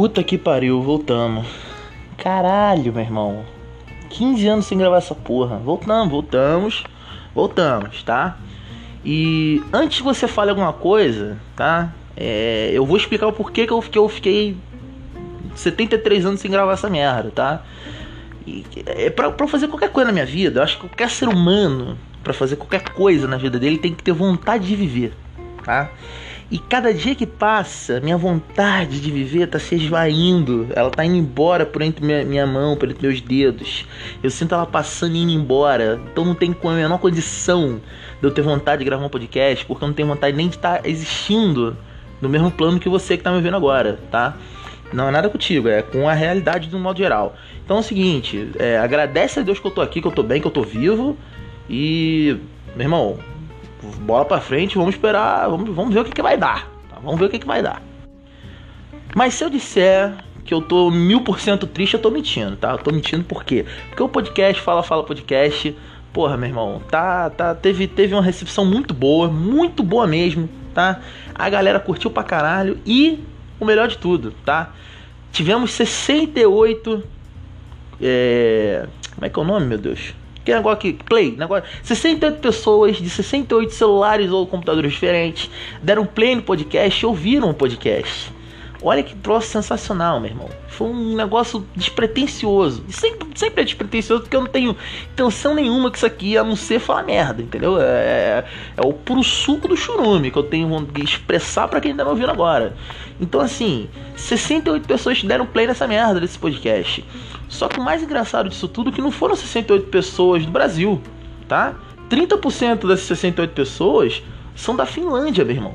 Puta 0.00 0.24
que 0.24 0.38
pariu, 0.38 0.80
voltamos. 0.80 1.46
Caralho, 2.16 2.90
meu 2.90 3.02
irmão. 3.02 3.44
15 4.08 4.48
anos 4.48 4.64
sem 4.64 4.78
gravar 4.78 4.96
essa 4.96 5.14
porra. 5.14 5.58
Voltamos, 5.58 6.10
voltamos, 6.10 6.84
voltamos, 7.34 8.02
tá? 8.02 8.38
E 9.04 9.62
antes 9.70 9.98
que 9.98 10.02
você 10.02 10.26
fale 10.26 10.48
alguma 10.48 10.72
coisa, 10.72 11.36
tá? 11.54 11.92
É, 12.16 12.70
eu 12.72 12.86
vou 12.86 12.96
explicar 12.96 13.26
o 13.26 13.32
porquê 13.34 13.66
que 13.66 13.74
eu, 13.74 13.82
que 13.82 13.98
eu 13.98 14.08
fiquei 14.08 14.56
73 15.54 16.24
anos 16.24 16.40
sem 16.40 16.50
gravar 16.50 16.72
essa 16.72 16.88
merda, 16.88 17.30
tá? 17.30 17.62
E, 18.46 18.64
é 18.86 19.10
pra, 19.10 19.30
pra 19.30 19.46
fazer 19.46 19.68
qualquer 19.68 19.90
coisa 19.90 20.06
na 20.06 20.14
minha 20.14 20.24
vida. 20.24 20.60
Eu 20.60 20.64
acho 20.64 20.76
que 20.76 20.88
qualquer 20.88 21.10
ser 21.10 21.28
humano, 21.28 21.98
para 22.24 22.32
fazer 22.32 22.56
qualquer 22.56 22.88
coisa 22.94 23.28
na 23.28 23.36
vida 23.36 23.58
dele, 23.58 23.76
tem 23.76 23.92
que 23.92 24.02
ter 24.02 24.12
vontade 24.12 24.66
de 24.66 24.74
viver, 24.74 25.12
tá? 25.62 25.90
E 26.50 26.58
cada 26.58 26.92
dia 26.92 27.14
que 27.14 27.26
passa, 27.26 28.00
minha 28.00 28.16
vontade 28.16 29.00
de 29.00 29.08
viver 29.08 29.46
tá 29.46 29.60
se 29.60 29.76
esvaindo. 29.76 30.66
Ela 30.74 30.90
tá 30.90 31.04
indo 31.04 31.14
embora 31.14 31.64
por 31.64 31.80
entre 31.80 32.04
minha, 32.04 32.24
minha 32.24 32.44
mão, 32.44 32.76
por 32.76 32.90
entre 32.90 33.06
meus 33.06 33.20
dedos. 33.20 33.86
Eu 34.20 34.30
sinto 34.30 34.52
ela 34.52 34.66
passando 34.66 35.14
e 35.14 35.18
indo 35.18 35.30
embora. 35.30 36.00
Então 36.10 36.24
não 36.24 36.34
tem 36.34 36.52
a 36.60 36.68
menor 36.70 36.98
condição 36.98 37.80
de 38.20 38.26
eu 38.26 38.32
ter 38.32 38.42
vontade 38.42 38.80
de 38.80 38.84
gravar 38.84 39.06
um 39.06 39.08
podcast, 39.08 39.64
porque 39.64 39.84
eu 39.84 39.86
não 39.88 39.94
tenho 39.94 40.08
vontade 40.08 40.36
nem 40.36 40.48
de 40.48 40.56
estar 40.56 40.82
tá 40.82 40.88
existindo 40.88 41.76
no 42.20 42.28
mesmo 42.28 42.50
plano 42.50 42.80
que 42.80 42.88
você 42.88 43.16
que 43.16 43.22
tá 43.22 43.30
me 43.30 43.40
vendo 43.40 43.56
agora, 43.56 44.00
tá? 44.10 44.36
Não 44.92 45.06
é 45.06 45.10
nada 45.12 45.28
contigo, 45.28 45.68
é 45.68 45.82
com 45.82 46.08
a 46.08 46.12
realidade 46.12 46.68
do 46.68 46.80
modo 46.80 46.98
geral. 46.98 47.36
Então 47.64 47.76
é 47.76 47.80
o 47.80 47.82
seguinte, 47.84 48.50
é, 48.58 48.76
agradece 48.76 49.38
a 49.38 49.42
Deus 49.44 49.60
que 49.60 49.66
eu 49.68 49.70
tô 49.70 49.80
aqui, 49.80 50.00
que 50.02 50.08
eu 50.08 50.12
tô 50.12 50.24
bem, 50.24 50.40
que 50.40 50.48
eu 50.48 50.50
tô 50.50 50.62
vivo. 50.62 51.16
E, 51.68 52.36
meu 52.74 52.86
irmão, 52.86 53.18
bola 53.82 54.24
pra 54.24 54.40
frente, 54.40 54.76
vamos 54.76 54.94
esperar, 54.94 55.48
vamos, 55.48 55.74
vamos 55.74 55.94
ver 55.94 56.00
o 56.00 56.04
que, 56.04 56.12
que 56.12 56.22
vai 56.22 56.36
dar. 56.36 56.68
Tá? 56.88 56.98
Vamos 57.02 57.18
ver 57.18 57.26
o 57.26 57.28
que, 57.30 57.38
que 57.38 57.46
vai 57.46 57.62
dar. 57.62 57.82
Mas 59.14 59.34
se 59.34 59.44
eu 59.44 59.50
disser 59.50 60.14
que 60.44 60.54
eu 60.54 60.60
tô 60.62 60.90
mil 60.90 61.22
por 61.22 61.40
cento 61.40 61.66
triste, 61.66 61.94
eu 61.94 62.00
tô 62.00 62.10
mentindo, 62.10 62.56
tá? 62.56 62.72
Eu 62.72 62.78
tô 62.78 62.90
mentindo 62.92 63.24
por 63.24 63.44
quê? 63.44 63.64
Porque 63.88 64.02
o 64.02 64.08
podcast, 64.08 64.60
Fala 64.62 64.82
Fala 64.82 65.04
Podcast, 65.04 65.76
porra, 66.12 66.36
meu 66.36 66.48
irmão, 66.48 66.80
tá, 66.90 67.30
tá, 67.30 67.54
teve, 67.54 67.86
teve 67.86 68.14
uma 68.14 68.22
recepção 68.22 68.64
muito 68.64 68.94
boa, 68.94 69.28
muito 69.28 69.82
boa 69.82 70.06
mesmo, 70.06 70.48
tá? 70.74 71.00
A 71.34 71.48
galera 71.48 71.80
curtiu 71.80 72.10
pra 72.10 72.22
caralho 72.22 72.78
e 72.86 73.22
o 73.58 73.64
melhor 73.64 73.88
de 73.88 73.98
tudo, 73.98 74.32
tá? 74.44 74.72
Tivemos 75.32 75.72
68. 75.72 77.04
É... 78.00 78.88
Como 79.14 79.26
é 79.26 79.28
que 79.28 79.38
é 79.38 79.42
o 79.42 79.44
nome, 79.44 79.66
meu 79.66 79.78
Deus? 79.78 80.14
Que 80.44 80.54
negócio 80.54 80.78
aqui, 80.78 80.92
play, 80.92 81.36
negócio. 81.36 81.64
68 81.82 82.38
pessoas 82.38 82.96
de 82.96 83.10
68 83.10 83.72
celulares 83.74 84.30
ou 84.30 84.46
computadores 84.46 84.92
diferentes 84.92 85.50
deram 85.82 86.06
play 86.06 86.34
no 86.34 86.42
podcast 86.42 87.02
e 87.02 87.06
ouviram 87.06 87.50
o 87.50 87.54
podcast. 87.54 88.32
Olha 88.82 89.02
que 89.02 89.14
troço 89.14 89.48
sensacional, 89.48 90.18
meu 90.20 90.30
irmão. 90.30 90.48
Foi 90.68 90.88
um 90.88 91.14
negócio 91.14 91.66
despretensioso. 91.76 92.82
Sempre, 92.88 93.28
sempre 93.34 93.60
é 93.60 93.64
despretensioso 93.64 94.22
porque 94.22 94.34
eu 94.34 94.40
não 94.40 94.48
tenho 94.48 94.74
intenção 95.12 95.54
nenhuma 95.54 95.90
que 95.90 95.98
isso 95.98 96.06
aqui 96.06 96.38
a 96.38 96.42
não 96.42 96.56
ser 96.56 96.78
falar 96.78 97.02
merda, 97.02 97.42
entendeu? 97.42 97.78
É, 97.78 97.84
é, 97.84 98.44
é 98.78 98.86
o 98.86 98.94
puro 98.94 99.22
suco 99.22 99.68
do 99.68 99.76
churume 99.76 100.30
que 100.30 100.38
eu 100.38 100.42
tenho 100.42 100.86
que 100.86 101.02
expressar 101.02 101.68
para 101.68 101.78
quem 101.78 101.94
tá 101.94 102.04
me 102.04 102.10
ouvindo 102.10 102.30
agora. 102.30 102.74
Então, 103.20 103.42
assim, 103.42 103.86
68 104.16 104.88
pessoas 104.88 105.22
deram 105.22 105.44
play 105.44 105.66
nessa 105.66 105.86
merda 105.86 106.18
desse 106.18 106.38
podcast. 106.38 107.04
Só 107.50 107.68
que 107.68 107.80
o 107.80 107.82
mais 107.82 108.00
engraçado 108.00 108.48
disso 108.48 108.68
tudo 108.68 108.90
é 108.90 108.92
que 108.92 109.02
não 109.02 109.10
foram 109.10 109.34
68 109.34 109.88
pessoas 109.88 110.46
do 110.46 110.52
Brasil, 110.52 111.02
tá? 111.48 111.74
30% 112.08 112.86
dessas 112.86 113.06
68 113.06 113.50
pessoas 113.52 114.22
são 114.54 114.74
da 114.74 114.86
Finlândia, 114.86 115.44
meu 115.44 115.56
irmão. 115.56 115.74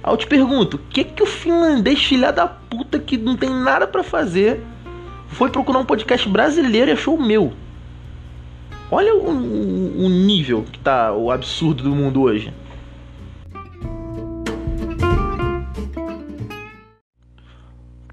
Aí 0.00 0.12
eu 0.12 0.16
te 0.16 0.28
pergunto, 0.28 0.76
o 0.76 0.80
que 0.90 1.02
que 1.02 1.22
o 1.22 1.26
finlandês 1.26 2.04
filha 2.04 2.32
da 2.32 2.46
puta 2.46 3.00
que 3.00 3.18
não 3.18 3.36
tem 3.36 3.50
nada 3.50 3.86
para 3.86 4.04
fazer 4.04 4.62
foi 5.26 5.50
procurar 5.50 5.80
um 5.80 5.84
podcast 5.84 6.28
brasileiro 6.28 6.90
e 6.90 6.92
achou 6.92 7.16
o 7.16 7.22
meu? 7.22 7.52
Olha 8.90 9.14
o, 9.16 9.30
o, 9.30 10.06
o 10.06 10.08
nível 10.08 10.64
que 10.70 10.78
tá 10.78 11.12
o 11.12 11.32
absurdo 11.32 11.82
do 11.82 11.90
mundo 11.90 12.22
hoje. 12.22 12.54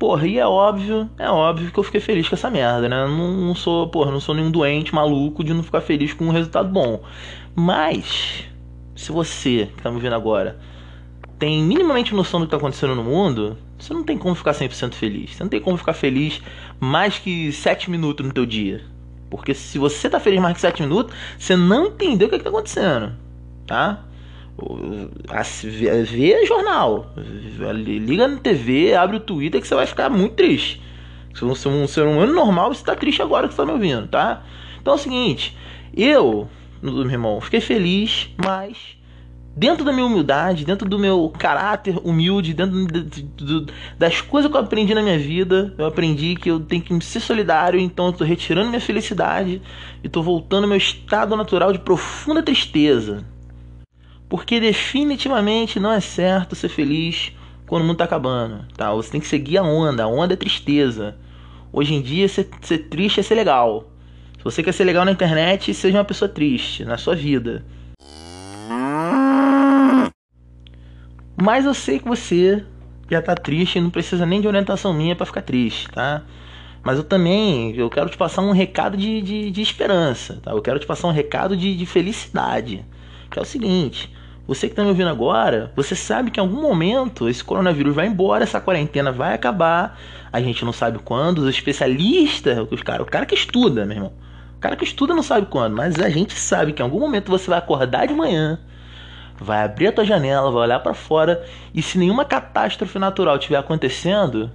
Porra, 0.06 0.28
e 0.28 0.38
é 0.38 0.46
óbvio, 0.46 1.10
é 1.18 1.28
óbvio 1.28 1.72
que 1.72 1.80
eu 1.80 1.84
fiquei 1.84 2.00
feliz 2.00 2.30
com 2.30 2.36
essa 2.36 2.48
merda, 2.48 2.88
né? 2.88 3.08
Não, 3.08 3.32
não 3.32 3.56
sou, 3.56 3.88
porra, 3.90 4.12
não 4.12 4.20
sou 4.20 4.36
nenhum 4.36 4.52
doente 4.52 4.94
maluco 4.94 5.44
de 5.44 5.52
não 5.52 5.64
ficar 5.64 5.82
feliz 5.82 6.14
com 6.14 6.26
um 6.26 6.30
resultado 6.30 6.70
bom. 6.70 7.02
Mas, 7.56 8.44
se 8.96 9.12
você 9.12 9.68
que 9.76 9.82
tá 9.82 9.90
me 9.90 10.00
vendo 10.00 10.14
agora 10.14 10.60
tem 11.40 11.64
minimamente 11.64 12.14
noção 12.14 12.40
do 12.40 12.46
que 12.46 12.52
tá 12.52 12.58
acontecendo 12.58 12.94
no 12.94 13.04
mundo, 13.04 13.58
você 13.80 13.96
não 13.96 14.04
tem 14.04 14.16
como 14.16 14.36
ficar 14.36 14.52
100% 14.52 14.94
feliz. 14.94 15.36
Você 15.36 15.42
não 15.42 15.50
tem 15.50 15.60
como 15.60 15.76
ficar 15.76 15.94
feliz 15.94 16.40
mais 16.80 17.18
que 17.18 17.52
7 17.52 17.90
minutos 17.90 18.24
no 18.24 18.32
teu 18.32 18.46
dia. 18.46 18.84
Porque 19.28 19.56
se 19.56 19.80
você 19.80 20.08
tá 20.08 20.20
feliz 20.20 20.40
mais 20.40 20.54
que 20.54 20.62
7 20.62 20.84
minutos, 20.84 21.16
você 21.36 21.56
não 21.56 21.88
entendeu 21.88 22.28
o 22.28 22.30
que, 22.30 22.36
é 22.36 22.38
que 22.38 22.44
tá 22.44 22.52
acontecendo, 22.52 23.12
tá? 23.66 24.04
Vê 25.64 26.46
jornal, 26.46 27.14
liga 27.74 28.28
na 28.28 28.38
TV, 28.38 28.94
abre 28.94 29.18
o 29.18 29.20
Twitter 29.20 29.60
que 29.60 29.68
você 29.68 29.76
vai 29.76 29.86
ficar 29.86 30.10
muito 30.10 30.36
triste. 30.36 30.82
Se 31.34 31.42
você 31.42 31.68
é 31.68 31.72
um 31.72 31.88
ser 31.88 32.06
humano 32.06 32.34
normal, 32.34 32.74
você 32.74 32.84
tá 32.84 32.96
triste 32.96 33.22
agora 33.22 33.48
que 33.48 33.54
você 33.54 33.62
tá 33.62 33.66
me 33.66 33.74
ouvindo, 33.74 34.08
tá? 34.08 34.44
Então 34.82 34.94
é 34.94 34.96
o 34.96 35.00
seguinte, 35.00 35.58
eu, 35.96 36.48
meu 36.82 37.10
irmão, 37.10 37.42
fiquei 37.42 37.60
feliz, 37.60 38.30
mas 38.38 38.96
dentro 39.54 39.84
da 39.84 39.92
minha 39.92 40.06
humildade, 40.06 40.64
dentro 40.64 40.88
do 40.88 40.98
meu 40.98 41.32
caráter 41.38 41.98
humilde, 42.06 42.54
dentro 42.54 42.86
das 43.98 44.22
coisas 44.22 44.50
que 44.50 44.56
eu 44.56 44.62
aprendi 44.62 44.94
na 44.94 45.02
minha 45.02 45.20
vida, 45.20 45.74
eu 45.78 45.86
aprendi 45.86 46.36
que 46.36 46.50
eu 46.50 46.62
tenho 46.62 46.82
que 46.82 47.04
ser 47.04 47.20
solidário, 47.20 47.80
então 47.80 48.08
eu 48.08 48.14
tô 48.14 48.24
retirando 48.24 48.70
minha 48.70 48.82
felicidade 48.82 49.62
e 50.02 50.08
tô 50.08 50.22
voltando 50.22 50.64
ao 50.64 50.70
meu 50.70 50.78
estado 50.78 51.36
natural 51.36 51.74
de 51.74 51.80
profunda 51.80 52.42
tristeza. 52.42 53.26
Porque 54.28 54.60
definitivamente 54.60 55.80
não 55.80 55.92
é 55.92 56.00
certo 56.00 56.56
ser 56.56 56.70
feliz 56.70 57.32
quando 57.68 57.84
o 57.84 57.86
mundo 57.86 57.98
tá 57.98 58.04
acabando, 58.06 58.66
tá? 58.76 58.94
Você 58.94 59.12
tem 59.12 59.22
que 59.22 59.28
seguir 59.28 59.58
a 59.58 59.64
onda, 59.64 60.04
a 60.04 60.08
onda 60.08 60.34
é 60.34 60.38
tristeza. 60.38 61.16
Hoje 61.72 61.94
em 61.94 62.02
dia, 62.02 62.28
ser, 62.28 62.50
ser 62.62 62.80
triste 62.90 63.20
é 63.20 63.24
ser 63.24 63.36
legal. 63.36 63.90
Se 64.38 64.44
você 64.44 64.64
quer 64.64 64.72
ser 64.72 64.84
legal 64.84 65.06
na 65.06 65.12
internet, 65.12 65.74
seja 65.74 65.98
uma 65.98 66.06
pessoa 66.06 66.30
triste 66.30 66.86
na 66.86 66.98
sua 66.98 67.16
vida. 67.16 67.66
Mas 71.36 71.66
eu 71.66 71.74
sei 71.74 72.00
que 72.00 72.08
você 72.08 72.64
já 73.10 73.22
tá 73.22 73.36
triste 73.36 73.78
e 73.78 73.82
não 73.82 73.90
precisa 73.90 74.26
nem 74.26 74.42
de 74.42 74.48
orientação 74.48 74.94
minha 74.94 75.16
para 75.16 75.26
ficar 75.26 75.42
triste, 75.42 75.90
tá? 75.90 76.24
Mas 76.84 76.98
eu 76.98 77.04
também, 77.04 77.76
eu 77.76 77.90
quero 77.90 78.10
te 78.10 78.18
passar 78.18 78.42
um 78.42 78.52
recado 78.52 78.96
de, 78.96 79.22
de, 79.22 79.52
de 79.52 79.62
esperança, 79.62 80.40
tá? 80.42 80.52
Eu 80.52 80.62
quero 80.62 80.80
te 80.80 80.86
passar 80.86 81.08
um 81.08 81.12
recado 81.12 81.58
de, 81.58 81.76
de 81.76 81.86
felicidade. 81.86 82.86
Que 83.30 83.40
é 83.40 83.42
o 83.42 83.46
seguinte, 83.46 84.14
você 84.48 84.68
que 84.68 84.74
está 84.74 84.84
me 84.84 84.90
ouvindo 84.90 85.10
agora, 85.10 85.72
você 85.76 85.96
sabe 85.96 86.30
que 86.30 86.40
em 86.40 86.44
algum 86.44 86.62
momento 86.62 87.28
esse 87.28 87.44
coronavírus 87.44 87.96
vai 87.96 88.06
embora, 88.06 88.44
essa 88.44 88.62
quarentena 88.62 89.12
vai 89.12 89.34
acabar. 89.34 90.00
A 90.32 90.40
gente 90.40 90.64
não 90.64 90.72
sabe 90.72 91.00
quando, 91.00 91.40
os 91.40 91.50
especialistas, 91.50 92.68
os 92.70 92.84
cara, 92.84 93.02
o 93.02 93.06
cara 93.06 93.26
que 93.26 93.34
estuda, 93.34 93.86
meu 93.86 93.98
irmão. 93.98 94.14
O 94.56 94.60
cara 94.60 94.76
que 94.76 94.84
estuda 94.84 95.16
não 95.16 95.24
sabe 95.24 95.48
quando, 95.48 95.76
mas 95.76 96.00
a 96.00 96.10
gente 96.10 96.34
sabe 96.34 96.74
que 96.74 96.82
em 96.82 96.86
algum 96.86 97.00
momento 97.00 97.32
você 97.32 97.50
vai 97.50 97.58
acordar 97.58 98.08
de 98.08 98.14
manhã, 98.14 98.60
vai 99.38 99.64
abrir 99.64 99.88
a 99.88 99.92
tua 99.92 100.06
janela, 100.06 100.52
vai 100.52 100.64
olhar 100.64 100.80
para 100.80 100.94
fora 100.94 101.44
e 101.74 101.82
se 101.82 101.98
nenhuma 101.98 102.24
catástrofe 102.24 103.00
natural 103.00 103.38
estiver 103.38 103.58
acontecendo, 103.58 104.52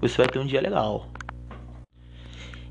você 0.00 0.16
vai 0.16 0.26
ter 0.26 0.38
um 0.38 0.46
dia 0.46 0.60
legal. 0.60 1.09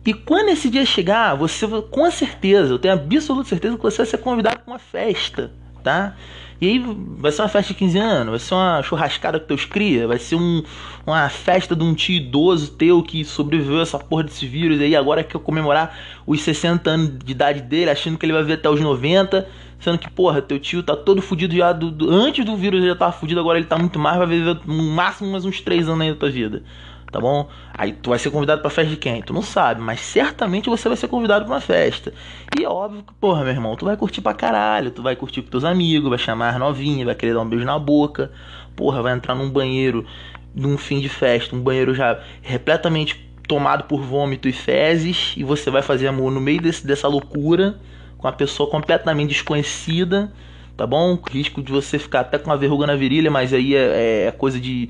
E 0.05 0.13
quando 0.13 0.49
esse 0.49 0.69
dia 0.69 0.85
chegar, 0.85 1.35
você 1.35 1.67
com 1.89 2.09
certeza, 2.09 2.73
eu 2.73 2.79
tenho 2.79 2.93
absoluta 2.93 3.49
certeza 3.49 3.75
que 3.75 3.83
você 3.83 3.97
vai 3.97 4.05
ser 4.05 4.17
convidado 4.17 4.59
para 4.59 4.71
uma 4.71 4.79
festa, 4.79 5.51
tá? 5.83 6.15
E 6.61 6.67
aí 6.67 6.83
vai 7.17 7.31
ser 7.31 7.41
uma 7.41 7.47
festa 7.47 7.73
de 7.73 7.79
15 7.79 7.97
anos, 7.97 8.29
vai 8.31 8.39
ser 8.39 8.53
uma 8.53 8.81
churrascada 8.83 9.39
com 9.39 9.47
teus 9.47 9.63
cria, 9.63 10.07
vai 10.07 10.17
ser 10.17 10.35
um, 10.35 10.61
uma 11.05 11.29
festa 11.29 11.73
de 11.73 11.83
um 11.83 11.93
tio 11.93 12.15
idoso 12.15 12.71
teu 12.71 13.01
que 13.01 13.23
sobreviveu 13.23 13.79
a 13.79 13.81
essa 13.83 13.97
porra 13.97 14.23
desse 14.23 14.45
vírus 14.45 14.79
aí, 14.81 14.93
agora 14.93 15.23
quer 15.23 15.39
comemorar 15.39 15.97
os 16.27 16.41
60 16.41 16.89
anos 16.89 17.19
de 17.23 17.31
idade 17.31 17.61
dele, 17.61 17.89
achando 17.89 18.17
que 18.17 18.25
ele 18.25 18.33
vai 18.33 18.43
ver 18.43 18.53
até 18.53 18.69
os 18.69 18.81
90, 18.81 19.47
sendo 19.79 19.97
que, 19.97 20.09
porra, 20.09 20.41
teu 20.41 20.59
tio 20.59 20.83
tá 20.83 20.97
todo 20.97 21.21
fudido 21.21 21.55
já, 21.55 21.71
do, 21.71 21.91
do 21.91 22.09
antes 22.09 22.43
do 22.43 22.57
vírus 22.57 22.79
ele 22.81 22.89
já 22.89 22.95
tava 22.95 23.13
fudido, 23.13 23.39
agora 23.39 23.57
ele 23.57 23.67
tá 23.67 23.77
muito 23.77 23.97
mais, 23.97 24.17
vai 24.17 24.27
viver 24.27 24.59
no 24.65 24.83
máximo 24.83 25.31
mais 25.31 25.45
uns 25.45 25.61
3 25.61 25.87
anos 25.87 26.01
aí 26.01 26.11
da 26.11 26.17
tua 26.17 26.29
vida 26.29 26.63
tá 27.11 27.19
bom? 27.19 27.47
Aí 27.73 27.93
tu 27.93 28.09
vai 28.09 28.19
ser 28.19 28.29
convidado 28.29 28.61
pra 28.61 28.69
festa 28.69 28.89
de 28.89 28.97
quem? 28.97 29.21
Tu 29.21 29.33
não 29.33 29.41
sabe, 29.41 29.81
mas 29.81 29.99
certamente 30.01 30.69
você 30.69 30.87
vai 30.87 30.97
ser 30.97 31.07
convidado 31.07 31.45
pra 31.45 31.53
uma 31.53 31.61
festa. 31.61 32.13
E 32.57 32.63
é 32.63 32.69
óbvio 32.69 33.03
que, 33.03 33.13
porra, 33.13 33.43
meu 33.43 33.53
irmão, 33.53 33.75
tu 33.75 33.85
vai 33.85 33.97
curtir 33.97 34.21
pra 34.21 34.33
caralho, 34.33 34.91
tu 34.91 35.01
vai 35.01 35.15
curtir 35.15 35.41
com 35.41 35.49
teus 35.49 35.63
amigos, 35.63 36.09
vai 36.09 36.19
chamar 36.19 36.49
as 36.49 36.59
novinhas, 36.59 37.05
vai 37.05 37.15
querer 37.15 37.33
dar 37.33 37.41
um 37.41 37.49
beijo 37.49 37.65
na 37.65 37.79
boca, 37.79 38.31
porra, 38.75 39.01
vai 39.01 39.13
entrar 39.13 39.35
num 39.35 39.49
banheiro 39.49 40.05
num 40.53 40.77
fim 40.77 40.99
de 40.99 41.09
festa, 41.09 41.55
um 41.55 41.61
banheiro 41.61 41.93
já 41.93 42.19
repletamente 42.41 43.29
tomado 43.47 43.83
por 43.83 44.01
vômito 44.01 44.47
e 44.47 44.51
fezes, 44.51 45.33
e 45.37 45.43
você 45.43 45.69
vai 45.69 45.81
fazer 45.81 46.07
amor 46.07 46.31
no 46.31 46.41
meio 46.41 46.61
desse, 46.61 46.85
dessa 46.85 47.07
loucura 47.07 47.79
com 48.17 48.27
uma 48.27 48.33
pessoa 48.33 48.69
completamente 48.69 49.29
desconhecida 49.29 50.31
tá 50.79 50.87
bom? 50.87 51.19
Risco 51.29 51.61
de 51.61 51.73
você 51.73 51.99
ficar 51.99 52.21
até 52.21 52.37
com 52.37 52.49
uma 52.49 52.55
verruga 52.55 52.87
na 52.87 52.95
virilha, 52.95 53.29
mas 53.29 53.53
aí 53.53 53.75
é, 53.75 54.27
é 54.27 54.31
coisa 54.31 54.57
de. 54.57 54.89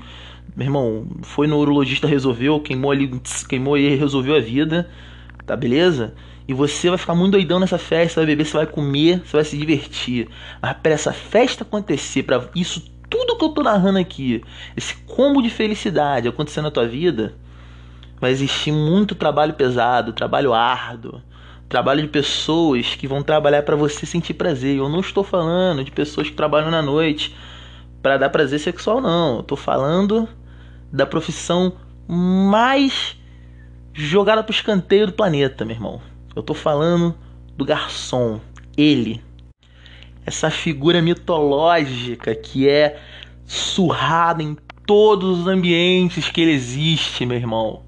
Meu 0.56 0.66
irmão, 0.66 1.06
foi 1.22 1.46
no 1.46 1.58
urologista, 1.58 2.06
resolveu, 2.06 2.60
queimou 2.60 2.90
ali, 2.90 3.20
queimou 3.48 3.76
e 3.78 3.94
resolveu 3.94 4.34
a 4.34 4.40
vida, 4.40 4.88
tá 5.46 5.56
beleza? 5.56 6.14
E 6.48 6.52
você 6.52 6.88
vai 6.88 6.98
ficar 6.98 7.14
muito 7.14 7.32
doidão 7.32 7.60
nessa 7.60 7.78
festa, 7.78 8.20
vai 8.20 8.26
beber, 8.26 8.44
você 8.44 8.56
vai 8.56 8.66
comer, 8.66 9.22
você 9.24 9.36
vai 9.36 9.44
se 9.44 9.56
divertir. 9.56 10.28
Mas 10.60 10.72
para 10.74 10.92
essa 10.92 11.12
festa 11.12 11.62
acontecer, 11.62 12.24
para 12.24 12.44
isso 12.54 12.90
tudo 13.08 13.36
que 13.36 13.44
eu 13.44 13.50
tô 13.50 13.62
narrando 13.62 13.98
aqui, 13.98 14.42
esse 14.76 14.94
combo 15.06 15.42
de 15.42 15.50
felicidade 15.50 16.28
acontecer 16.28 16.60
na 16.62 16.70
tua 16.70 16.86
vida, 16.86 17.34
vai 18.20 18.30
existir 18.30 18.72
muito 18.72 19.14
trabalho 19.14 19.54
pesado, 19.54 20.12
trabalho 20.12 20.52
árduo, 20.52 21.22
trabalho 21.68 22.02
de 22.02 22.08
pessoas 22.08 22.94
que 22.96 23.06
vão 23.06 23.22
trabalhar 23.22 23.62
para 23.62 23.76
você 23.76 24.04
sentir 24.04 24.34
prazer. 24.34 24.78
Eu 24.78 24.88
não 24.88 25.00
estou 25.00 25.24
falando 25.24 25.84
de 25.84 25.90
pessoas 25.90 26.28
que 26.28 26.34
trabalham 26.34 26.70
na 26.70 26.82
noite 26.82 27.34
para 28.02 28.16
dar 28.16 28.28
prazer 28.28 28.58
sexual, 28.58 29.00
não. 29.00 29.36
Eu 29.38 29.42
tô 29.42 29.56
falando 29.56 30.28
da 30.92 31.06
profissão 31.06 31.72
mais 32.08 33.16
jogada 33.92 34.42
pro 34.42 34.54
escanteio 34.54 35.06
do 35.06 35.12
planeta, 35.12 35.64
meu 35.64 35.74
irmão. 35.74 36.00
Eu 36.34 36.42
tô 36.42 36.54
falando 36.54 37.14
do 37.56 37.64
garçom, 37.64 38.40
ele. 38.76 39.22
Essa 40.24 40.50
figura 40.50 41.02
mitológica 41.02 42.34
que 42.34 42.68
é 42.68 43.00
surrada 43.46 44.42
em 44.42 44.56
todos 44.86 45.40
os 45.40 45.46
ambientes 45.46 46.28
que 46.30 46.40
ele 46.40 46.52
existe, 46.52 47.26
meu 47.26 47.36
irmão. 47.36 47.82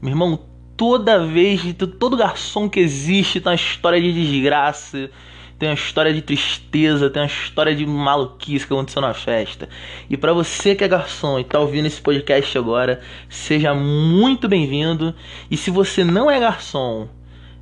Meu 0.00 0.10
irmão, 0.12 0.38
toda 0.76 1.26
vez, 1.26 1.62
todo 1.98 2.16
garçom 2.16 2.68
que 2.68 2.80
existe 2.80 3.40
tem 3.40 3.50
uma 3.50 3.54
história 3.54 4.00
de 4.00 4.12
desgraça, 4.12 5.10
tem 5.60 5.68
uma 5.68 5.74
história 5.74 6.12
de 6.14 6.22
tristeza, 6.22 7.10
tem 7.10 7.20
uma 7.20 7.28
história 7.28 7.76
de 7.76 7.84
maluquice 7.84 8.66
que 8.66 8.72
aconteceu 8.72 9.02
na 9.02 9.12
festa. 9.12 9.68
E 10.08 10.16
para 10.16 10.32
você 10.32 10.74
que 10.74 10.82
é 10.82 10.88
garçom 10.88 11.38
e 11.38 11.44
tá 11.44 11.60
ouvindo 11.60 11.84
esse 11.84 12.00
podcast 12.00 12.56
agora, 12.56 13.02
seja 13.28 13.74
muito 13.74 14.48
bem-vindo. 14.48 15.14
E 15.50 15.58
se 15.58 15.70
você 15.70 16.02
não 16.02 16.30
é 16.30 16.40
garçom, 16.40 17.06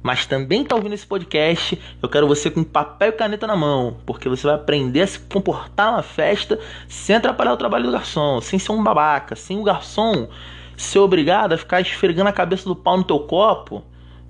mas 0.01 0.27
também 0.27 0.63
tá 0.63 0.77
ouvindo 0.77 0.93
esse 0.95 1.05
podcast, 1.05 1.77
eu 2.01 2.09
quero 2.09 2.29
você 2.29 2.49
com 2.49 2.63
papel 2.63 3.09
e 3.09 3.13
caneta 3.13 3.49
na 3.49 3.57
mão, 3.57 3.97
porque 4.07 4.29
você 4.29 4.47
vai 4.47 4.55
aprender 4.55 5.01
a 5.01 5.07
se 5.09 5.19
comportar 5.19 5.91
na 5.91 6.03
festa 6.03 6.57
sem 6.87 7.17
atrapalhar 7.17 7.55
o 7.55 7.57
trabalho 7.57 7.87
do 7.87 7.93
garçom, 7.93 8.41
sem 8.41 8.61
ser 8.61 8.71
um 8.71 8.81
babaca, 8.81 9.35
sem 9.35 9.59
o 9.59 9.65
garçom 9.65 10.29
ser 10.77 11.01
obrigado 11.01 11.55
a 11.55 11.59
ficar 11.59 11.81
esfregando 11.81 12.29
a 12.29 12.33
cabeça 12.33 12.69
do 12.69 12.77
pau 12.77 12.97
no 12.97 13.03
teu 13.03 13.19
copo 13.19 13.83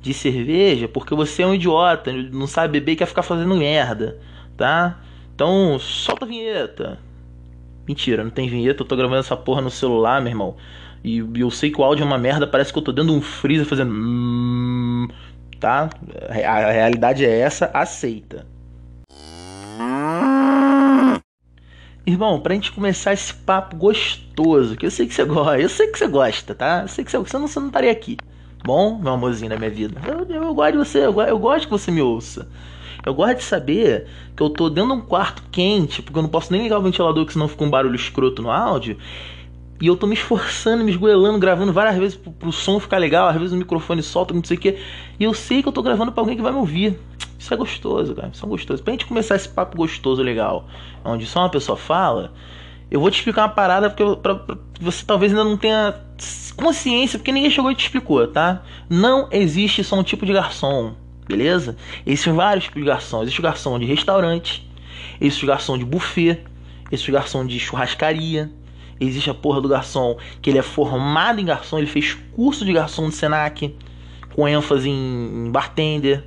de 0.09 0.15
cerveja 0.15 0.89
porque 0.89 1.15
você 1.15 1.43
é 1.43 1.47
um 1.47 1.55
idiota, 1.55 2.11
não 2.13 2.47
sabe 2.47 2.73
beber 2.73 2.93
e 2.93 2.97
quer 2.97 3.07
ficar 3.07 3.23
fazendo 3.23 3.55
merda, 3.55 4.19
tá? 4.57 4.99
Então, 5.35 5.79
solta 5.79 6.25
a 6.25 6.29
vinheta. 6.29 6.99
Mentira, 7.87 8.25
não 8.25 8.31
tem 8.31 8.49
vinheta, 8.49 8.83
eu 8.83 8.87
tô 8.87 8.97
gravando 8.97 9.21
essa 9.21 9.37
porra 9.37 9.61
no 9.61 9.71
celular, 9.71 10.21
meu 10.21 10.31
irmão. 10.31 10.57
E 11.05 11.19
eu 11.37 11.51
sei 11.51 11.71
que 11.71 11.81
o 11.81 11.85
áudio 11.85 12.03
é 12.03 12.07
uma 12.07 12.19
merda, 12.19 12.47
parece 12.47 12.73
que 12.73 12.79
eu 12.79 12.83
tô 12.83 12.93
de 12.93 13.01
um 13.03 13.21
freezer 13.21 13.67
fazendo. 13.67 13.93
Hum, 13.93 15.09
tá? 15.61 15.91
A 16.29 16.73
realidade 16.73 17.25
é 17.25 17.39
essa, 17.39 17.71
aceita. 17.73 18.47
Irmão, 22.07 22.41
pra 22.41 22.55
gente 22.55 22.73
começar 22.73 23.13
esse 23.13 23.35
papo 23.35 23.77
gostoso, 23.77 24.75
que 24.75 24.87
eu 24.87 24.91
sei 24.91 25.07
que 25.07 25.15
você 25.15 25.25
gosta, 25.25 25.61
eu 25.61 25.69
sei 25.69 25.87
que 25.89 25.99
você 25.99 26.07
gosta, 26.07 26.55
tá? 26.55 26.81
Eu 26.83 26.89
sei 26.89 27.05
que 27.05 27.11
você, 27.11 27.19
você, 27.19 27.39
não, 27.39 27.47
você 27.47 27.61
não 27.61 27.67
estaria 27.67 27.93
aqui. 27.93 28.17
Bom, 28.65 28.99
meu 28.99 29.13
amorzinho 29.13 29.51
da 29.51 29.57
minha 29.57 29.71
vida. 29.71 30.01
Eu, 30.07 30.43
eu 30.43 30.55
gosto 30.55 30.73
de 30.73 30.79
você, 30.79 30.99
eu, 30.99 31.21
eu 31.21 31.39
gosto 31.39 31.65
que 31.65 31.71
você 31.71 31.91
me 31.91 32.03
ouça. 32.03 32.49
Eu 33.05 33.15
gosto 33.15 33.37
de 33.37 33.45
saber 33.45 34.07
que 34.37 34.43
eu 34.43 34.51
tô 34.51 34.69
dentro 34.69 34.91
de 34.91 34.97
um 34.97 35.01
quarto 35.01 35.43
quente, 35.51 36.03
porque 36.03 36.19
eu 36.19 36.23
não 36.23 36.29
posso 36.29 36.53
nem 36.53 36.63
ligar 36.63 36.79
o 36.79 36.83
ventilador, 36.83 37.25
que 37.25 37.33
senão 37.33 37.49
fica 37.49 37.65
um 37.65 37.71
barulho 37.71 37.95
escroto 37.95 38.43
no 38.43 38.51
áudio. 38.51 38.99
E 39.81 39.87
eu 39.87 39.97
tô 39.97 40.07
me 40.07 40.15
esforçando, 40.15 40.83
me 40.83 40.91
esgoelando, 40.91 41.39
gravando 41.39 41.73
várias 41.73 41.97
vezes 41.97 42.17
pro, 42.17 42.33
pro 42.33 42.53
som 42.53 42.81
ficar 42.81 42.99
legal, 42.99 43.29
às 43.29 43.37
vezes 43.37 43.53
o 43.53 43.57
microfone 43.57 44.03
solta, 44.03 44.35
não 44.35 44.43
sei 44.43 44.57
o 44.57 44.61
que. 44.61 44.77
E 45.19 45.25
eu 45.25 45.33
sei 45.33 45.63
que 45.63 45.69
eu 45.69 45.73
tô 45.73 45.83
gravando 45.83 46.11
pra 46.11 46.21
alguém 46.21 46.37
que 46.37 46.43
vai 46.43 46.53
me 46.53 46.59
ouvir. 46.59 46.99
Isso 47.39 47.55
é 47.55 47.57
gostoso, 47.57 48.15
cara. 48.15 48.31
Isso 48.33 48.45
é 48.45 48.49
gostoso. 48.49 48.83
Pra 48.83 48.93
gente 48.93 49.07
começar 49.07 49.37
esse 49.37 49.49
papo 49.49 49.77
gostoso 49.77 50.21
legal, 50.21 50.67
onde 51.05 51.25
só 51.25 51.41
uma 51.41 51.49
pessoa 51.49 51.79
fala, 51.79 52.33
eu 52.91 53.01
vou 53.01 53.11
te 53.11 53.19
explicar 53.19 53.43
uma 53.43 53.49
parada 53.51 53.91
porque 53.91 54.21
pra, 54.21 54.35
pra, 54.35 54.57
você 54.81 55.05
talvez 55.05 55.33
ainda 55.33 55.45
não 55.45 55.57
tenha 55.57 55.95
consciência, 56.57 57.19
porque 57.19 57.33
ninguém 57.33 57.51
chegou 57.51 57.71
e 57.71 57.75
te 57.75 57.85
explicou, 57.85 58.27
tá? 58.27 58.63
Não 58.89 59.29
existe 59.31 59.85
só 59.85 59.97
um 59.97 60.03
tipo 60.03 60.25
de 60.25 60.33
garçom, 60.33 60.95
beleza? 61.27 61.77
Existem 62.07 62.33
vários 62.33 62.65
tipos 62.65 62.81
de 62.81 62.87
garçom. 62.87 63.23
Existe 63.23 63.41
o 63.41 63.43
garçom 63.43 63.79
de 63.79 63.87
restaurante, 63.87 64.69
existe 65.21 65.45
o 65.45 65.49
garçom 65.49 65.79
de 65.79 65.85
buffet, 65.85 66.43
existe 66.91 67.11
o 67.11 67.15
garçom 67.15 67.47
de 67.47 67.61
churrascaria, 67.61 68.51
existe 69.01 69.31
a 69.31 69.35
porra 69.35 69.61
do 69.61 69.69
garçom 69.69 70.17
que 70.43 70.51
ele 70.51 70.59
é 70.59 70.63
formado 70.63 71.41
em 71.41 71.45
garçom, 71.45 71.79
ele 71.79 71.87
fez 71.87 72.15
curso 72.35 72.65
de 72.65 72.73
garçom 72.73 73.07
no 73.07 73.13
Senac, 73.13 73.75
com 74.35 74.49
ênfase 74.49 74.89
em, 74.89 75.47
em 75.47 75.51
bartender 75.51 76.25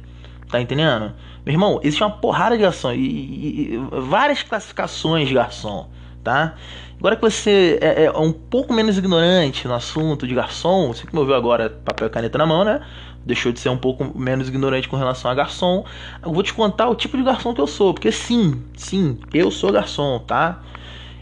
Tá 0.52 0.60
entendendo? 0.60 1.14
Meu 1.46 1.54
irmão, 1.54 1.80
existe 1.82 2.04
uma 2.04 2.12
porrada 2.12 2.58
de 2.58 2.64
garçom 2.64 2.92
e, 2.92 2.98
e, 2.98 3.74
e 3.74 3.78
várias 4.02 4.44
classificações 4.44 5.30
de 5.30 5.34
garçom, 5.34 5.90
tá? 6.24 6.56
Agora 7.00 7.16
que 7.16 7.22
você 7.22 7.80
é, 7.82 8.06
é, 8.06 8.12
um 8.12 8.32
pouco 8.32 8.74
menos 8.74 8.98
ignorante 8.98 9.68
no 9.68 9.74
assunto 9.74 10.28
de 10.28 10.36
garçom, 10.36 10.94
você 10.94 11.06
que 11.06 11.14
me 11.14 11.20
ouviu 11.20 11.34
agora 11.36 11.70
papel 11.70 12.08
e 12.08 12.10
caneta 12.12 12.38
na 12.38 12.46
mão, 12.46 12.64
né? 12.64 12.82
Deixou 13.26 13.52
de 13.52 13.60
ser 13.60 13.70
um 13.70 13.78
pouco 13.78 14.18
menos 14.18 14.48
ignorante 14.48 14.88
com 14.88 14.96
relação 14.96 15.30
a 15.30 15.34
garçom. 15.34 15.84
Eu 16.24 16.32
vou 16.32 16.44
te 16.44 16.54
contar 16.54 16.90
o 16.90 16.96
tipo 16.96 17.18
de 17.18 17.24
garçom 17.24 17.54
que 17.54 17.62
eu 17.62 17.68
sou, 17.68 17.94
porque 17.94 18.12
sim, 18.12 18.62
sim, 18.76 19.20
eu 19.34 19.50
sou 19.50 19.72
garçom, 19.72 20.20
tá? 20.20 20.62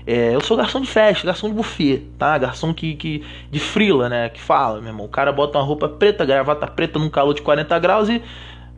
É, 0.06 0.34
eu 0.34 0.42
sou 0.42 0.58
garçom 0.58 0.82
de 0.82 0.88
festa, 0.88 1.28
garçom 1.28 1.50
de 1.50 1.54
buffet, 1.54 2.04
tá? 2.18 2.38
Garçom 2.38 2.74
que, 2.74 2.96
que 2.96 3.24
de 3.52 3.60
frila, 3.60 4.10
né? 4.10 4.28
Que 4.30 4.42
fala, 4.42 4.80
meu 4.82 4.90
irmão. 4.90 5.06
O 5.06 5.10
cara 5.10 5.32
bota 5.32 5.58
uma 5.58 5.64
roupa 5.64 5.88
preta, 5.88 6.26
gravata 6.26 6.66
preta 6.68 6.98
num 6.98 7.10
calor 7.10 7.34
de 7.34 7.42
40 7.42 7.78
graus 7.80 8.10
e 8.10 8.22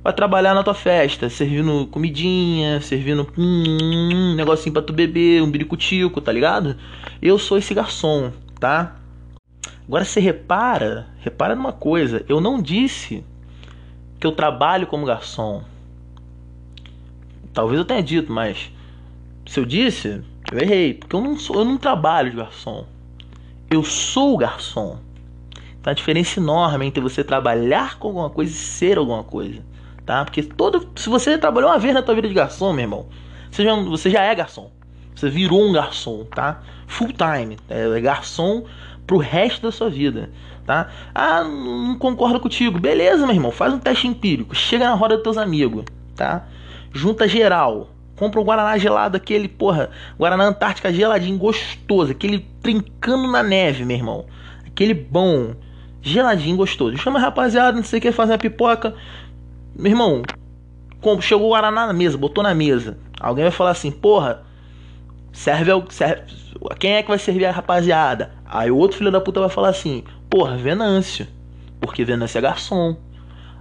vai 0.04 0.14
trabalhar 0.14 0.54
na 0.54 0.64
tua 0.64 0.74
festa, 0.74 1.30
servindo 1.30 1.88
comidinha, 1.88 2.82
servindo 2.82 3.28
um 3.38 4.36
negocinho 4.36 4.74
pra 4.74 4.82
tu 4.82 4.92
beber, 4.92 5.44
um 5.44 5.52
biricutico, 5.52 6.20
tá 6.20 6.32
ligado? 6.32 6.76
Eu 7.22 7.38
sou 7.38 7.58
esse 7.58 7.74
garçom, 7.74 8.32
tá? 8.60 8.96
Agora 9.88 10.04
você 10.04 10.20
repara, 10.20 11.08
repara 11.20 11.56
numa 11.56 11.74
coisa, 11.74 12.26
eu 12.28 12.42
não 12.42 12.62
disse 12.62 13.24
que 14.20 14.26
eu 14.26 14.32
trabalho 14.32 14.88
como 14.88 15.06
garçom. 15.06 15.64
Talvez 17.54 17.80
eu 17.80 17.86
tenha 17.86 18.02
dito, 18.02 18.32
mas 18.32 18.72
se 19.46 19.60
eu 19.60 19.66
disse, 19.66 20.22
eu 20.52 20.60
errei, 20.60 20.94
porque 20.94 21.16
eu 21.16 21.22
não 21.22 21.38
sou, 21.38 21.58
eu 21.58 21.66
não 21.66 21.78
trabalho 21.78 22.32
de 22.32 22.38
garçom. 22.38 22.86
Eu 23.70 23.84
sou 23.84 24.38
garçom. 24.38 24.98
Tá 25.82 25.92
uma 25.92 25.96
diferença 25.96 26.40
enorme 26.40 26.86
entre 26.86 27.02
você 27.02 27.24
trabalhar 27.24 27.98
com 27.98 28.08
alguma 28.10 28.30
coisa 28.30 28.52
e 28.52 28.56
ser 28.56 28.98
alguma 28.98 29.24
coisa 29.24 29.71
tá? 30.06 30.24
Porque 30.26 30.44
todo, 30.44 30.90
se 30.96 31.10
você 31.10 31.38
trabalhou 31.38 31.70
uma 31.70 31.80
vez 31.80 31.94
na 31.94 32.02
tua 32.02 32.16
vida 32.16 32.28
de 32.28 32.34
garçom, 32.34 32.74
meu 32.74 32.84
irmão, 32.84 33.06
você 33.50 33.64
já, 33.64 33.76
você 33.76 34.10
já 34.10 34.24
é 34.24 34.34
garçom. 34.34 34.72
Você 35.16 35.30
virou 35.30 35.68
um 35.68 35.74
garçom, 35.74 36.26
tá? 36.26 36.62
Full 36.88 37.10
time, 37.10 37.58
é, 37.70 37.88
é 37.98 38.02
garçom 38.02 38.66
pro 39.06 39.18
resto 39.18 39.62
da 39.62 39.72
sua 39.72 39.90
vida, 39.90 40.32
tá? 40.66 40.90
Ah, 41.14 41.44
não 41.44 41.98
concordo 41.98 42.40
contigo. 42.40 42.80
Beleza, 42.80 43.26
meu 43.26 43.36
irmão, 43.36 43.52
faz 43.52 43.74
um 43.74 43.80
teste 43.80 44.08
empírico. 44.08 44.56
Chega 44.56 44.86
na 44.86 44.94
roda 44.94 45.16
dos 45.16 45.24
teus 45.24 45.38
amigos, 45.38 45.86
tá? 46.16 46.46
Junta 46.94 47.28
geral. 47.28 47.90
Compra 48.16 48.40
um 48.40 48.44
Guaraná 48.44 48.78
gelado, 48.78 49.18
aquele, 49.18 49.48
porra, 49.48 49.90
Guaraná 50.18 50.46
Antártica 50.46 50.94
geladinho, 50.94 51.38
gostoso. 51.38 52.12
Aquele 52.12 52.46
trincando 52.62 53.28
na 53.32 53.42
neve, 53.42 53.84
meu 53.84 53.98
irmão. 53.98 54.26
Aquele 54.66 54.94
bom, 54.94 55.56
geladinho, 56.02 56.56
gostoso. 56.56 56.98
Chama 56.98 57.20
a 57.20 57.22
rapaziada, 57.24 57.76
não 57.76 57.84
sei 57.84 58.00
o 58.00 58.02
que, 58.02 58.12
fazer 58.12 58.34
a 58.34 58.38
pipoca. 58.38 58.94
Meu 59.76 59.92
irmão, 59.92 60.22
chegou 61.22 61.48
o 61.48 61.50
Guaraná 61.52 61.88
na 61.88 61.94
mesa, 61.94 62.18
botou 62.18 62.44
na 62.44 62.54
mesa. 62.54 62.98
Alguém 63.20 63.44
vai 63.44 63.52
falar 63.52 63.72
assim, 63.72 63.92
porra, 63.92 64.44
serve, 65.32 65.72
serve 65.90 66.24
quem 66.80 66.94
é 66.94 67.04
que 67.04 67.10
vai 67.10 67.18
servir 67.18 67.46
a 67.46 67.52
rapaziada? 67.52 68.32
Aí 68.46 68.70
o 68.70 68.78
outro 68.78 68.98
filho 68.98 69.12
da 69.12 69.22
puta 69.22 69.40
vai 69.40 69.50
falar 69.50 69.70
assim, 69.70 70.04
porra, 70.30 70.58
Venâncio, 70.58 71.28
porque 71.80 72.04
Venâncio 72.04 72.38
é 72.38 72.42
garçom. 72.42 72.96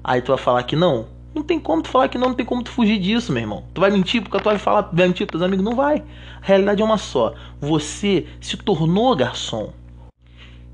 Aí 0.03 0.21
tu 0.21 0.29
vai 0.29 0.39
falar 0.39 0.63
que 0.65 0.77
não. 0.77 1.07
Não 1.35 1.43
tem 1.43 1.61
como 1.61 1.83
tu 1.83 1.89
falar 1.89 2.09
que 2.09 2.19
não, 2.19 2.29
não 2.29 2.35
tem 2.35 2.45
como 2.45 2.63
tu 2.63 2.71
fugir 2.71 2.99
disso, 2.99 3.33
meu 3.33 3.43
irmão. 3.43 3.65
Tu 3.73 3.81
vai 3.81 3.91
mentir 3.91 4.21
porque 4.21 4.37
tu 4.39 4.45
vai 4.45 4.59
falar, 4.59 4.91
vai 4.93 5.07
mentir 5.07 5.27
pros 5.27 5.43
amigos? 5.43 5.65
Não 5.65 5.77
vai. 5.77 6.03
A 6.43 6.47
realidade 6.47 6.83
é 6.83 6.85
uma 6.85 6.99
só. 6.99 7.35
Você 7.61 8.27
se 8.41 8.57
tornou 8.57 9.15
garçom. 9.15 9.73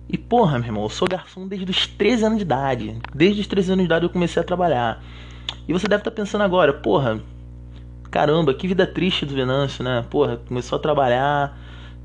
E 0.09 0.17
porra, 0.17 0.59
meu 0.59 0.69
irmão, 0.69 0.83
eu 0.85 0.89
sou 0.89 1.09
garçom 1.09 1.49
desde 1.49 1.71
os 1.71 1.87
13 1.87 2.25
anos 2.25 2.39
de 2.39 2.45
idade. 2.45 2.97
Desde 3.15 3.41
os 3.41 3.47
13 3.47 3.73
anos 3.73 3.83
de 3.83 3.87
idade 3.87 4.05
eu 4.05 4.11
comecei 4.11 4.41
a 4.41 4.45
trabalhar. 4.45 5.03
E 5.67 5.73
você 5.73 5.89
deve 5.89 6.01
estar 6.01 6.11
tá 6.11 6.15
pensando 6.15 6.43
agora, 6.43 6.73
porra, 6.73 7.21
caramba, 8.11 8.55
que 8.55 8.69
vida 8.69 8.87
triste 8.87 9.27
do 9.27 9.35
Venâncio, 9.35 9.83
né? 9.83 10.05
Porra, 10.09 10.37
começou 10.37 10.77
a 10.77 10.81
trabalhar, 10.81 11.59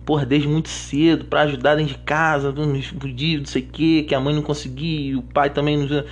porra, 0.03 0.25
desde 0.25 0.47
muito 0.47 0.69
cedo, 0.69 1.25
para 1.25 1.41
ajudar 1.41 1.75
dentro 1.75 1.93
de 1.93 1.99
casa, 1.99 2.51
nos 2.51 2.87
fudidos, 2.87 3.47
não 3.47 3.51
sei 3.51 3.61
o 3.61 3.67
que, 3.67 4.03
que 4.03 4.15
a 4.15 4.19
mãe 4.19 4.33
não 4.33 4.41
conseguia, 4.41 5.17
o 5.17 5.21
pai 5.21 5.51
também 5.51 5.77
não. 5.77 6.03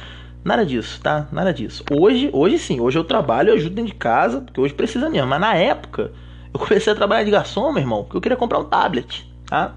Nada 0.43 0.65
disso, 0.65 1.01
tá? 1.01 1.27
Nada 1.31 1.51
disso. 1.51 1.83
Hoje, 1.91 2.29
hoje 2.31 2.59
sim, 2.59 2.79
hoje 2.79 2.97
eu 2.97 3.03
trabalho, 3.03 3.49
eu 3.49 3.55
ajudo 3.55 3.75
dentro 3.75 3.91
de 3.91 3.97
casa, 3.97 4.41
porque 4.41 4.61
hoje 4.61 4.73
precisa 4.73 5.09
mesmo. 5.09 5.27
Mas 5.27 5.41
na 5.41 5.55
época, 5.55 6.11
Eu 6.53 6.59
comecei 6.59 6.91
a 6.91 6.95
trabalhar 6.95 7.23
de 7.23 7.31
garçom, 7.31 7.71
meu 7.71 7.81
irmão, 7.81 8.03
porque 8.03 8.17
eu 8.17 8.21
queria 8.21 8.37
comprar 8.37 8.59
um 8.59 8.65
tablet, 8.65 9.29
tá? 9.45 9.75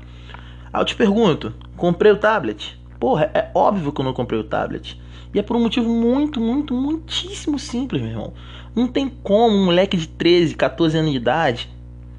Aí 0.72 0.80
eu 0.80 0.84
te 0.84 0.94
pergunto, 0.94 1.52
comprei 1.76 2.10
o 2.10 2.16
tablet? 2.16 2.80
Porra, 2.98 3.30
é 3.34 3.50
óbvio 3.54 3.92
que 3.92 4.00
eu 4.00 4.04
não 4.04 4.14
comprei 4.14 4.40
o 4.40 4.44
tablet. 4.44 4.98
E 5.34 5.38
é 5.38 5.42
por 5.42 5.56
um 5.56 5.60
motivo 5.60 5.90
muito, 5.90 6.40
muito, 6.40 6.74
muitíssimo 6.74 7.58
simples, 7.58 8.00
meu 8.00 8.10
irmão. 8.10 8.32
Não 8.74 8.86
tem 8.86 9.08
como 9.08 9.56
um 9.56 9.64
moleque 9.66 9.96
de 9.96 10.06
13, 10.06 10.54
14 10.54 10.96
anos 10.96 11.10
de 11.10 11.16
idade 11.16 11.68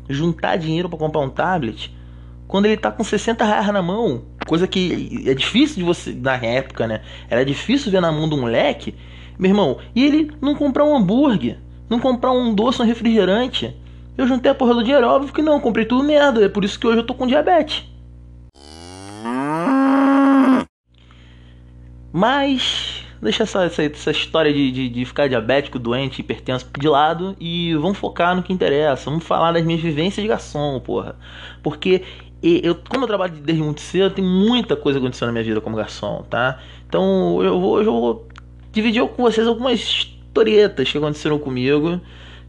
juntar 0.10 0.57
dinheiro 0.57 0.89
para 0.89 1.00
comprar 1.00 1.22
um 1.22 1.29
tablet 1.29 1.95
quando 2.48 2.65
ele 2.65 2.77
tá 2.77 2.91
com 2.91 3.03
60 3.03 3.43
reais 3.43 3.67
na 3.67 3.81
mão. 3.81 4.24
Coisa 4.45 4.67
que 4.67 5.24
é 5.25 5.33
difícil 5.33 5.77
de 5.77 5.83
você, 5.83 6.12
na 6.12 6.36
época, 6.36 6.86
né? 6.86 7.01
Era 7.29 7.43
difícil 7.43 7.91
ver 7.91 8.01
na 8.01 8.12
mão 8.12 8.29
do 8.29 8.38
moleque, 8.38 8.93
meu 9.39 9.50
irmão. 9.50 9.77
E 9.95 10.03
ele 10.03 10.31
não 10.39 10.53
comprar 10.53 10.83
um 10.83 10.95
hambúrguer, 10.95 11.57
não 11.89 12.00
comprar 12.00 12.31
um 12.31 12.53
doce, 12.53 12.81
um 12.81 12.86
refrigerante. 12.86 13.75
Eu 14.15 14.27
juntei 14.27 14.51
a 14.51 14.55
porra 14.55 14.75
do 14.75 14.83
dinheiro, 14.83 15.07
óbvio 15.07 15.33
que 15.33 15.41
não, 15.41 15.60
comprei 15.60 15.86
tudo 15.86 16.03
merda. 16.03 16.45
É 16.45 16.50
por 16.50 16.63
isso 16.63 16.79
que 16.79 16.86
hoje 16.86 17.00
eu 17.00 17.05
tô 17.05 17.15
com 17.15 17.25
diabetes. 17.25 17.91
Mas 22.13 23.03
deixa 23.20 23.41
essa, 23.41 23.63
essa, 23.63 23.82
essa 23.82 24.12
história 24.12 24.53
de, 24.53 24.72
de, 24.72 24.88
de, 24.88 25.03
ficar 25.03 25.27
diabético, 25.27 25.79
doente, 25.79 26.20
hipertenso 26.20 26.67
de 26.79 26.88
lado 26.88 27.36
e 27.39 27.74
vamos 27.74 27.98
focar 27.98 28.36
no 28.36 28.43
que 28.43 28.53
interessa. 28.53 29.10
Vamos 29.10 29.25
falar 29.25 29.51
das 29.51 29.65
minhas 29.65 29.82
vivências 29.82 30.22
de 30.22 30.27
garçom, 30.27 30.79
porra. 30.79 31.15
Porque 31.63 32.03
eu, 32.43 32.75
como 32.88 33.05
eu 33.05 33.08
trabalho 33.08 33.34
desde 33.34 33.63
muito 33.63 33.82
cedo, 33.82 34.13
tem 34.13 34.24
muita 34.24 34.75
coisa 34.75 35.00
acontecendo 35.00 35.27
na 35.27 35.32
minha 35.32 35.43
vida 35.43 35.60
como 35.60 35.75
garçom, 35.75 36.24
tá? 36.29 36.60
Então 36.88 37.41
eu 37.41 37.60
vou, 37.60 37.82
eu 37.82 37.91
vou 37.91 38.27
dividir 38.72 39.03
com 39.08 39.24
vocês 39.24 39.48
algumas 39.48 39.79
historietas 39.79 40.91
que 40.91 40.98
aconteceram 40.98 41.39
comigo 41.39 42.00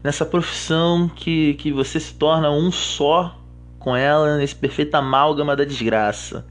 nessa 0.03 0.23
profissão 0.23 1.09
que, 1.09 1.55
que 1.55 1.71
você 1.71 1.99
se 1.99 2.13
torna 2.13 2.51
um 2.51 2.71
só 2.71 3.35
com 3.79 3.95
ela, 3.95 4.37
nesse 4.37 4.55
perfeito 4.55 4.93
amálgama 4.93 5.55
da 5.55 5.63
desgraça. 5.63 6.45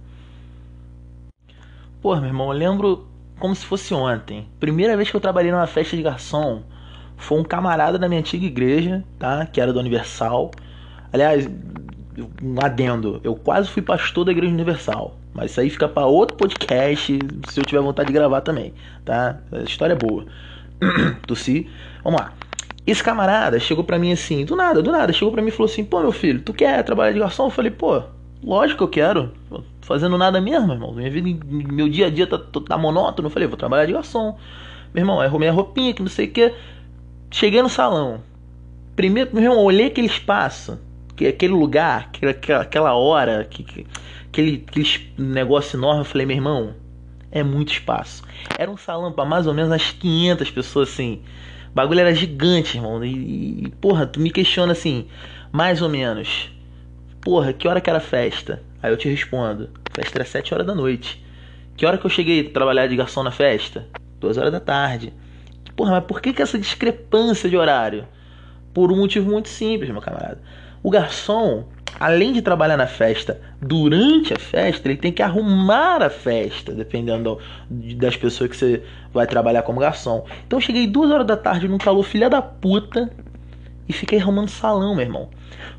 Pô, 2.05 2.15
meu 2.17 2.27
irmão, 2.27 2.53
eu 2.53 2.59
lembro 2.59 3.07
como 3.41 3.55
se 3.55 3.65
fosse 3.65 3.95
ontem. 3.95 4.47
Primeira 4.61 4.95
vez 4.95 5.11
que 5.11 5.17
eu 5.17 5.21
trabalhei 5.23 5.51
numa 5.51 5.67
festa 5.67 5.97
de 5.97 6.03
garçom 6.03 6.63
foi 7.17 7.41
um 7.41 7.43
camarada 7.43 7.99
da 7.99 8.07
minha 8.11 8.21
antiga 8.21 8.45
igreja, 8.45 9.03
tá? 9.19 9.47
Que 9.47 9.59
era 9.59 9.73
do 9.73 9.81
Universal. 9.81 10.51
Aliás, 11.11 11.49
um 12.43 12.63
adendo, 12.63 13.23
eu 13.25 13.35
quase 13.35 13.71
fui 13.71 13.81
pastor 13.81 14.27
da 14.27 14.33
Igreja 14.33 14.53
Universal. 14.53 15.17
Mas 15.33 15.53
isso 15.53 15.63
aí 15.63 15.71
fica 15.71 15.89
para 15.89 16.05
outro 16.05 16.37
podcast, 16.37 17.19
se 17.49 17.59
eu 17.59 17.65
tiver 17.65 17.81
vontade 17.81 18.09
de 18.09 18.13
gravar 18.13 18.43
também, 18.43 18.75
tá? 19.03 19.39
A 19.51 19.61
história 19.61 19.95
é 19.95 19.97
boa. 19.97 20.27
Tossi. 21.27 21.71
Vamos 22.03 22.21
lá. 22.21 22.35
Esse 22.87 23.03
camarada 23.03 23.59
chegou 23.59 23.83
pra 23.83 23.99
mim 23.99 24.13
assim, 24.13 24.45
do 24.45 24.55
nada, 24.55 24.83
do 24.83 24.93
nada, 24.93 25.11
chegou 25.11 25.33
pra 25.33 25.41
mim 25.41 25.49
e 25.49 25.53
falou 25.53 25.73
assim: 25.73 25.83
pô, 25.83 26.01
meu 26.01 26.13
filho, 26.13 26.43
tu 26.43 26.53
quer 26.53 26.85
trabalhar 26.85 27.13
de 27.13 27.19
garçom? 27.21 27.47
Eu 27.47 27.51
falei, 27.51 27.71
pô, 27.71 28.03
lógico 28.45 28.79
que 28.79 28.85
eu 28.85 29.07
quero. 29.07 29.33
fazendo 29.81 30.19
nada 30.19 30.41
mesmo, 30.41 30.73
irmão. 30.73 30.93
Minha 30.93 31.11
vida, 31.11 31.29
meu 31.45 31.89
dia 31.89 32.07
a 32.07 32.11
dia 32.11 32.27
tá, 32.27 32.39
tá 32.39 32.79
monótono. 32.79 33.27
Eu 33.27 33.31
falei, 33.31 33.49
vou 33.49 33.57
trabalhar 33.57 33.87
de 33.87 33.93
garçom. 33.93 34.37
Meu 34.93 35.03
irmão, 35.03 35.21
arrumei 35.21 35.49
a 35.49 35.53
roupinha, 35.53 35.93
que 35.93 36.03
não 36.03 36.09
sei 36.09 36.27
o 36.27 36.31
que. 36.31 36.53
Cheguei 37.31 37.63
no 37.63 37.69
salão. 37.69 38.21
Primeiro, 38.95 39.31
meu 39.33 39.43
irmão, 39.43 39.59
olhei 39.59 39.87
aquele 39.87 40.07
espaço 40.07 40.79
que 41.17 41.27
aquele 41.27 41.53
lugar, 41.53 42.11
aquela, 42.13 42.61
aquela 42.61 42.95
hora, 42.95 43.45
que, 43.45 43.63
que, 43.63 43.87
aquele, 44.29 44.65
aquele 44.67 45.13
negócio 45.19 45.77
enorme, 45.77 46.01
eu 46.01 46.05
falei, 46.05 46.27
meu 46.27 46.37
irmão, 46.37 46.75
é 47.31 47.43
muito 47.43 47.73
espaço. 47.73 48.23
Era 48.59 48.71
um 48.71 48.77
salão 48.77 49.13
para 49.13 49.25
mais 49.25 49.47
ou 49.47 49.55
menos 49.55 49.71
umas 49.71 49.91
500 49.91 50.51
pessoas, 50.51 50.89
assim. 50.91 51.23
O 51.71 51.75
bagulho 51.75 52.01
era 52.01 52.15
gigante, 52.15 52.77
irmão. 52.77 53.05
E, 53.05 53.65
e, 53.65 53.69
porra, 53.81 54.07
tu 54.07 54.21
me 54.21 54.31
questiona 54.31 54.73
assim, 54.73 55.07
mais 55.53 55.83
ou 55.83 55.89
menos. 55.89 56.51
Porra, 57.25 57.55
que 57.55 57.67
hora 57.67 57.81
que 57.81 57.89
era 57.89 57.97
a 57.97 58.03
festa? 58.03 58.63
Aí 58.83 58.93
eu 58.93 58.99
te 58.99 59.09
respondo, 59.09 59.71
festa 59.95 60.19
era 60.19 60.27
7 60.27 60.53
horas 60.53 60.67
da 60.67 60.75
noite. 60.75 61.25
Que 61.75 61.87
hora 61.87 61.97
que 61.97 62.05
eu 62.05 62.11
cheguei 62.11 62.47
a 62.47 62.51
trabalhar 62.51 62.87
de 62.87 62.95
garçom 62.95 63.23
na 63.23 63.31
festa? 63.31 63.87
2 64.21 64.37
horas 64.37 64.53
da 64.53 64.61
tarde. 64.61 65.11
Porra, 65.75 65.93
mas 65.93 66.05
por 66.05 66.21
que, 66.21 66.35
que 66.35 66.43
essa 66.43 66.59
discrepância 66.59 67.49
de 67.49 67.57
horário? 67.57 68.07
Por 68.75 68.93
um 68.93 68.99
motivo 68.99 69.31
muito 69.31 69.49
simples, 69.49 69.89
meu 69.89 70.03
camarada. 70.03 70.39
O 70.83 70.91
garçom, 70.91 71.67
além 71.99 72.31
de 72.31 72.43
trabalhar 72.43 72.77
na 72.77 72.87
festa, 72.87 73.41
durante 73.59 74.35
a 74.35 74.39
festa, 74.39 74.87
ele 74.87 74.99
tem 74.99 75.11
que 75.11 75.23
arrumar 75.23 76.03
a 76.03 76.11
festa, 76.11 76.73
dependendo 76.73 77.39
das 77.71 78.19
pessoas 78.19 78.51
que 78.51 78.57
você 78.57 78.83
vai 79.15 79.27
trabalhar 79.27 79.63
como 79.63 79.81
garçom. 79.81 80.27
Então 80.47 80.59
eu 80.59 80.61
cheguei 80.61 80.87
duas 80.87 81.11
horas 81.11 81.27
da 81.27 81.39
tarde 81.39 81.69
num 81.69 81.79
calor 81.79 82.03
filha 82.03 82.29
da 82.29 82.43
puta 82.43 83.11
e 83.89 83.93
fiquei 83.93 84.21
arrumando 84.21 84.49
salão, 84.49 84.95
meu 84.95 85.05
irmão. 85.05 85.29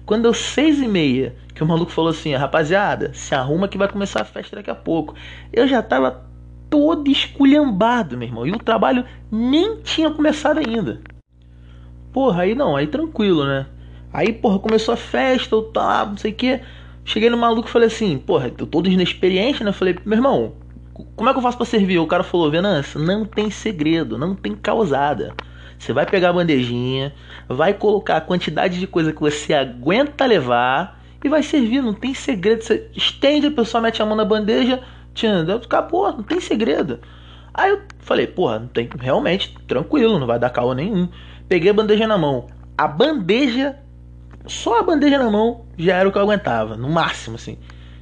Quando 0.05 0.23
deu 0.23 0.33
seis 0.33 0.79
e 0.79 0.87
meia, 0.87 1.35
que 1.53 1.63
o 1.63 1.67
maluco 1.67 1.91
falou 1.91 2.11
assim, 2.11 2.33
rapaziada, 2.35 3.11
se 3.13 3.33
arruma 3.33 3.67
que 3.67 3.77
vai 3.77 3.87
começar 3.87 4.21
a 4.21 4.25
festa 4.25 4.55
daqui 4.55 4.69
a 4.69 4.75
pouco. 4.75 5.15
Eu 5.51 5.67
já 5.67 5.81
tava 5.81 6.25
todo 6.69 7.09
esculhambado, 7.09 8.17
meu 8.17 8.27
irmão. 8.27 8.45
E 8.45 8.51
o 8.51 8.59
trabalho 8.59 9.05
nem 9.31 9.77
tinha 9.81 10.11
começado 10.11 10.59
ainda. 10.59 11.01
Porra, 12.11 12.43
aí 12.43 12.55
não, 12.55 12.75
aí 12.75 12.87
tranquilo, 12.87 13.45
né? 13.45 13.65
Aí, 14.13 14.31
porra, 14.31 14.59
começou 14.59 14.93
a 14.93 14.97
festa, 14.97 15.55
eu 15.55 15.63
tava, 15.63 16.11
não 16.11 16.17
sei 16.17 16.31
o 16.31 16.35
que. 16.35 16.61
Cheguei 17.03 17.29
no 17.29 17.37
maluco 17.37 17.67
e 17.67 17.71
falei 17.71 17.87
assim, 17.87 18.17
porra, 18.17 18.47
eu 18.57 18.65
todo 18.65 18.89
inexperiente, 18.89 19.63
né? 19.63 19.71
falei, 19.71 19.97
meu 20.05 20.17
irmão, 20.17 20.53
como 21.15 21.29
é 21.29 21.33
que 21.33 21.37
eu 21.37 21.43
faço 21.43 21.57
pra 21.57 21.65
servir? 21.65 21.99
O 21.99 22.07
cara 22.07 22.23
falou, 22.23 22.49
Venâncio, 22.49 22.99
não 22.99 23.25
tem 23.25 23.49
segredo, 23.49 24.17
não 24.17 24.33
tem 24.33 24.55
causada. 24.55 25.35
Você 25.77 25.93
vai 25.93 26.05
pegar 26.05 26.29
a 26.29 26.33
bandejinha, 26.33 27.13
vai 27.47 27.73
colocar 27.73 28.17
a 28.17 28.21
quantidade 28.21 28.79
de 28.79 28.87
coisa 28.87 29.13
que 29.13 29.21
você 29.21 29.53
aguenta 29.53 30.25
levar 30.25 31.01
e 31.23 31.29
vai 31.29 31.43
servir, 31.43 31.81
não 31.81 31.93
tem 31.93 32.13
segredo. 32.13 32.63
Você 32.63 32.89
estende, 32.95 33.47
a 33.47 33.51
pessoa 33.51 33.81
mete 33.81 34.01
a 34.01 34.05
mão 34.05 34.15
na 34.15 34.25
bandeja, 34.25 34.81
tchanda, 35.13 35.55
acabou, 35.55 36.11
não 36.11 36.23
tem 36.23 36.39
segredo. 36.39 36.99
Aí 37.53 37.71
eu 37.71 37.81
falei, 37.99 38.27
porra, 38.27 38.59
não 38.59 38.67
tem, 38.67 38.89
realmente, 38.99 39.55
tranquilo, 39.67 40.19
não 40.19 40.27
vai 40.27 40.39
dar 40.39 40.49
calor 40.49 40.75
nenhum. 40.75 41.07
Peguei 41.47 41.69
a 41.69 41.73
bandeja 41.73 42.07
na 42.07 42.17
mão. 42.17 42.47
A 42.77 42.87
bandeja 42.87 43.77
só 44.47 44.79
a 44.79 44.83
bandeja 44.83 45.17
na 45.17 45.29
mão 45.29 45.65
já 45.77 45.97
era 45.97 46.07
o 46.07 46.11
que 46.11 46.17
eu 46.17 46.21
aguentava, 46.21 46.77
no 46.77 46.89
máximo, 46.89 47.35
assim. 47.35 47.57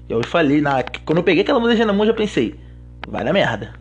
Eu 0.09 0.23
falei, 0.25 0.61
na, 0.61 0.83
quando 1.05 1.19
eu 1.19 1.23
peguei 1.23 1.43
aquela 1.43 1.59
bandeja 1.59 1.85
na 1.85 1.93
mão, 1.93 2.05
já 2.05 2.13
pensei, 2.13 2.59
vai 3.07 3.23
na 3.23 3.31
merda. 3.31 3.73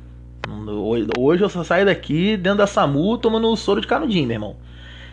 Hoje 1.16 1.42
eu 1.42 1.48
só 1.48 1.62
saio 1.62 1.86
daqui 1.86 2.36
dentro 2.36 2.58
da 2.58 2.66
SAMU 2.66 3.16
tomando 3.18 3.54
soro 3.56 3.80
de 3.80 3.86
canudinho, 3.86 4.26
meu 4.26 4.34
irmão. 4.34 4.56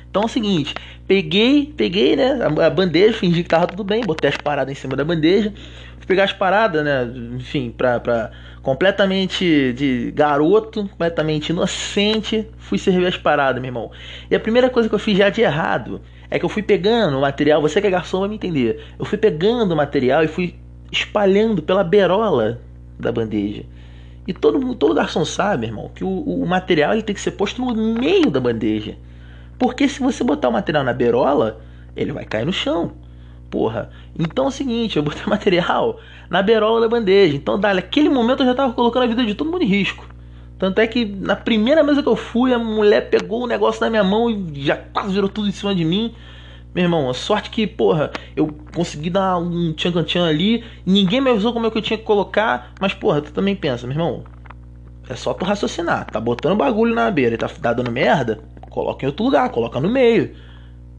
Então 0.09 0.23
é 0.23 0.25
o 0.25 0.29
seguinte, 0.29 0.75
peguei, 1.07 1.71
peguei, 1.77 2.15
né, 2.15 2.39
a 2.65 2.69
bandeja, 2.69 3.15
fingi 3.15 3.43
que 3.43 3.49
tava 3.49 3.67
tudo 3.67 3.83
bem, 3.83 4.03
botei 4.03 4.29
as 4.29 4.37
paradas 4.37 4.71
em 4.71 4.75
cima 4.75 4.95
da 4.95 5.05
bandeja, 5.05 5.53
fui 5.97 6.07
pegar 6.07 6.23
as 6.23 6.33
paradas, 6.33 6.83
né, 6.83 7.07
enfim, 7.35 7.69
pra, 7.69 7.99
pra 7.99 8.31
completamente 8.63 9.71
de 9.73 10.11
garoto, 10.15 10.89
completamente 10.89 11.49
inocente, 11.49 12.47
fui 12.57 12.79
servir 12.79 13.05
as 13.05 13.17
paradas, 13.17 13.61
meu 13.61 13.69
irmão. 13.69 13.91
E 14.31 14.35
a 14.35 14.39
primeira 14.39 14.67
coisa 14.67 14.89
que 14.89 14.95
eu 14.95 14.99
fiz 14.99 15.15
já 15.15 15.29
de 15.29 15.41
errado 15.41 16.01
é 16.31 16.39
que 16.39 16.45
eu 16.45 16.49
fui 16.49 16.63
pegando 16.63 17.15
o 17.15 17.21
material, 17.21 17.61
você 17.61 17.79
que 17.79 17.85
é 17.85 17.91
garçom 17.91 18.21
vai 18.21 18.29
me 18.29 18.35
entender. 18.35 18.83
Eu 18.97 19.05
fui 19.05 19.17
pegando 19.17 19.73
o 19.73 19.77
material 19.77 20.23
e 20.23 20.27
fui 20.27 20.55
espalhando 20.91 21.61
pela 21.61 21.83
berola 21.83 22.59
da 22.99 23.11
bandeja. 23.11 23.63
E 24.29 24.33
todo, 24.33 24.75
todo 24.75 24.93
garçom 24.93 25.25
sabe, 25.25 25.65
irmão, 25.65 25.89
que 25.95 26.03
o, 26.03 26.07
o 26.07 26.45
material 26.45 26.93
ele 26.93 27.01
tem 27.01 27.15
que 27.15 27.19
ser 27.19 27.31
posto 27.31 27.59
no 27.63 27.95
meio 27.95 28.29
da 28.29 28.39
bandeja. 28.39 28.95
Porque 29.57 29.89
se 29.89 29.99
você 29.99 30.23
botar 30.23 30.49
o 30.49 30.51
material 30.51 30.83
na 30.83 30.93
berola, 30.93 31.59
ele 31.95 32.11
vai 32.11 32.25
cair 32.25 32.45
no 32.45 32.53
chão. 32.53 32.91
Porra. 33.49 33.89
Então 34.19 34.45
é 34.45 34.47
o 34.49 34.51
seguinte, 34.51 34.97
eu 34.97 35.01
botei 35.01 35.23
o 35.25 35.29
material 35.31 35.99
na 36.29 36.43
berola 36.43 36.81
da 36.81 36.87
bandeja. 36.87 37.35
Então, 37.35 37.59
dali, 37.59 37.77
naquele 37.77 38.07
momento 38.07 38.43
eu 38.43 38.45
já 38.45 38.53
tava 38.53 38.71
colocando 38.71 39.01
a 39.01 39.07
vida 39.07 39.25
de 39.25 39.33
todo 39.33 39.49
mundo 39.49 39.63
em 39.63 39.67
risco. 39.67 40.07
Tanto 40.59 40.77
é 40.77 40.85
que 40.85 41.05
na 41.05 41.35
primeira 41.35 41.81
mesa 41.83 42.03
que 42.03 42.07
eu 42.07 42.15
fui, 42.15 42.53
a 42.53 42.59
mulher 42.59 43.09
pegou 43.09 43.45
o 43.45 43.47
negócio 43.47 43.81
na 43.81 43.89
minha 43.89 44.03
mão 44.03 44.29
e 44.29 44.63
já 44.63 44.77
quase 44.77 45.11
virou 45.11 45.27
tudo 45.27 45.47
em 45.47 45.51
cima 45.51 45.73
de 45.73 45.83
mim. 45.83 46.13
Meu 46.73 46.83
irmão, 46.83 47.09
a 47.09 47.13
sorte 47.13 47.49
que, 47.49 47.65
porra, 47.65 48.11
eu 48.35 48.47
consegui 48.73 49.09
dar 49.09 49.37
um 49.37 49.73
tchan 49.73 50.03
tchan 50.03 50.27
ali, 50.27 50.63
ninguém 50.85 51.19
me 51.19 51.31
avisou 51.31 51.51
como 51.51 51.65
é 51.65 51.71
que 51.71 51.77
eu 51.77 51.81
tinha 51.81 51.97
que 51.97 52.03
colocar, 52.03 52.73
mas, 52.79 52.93
porra, 52.93 53.21
tu 53.21 53.31
também 53.31 53.55
pensa, 53.55 53.87
meu 53.87 53.95
irmão, 53.95 54.23
é 55.09 55.15
só 55.15 55.33
tu 55.33 55.43
raciocinar, 55.43 56.05
tá 56.05 56.19
botando 56.19 56.57
bagulho 56.57 56.93
na 56.93 57.09
beira 57.09 57.35
e 57.35 57.37
tá, 57.37 57.47
tá 57.47 57.73
dando 57.73 57.91
merda, 57.91 58.39
coloca 58.69 59.03
em 59.03 59.07
outro 59.07 59.25
lugar, 59.25 59.49
coloca 59.49 59.79
no 59.79 59.89
meio. 59.89 60.35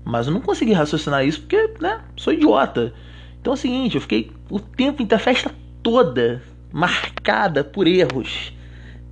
Mas 0.04 0.26
eu 0.26 0.32
não 0.32 0.40
consegui 0.40 0.72
raciocinar 0.72 1.24
isso 1.24 1.40
porque, 1.40 1.74
né, 1.80 2.00
sou 2.16 2.32
idiota. 2.32 2.92
Então 3.40 3.52
é 3.52 3.54
o 3.54 3.56
seguinte, 3.56 3.94
eu 3.94 4.00
fiquei 4.00 4.32
o 4.50 4.58
tempo 4.58 5.02
inteiro, 5.02 5.22
a 5.22 5.24
festa 5.24 5.54
toda, 5.82 6.42
marcada 6.72 7.62
por 7.62 7.86
erros 7.86 8.52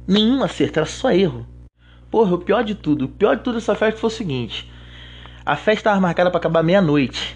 nenhum 0.08 0.42
acerto, 0.42 0.78
era 0.78 0.86
só 0.86 1.10
erro. 1.10 1.46
Porra, 2.10 2.34
o 2.34 2.38
pior 2.38 2.64
de 2.64 2.74
tudo, 2.74 3.04
o 3.04 3.08
pior 3.08 3.36
de 3.36 3.42
tudo 3.42 3.56
dessa 3.56 3.74
festa 3.74 4.00
foi 4.00 4.08
o 4.08 4.10
seguinte: 4.10 4.72
a 5.48 5.56
festa 5.56 5.80
estava 5.80 5.98
marcada 5.98 6.30
para 6.30 6.36
acabar 6.36 6.62
meia-noite. 6.62 7.34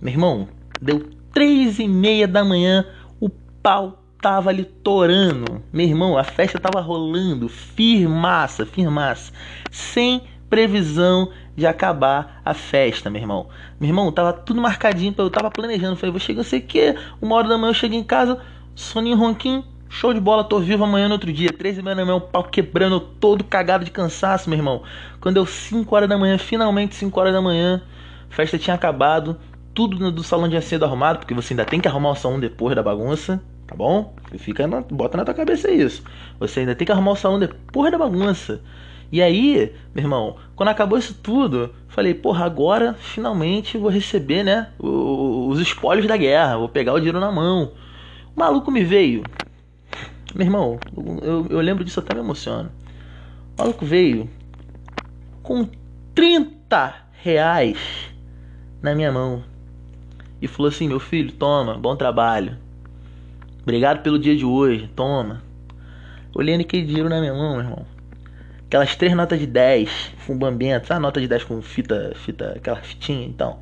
Meu 0.00 0.12
irmão, 0.12 0.48
deu 0.80 1.10
três 1.32 1.80
e 1.80 1.88
meia 1.88 2.28
da 2.28 2.44
manhã, 2.44 2.86
o 3.18 3.28
pau 3.28 4.04
tava 4.22 4.50
ali 4.50 4.64
torando. 4.64 5.60
Meu 5.72 5.84
irmão, 5.84 6.16
a 6.16 6.22
festa 6.22 6.60
tava 6.60 6.80
rolando, 6.80 7.48
firmaça, 7.48 8.64
firmaça, 8.64 9.32
sem 9.68 10.22
previsão 10.48 11.32
de 11.56 11.66
acabar 11.66 12.40
a 12.44 12.54
festa, 12.54 13.10
meu 13.10 13.20
irmão. 13.20 13.48
Meu 13.80 13.88
irmão, 13.88 14.12
tava 14.12 14.32
tudo 14.32 14.60
marcadinho, 14.60 15.12
eu 15.18 15.28
tava 15.28 15.50
planejando. 15.50 15.96
Falei, 15.96 16.12
vou 16.12 16.20
chegar, 16.20 16.44
sei 16.44 16.60
que, 16.60 16.94
uma 17.20 17.34
hora 17.34 17.48
da 17.48 17.58
manhã 17.58 17.70
eu 17.70 17.74
chego 17.74 17.96
em 17.96 18.04
casa, 18.04 18.38
soninho 18.76 19.16
ronquinho, 19.16 19.64
show 19.90 20.14
de 20.14 20.20
bola, 20.20 20.44
tô 20.44 20.60
vivo 20.60 20.84
amanhã 20.84 21.08
no 21.08 21.14
outro 21.14 21.32
dia. 21.32 21.52
Três 21.52 21.76
e 21.76 21.82
meia 21.82 21.96
da 21.96 22.04
manhã, 22.04 22.16
o 22.16 22.20
pau 22.20 22.44
quebrando, 22.44 23.00
todo 23.00 23.44
cagado 23.44 23.84
de 23.84 23.90
cansaço, 23.90 24.48
meu 24.48 24.58
irmão. 24.58 24.82
Quando 25.20 25.34
deu 25.34 25.44
5 25.44 25.94
horas 25.94 26.08
da 26.08 26.16
manhã, 26.16 26.38
finalmente 26.38 26.94
5 26.94 27.20
horas 27.20 27.32
da 27.32 27.42
manhã, 27.42 27.82
festa 28.30 28.56
tinha 28.56 28.74
acabado, 28.74 29.36
tudo 29.74 30.10
do 30.10 30.22
salão 30.22 30.48
tinha 30.48 30.62
sido 30.62 30.84
arrumado, 30.84 31.18
porque 31.18 31.34
você 31.34 31.52
ainda 31.52 31.64
tem 31.64 31.80
que 31.80 31.88
arrumar 31.88 32.12
o 32.12 32.14
salão 32.14 32.38
depois 32.38 32.74
da 32.74 32.82
bagunça. 32.82 33.42
Tá 33.66 33.74
bom? 33.74 34.14
Fica 34.38 34.66
na, 34.66 34.80
bota 34.80 35.16
na 35.16 35.24
tua 35.24 35.34
cabeça 35.34 35.70
isso. 35.70 36.02
Você 36.38 36.60
ainda 36.60 36.74
tem 36.74 36.86
que 36.86 36.92
arrumar 36.92 37.12
o 37.12 37.16
salão 37.16 37.38
depois 37.38 37.92
da 37.92 37.98
bagunça. 37.98 38.60
E 39.12 39.20
aí, 39.20 39.72
meu 39.92 40.04
irmão, 40.04 40.36
quando 40.54 40.68
acabou 40.68 40.96
isso 40.96 41.14
tudo, 41.20 41.74
falei, 41.88 42.14
porra, 42.14 42.46
agora 42.46 42.94
finalmente 42.94 43.76
vou 43.76 43.90
receber, 43.90 44.44
né, 44.44 44.68
os 44.78 45.58
espólios 45.58 46.06
da 46.06 46.16
guerra, 46.16 46.58
vou 46.58 46.68
pegar 46.68 46.92
o 46.92 46.98
dinheiro 46.98 47.18
na 47.18 47.32
mão. 47.32 47.72
O 48.36 48.40
maluco 48.40 48.70
me 48.70 48.84
veio. 48.84 49.24
Meu 50.34 50.46
irmão, 50.46 50.78
eu, 51.22 51.46
eu 51.50 51.60
lembro 51.60 51.84
disso 51.84 51.98
até 51.98 52.14
me 52.14 52.20
emociona. 52.20 52.70
O 53.56 53.62
maluco 53.62 53.84
veio 53.84 54.30
com 55.42 55.68
30 56.14 56.94
reais 57.22 57.78
na 58.80 58.94
minha 58.94 59.10
mão 59.10 59.42
e 60.40 60.46
falou 60.46 60.68
assim: 60.68 60.86
Meu 60.86 61.00
filho, 61.00 61.32
toma, 61.32 61.76
bom 61.76 61.96
trabalho. 61.96 62.56
Obrigado 63.62 64.02
pelo 64.02 64.18
dia 64.18 64.36
de 64.36 64.44
hoje, 64.44 64.88
toma. 64.94 65.42
Olhando 66.34 66.60
aquele 66.60 66.86
dinheiro 66.86 67.08
na 67.08 67.20
minha 67.20 67.34
mão, 67.34 67.56
meu 67.56 67.64
irmão. 67.64 67.86
Aquelas 68.66 68.94
três 68.94 69.14
notas 69.16 69.40
de 69.40 69.48
10, 69.48 70.12
fumbambentas, 70.18 70.86
sabe 70.86 70.98
a 70.98 71.00
nota 71.00 71.20
de 71.20 71.26
10 71.26 71.42
com 71.42 71.60
fita, 71.60 72.12
fita, 72.14 72.52
aquela 72.56 72.76
fitinha, 72.76 73.26
então. 73.26 73.58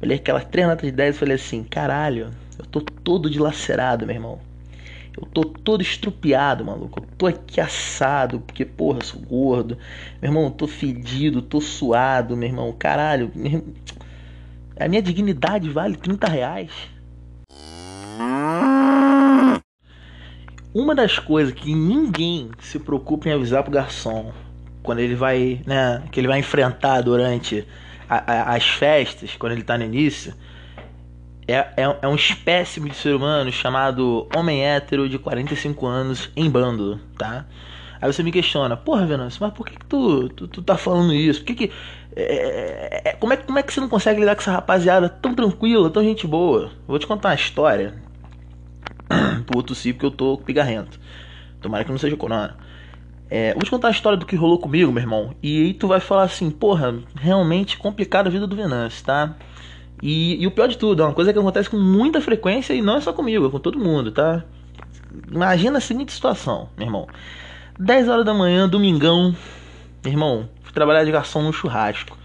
Olhei 0.00 0.16
aquelas 0.16 0.44
três 0.44 0.66
notas 0.68 0.88
de 0.88 0.92
10 0.92 1.16
e 1.16 1.18
falei 1.18 1.34
assim, 1.34 1.64
caralho, 1.64 2.30
eu 2.56 2.64
tô 2.66 2.80
todo 2.80 3.28
dilacerado, 3.28 4.06
meu 4.06 4.14
irmão. 4.14 4.40
Eu 5.16 5.26
tô 5.26 5.44
todo 5.44 5.82
estrupiado, 5.82 6.64
maluco. 6.64 7.00
Eu 7.00 7.06
tô 7.16 7.26
aqui 7.26 7.60
assado, 7.60 8.40
porque, 8.40 8.64
porra, 8.64 9.02
sou 9.02 9.20
gordo. 9.20 9.76
Meu 10.20 10.30
irmão, 10.30 10.44
eu 10.44 10.50
tô 10.50 10.66
fedido, 10.66 11.42
tô 11.42 11.60
suado, 11.60 12.36
meu 12.36 12.48
irmão. 12.48 12.72
Caralho, 12.72 13.30
meu 13.34 13.62
a 14.80 14.86
minha 14.86 15.02
dignidade 15.02 15.68
vale 15.68 15.96
30 15.96 16.28
reais. 16.28 16.70
Uma 20.72 20.94
das 20.94 21.18
coisas 21.18 21.52
que 21.52 21.74
ninguém 21.74 22.50
se 22.60 22.78
preocupa 22.78 23.28
em 23.28 23.32
avisar 23.32 23.64
pro 23.64 23.72
garçom 23.72 24.32
quando 24.82 25.00
ele 25.00 25.16
vai, 25.16 25.60
né, 25.66 26.02
que 26.12 26.20
ele 26.20 26.28
vai 26.28 26.38
enfrentar 26.38 27.00
durante 27.00 27.66
a, 28.08 28.32
a, 28.32 28.54
as 28.54 28.64
festas, 28.64 29.34
quando 29.36 29.52
ele 29.52 29.62
tá 29.62 29.76
no 29.76 29.84
início, 29.84 30.32
é, 31.48 31.66
é, 31.76 31.96
é 32.02 32.06
um 32.06 32.14
espécime 32.14 32.90
de 32.90 32.96
ser 32.96 33.14
humano 33.14 33.50
chamado 33.50 34.28
homem 34.36 34.64
hétero 34.64 35.08
de 35.08 35.18
45 35.18 35.86
anos 35.86 36.30
em 36.36 36.48
bando, 36.50 37.00
tá? 37.16 37.46
Aí 38.00 38.12
você 38.12 38.22
me 38.22 38.30
questiona, 38.30 38.76
porra, 38.76 39.06
Venâncio, 39.06 39.42
mas 39.42 39.52
por 39.52 39.66
que, 39.66 39.76
que 39.76 39.86
tu, 39.86 40.28
tu, 40.28 40.46
tu, 40.46 40.62
tá 40.62 40.76
falando 40.76 41.12
isso? 41.12 41.40
Por 41.40 41.46
que 41.46 41.54
que. 41.54 41.72
É, 42.14 42.22
é, 42.22 43.02
é, 43.10 43.12
como, 43.14 43.32
é, 43.32 43.36
como 43.36 43.58
é 43.58 43.62
que 43.62 43.72
você 43.72 43.80
não 43.80 43.88
consegue 43.88 44.20
lidar 44.20 44.34
com 44.36 44.42
essa 44.42 44.52
rapaziada 44.52 45.08
tão 45.08 45.34
tranquila, 45.34 45.90
tão 45.90 46.04
gente 46.04 46.26
boa? 46.26 46.70
Vou 46.86 46.98
te 46.98 47.06
contar 47.06 47.30
uma 47.30 47.34
história 47.34 47.94
outro 49.54 49.74
si 49.74 49.92
porque 49.92 50.06
eu 50.06 50.10
tô 50.10 50.36
pigarrento. 50.38 51.00
Tomara 51.60 51.82
que 51.82 51.90
não 51.90 51.98
seja 51.98 52.16
corona. 52.16 52.56
É, 53.30 53.52
vou 53.54 53.62
te 53.62 53.70
contar 53.70 53.88
a 53.88 53.90
história 53.90 54.16
do 54.16 54.24
que 54.24 54.36
rolou 54.36 54.58
comigo, 54.58 54.92
meu 54.92 55.02
irmão. 55.02 55.34
E 55.42 55.64
aí 55.64 55.74
tu 55.74 55.88
vai 55.88 56.00
falar 56.00 56.22
assim, 56.22 56.50
porra, 56.50 56.94
realmente 57.16 57.76
complicada 57.76 58.28
a 58.28 58.32
vida 58.32 58.46
do 58.46 58.54
Venâncio, 58.54 59.04
tá? 59.04 59.34
E, 60.02 60.40
e, 60.42 60.46
o 60.46 60.50
pior 60.50 60.68
de 60.68 60.78
tudo, 60.78 61.02
é 61.02 61.06
uma 61.06 61.14
coisa 61.14 61.32
que 61.32 61.38
acontece 61.38 61.68
com 61.68 61.76
muita 61.76 62.20
frequência 62.20 62.72
e 62.72 62.80
não 62.80 62.96
é 62.96 63.00
só 63.00 63.12
comigo, 63.12 63.46
é 63.46 63.50
com 63.50 63.58
todo 63.58 63.78
mundo, 63.78 64.12
tá? 64.12 64.44
Imagina 65.30 65.78
a 65.78 65.80
seguinte 65.80 66.12
situação, 66.12 66.68
meu 66.76 66.86
irmão. 66.86 67.06
10 67.78 68.08
horas 68.08 68.24
da 68.24 68.34
manhã, 68.34 68.68
domingão, 68.68 69.34
meu 70.04 70.12
irmão, 70.12 70.48
fui 70.62 70.72
trabalhar 70.72 71.04
de 71.04 71.10
garçom 71.10 71.42
no 71.42 71.52
churrasco. 71.52 72.16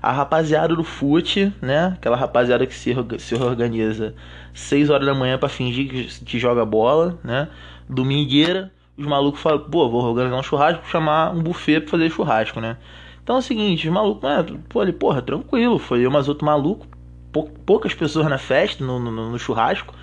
A 0.00 0.12
rapaziada 0.12 0.74
do 0.76 0.84
fute, 0.84 1.52
né? 1.60 1.94
Aquela 1.96 2.16
rapaziada 2.16 2.66
que 2.66 2.74
se, 2.74 2.94
organiza 3.34 4.14
6 4.54 4.90
horas 4.90 5.06
da 5.06 5.14
manhã 5.14 5.36
para 5.38 5.48
fingir 5.48 5.88
que, 6.24 6.38
joga 6.38 6.64
bola, 6.64 7.18
né? 7.24 7.48
Domingueira, 7.88 8.72
os 8.96 9.06
malucos 9.06 9.40
falam, 9.40 9.60
pô, 9.60 9.88
vou 9.88 10.02
organizar 10.04 10.36
um 10.36 10.42
churrasco, 10.42 10.86
chamar 10.88 11.34
um 11.34 11.42
buffet 11.42 11.80
pra 11.80 11.90
fazer 11.90 12.10
churrasco, 12.10 12.60
né? 12.60 12.76
Então 13.22 13.36
é 13.36 13.38
o 13.40 13.42
seguinte, 13.42 13.86
os 13.86 13.92
malucos, 13.92 14.28
é, 14.28 14.44
pô, 14.68 14.80
ali, 14.80 14.92
porra, 14.92 15.20
tranquilo, 15.20 15.78
foi 15.78 16.00
eu 16.00 16.10
mais 16.10 16.28
outro 16.28 16.46
maluco, 16.46 16.86
poucas 17.32 17.94
pessoas 17.94 18.28
na 18.28 18.38
festa, 18.38 18.84
no, 18.84 18.98
no, 18.98 19.30
no, 19.30 19.38
churrasco. 19.38 19.94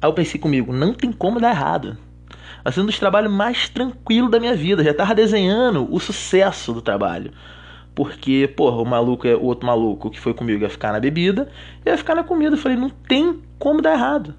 Aí 0.00 0.08
eu 0.08 0.12
pensei 0.12 0.40
comigo, 0.40 0.72
não 0.72 0.94
tem 0.94 1.12
como 1.12 1.40
dar 1.40 1.50
errado. 1.50 1.96
Vai 2.62 2.72
ser 2.72 2.80
um 2.80 2.86
dos 2.86 2.98
trabalhos 2.98 3.32
mais 3.32 3.68
tranquilos 3.68 4.30
da 4.30 4.38
minha 4.38 4.54
vida. 4.54 4.84
Já 4.84 4.94
tava 4.94 5.14
desenhando 5.14 5.92
o 5.92 5.98
sucesso 5.98 6.72
do 6.72 6.82
trabalho. 6.82 7.32
Porque, 7.94 8.52
porra, 8.56 8.76
o 8.76 8.84
maluco, 8.84 9.26
é 9.26 9.34
o 9.34 9.42
outro 9.42 9.66
maluco 9.66 10.10
que 10.10 10.20
foi 10.20 10.32
comigo 10.32 10.62
ia 10.62 10.70
ficar 10.70 10.92
na 10.92 11.00
bebida, 11.00 11.50
ia 11.84 11.96
ficar 11.96 12.14
na 12.14 12.24
comida. 12.24 12.54
Eu 12.54 12.58
falei, 12.58 12.76
não 12.76 12.90
tem 12.90 13.40
como 13.58 13.82
dar 13.82 13.92
errado. 13.92 14.34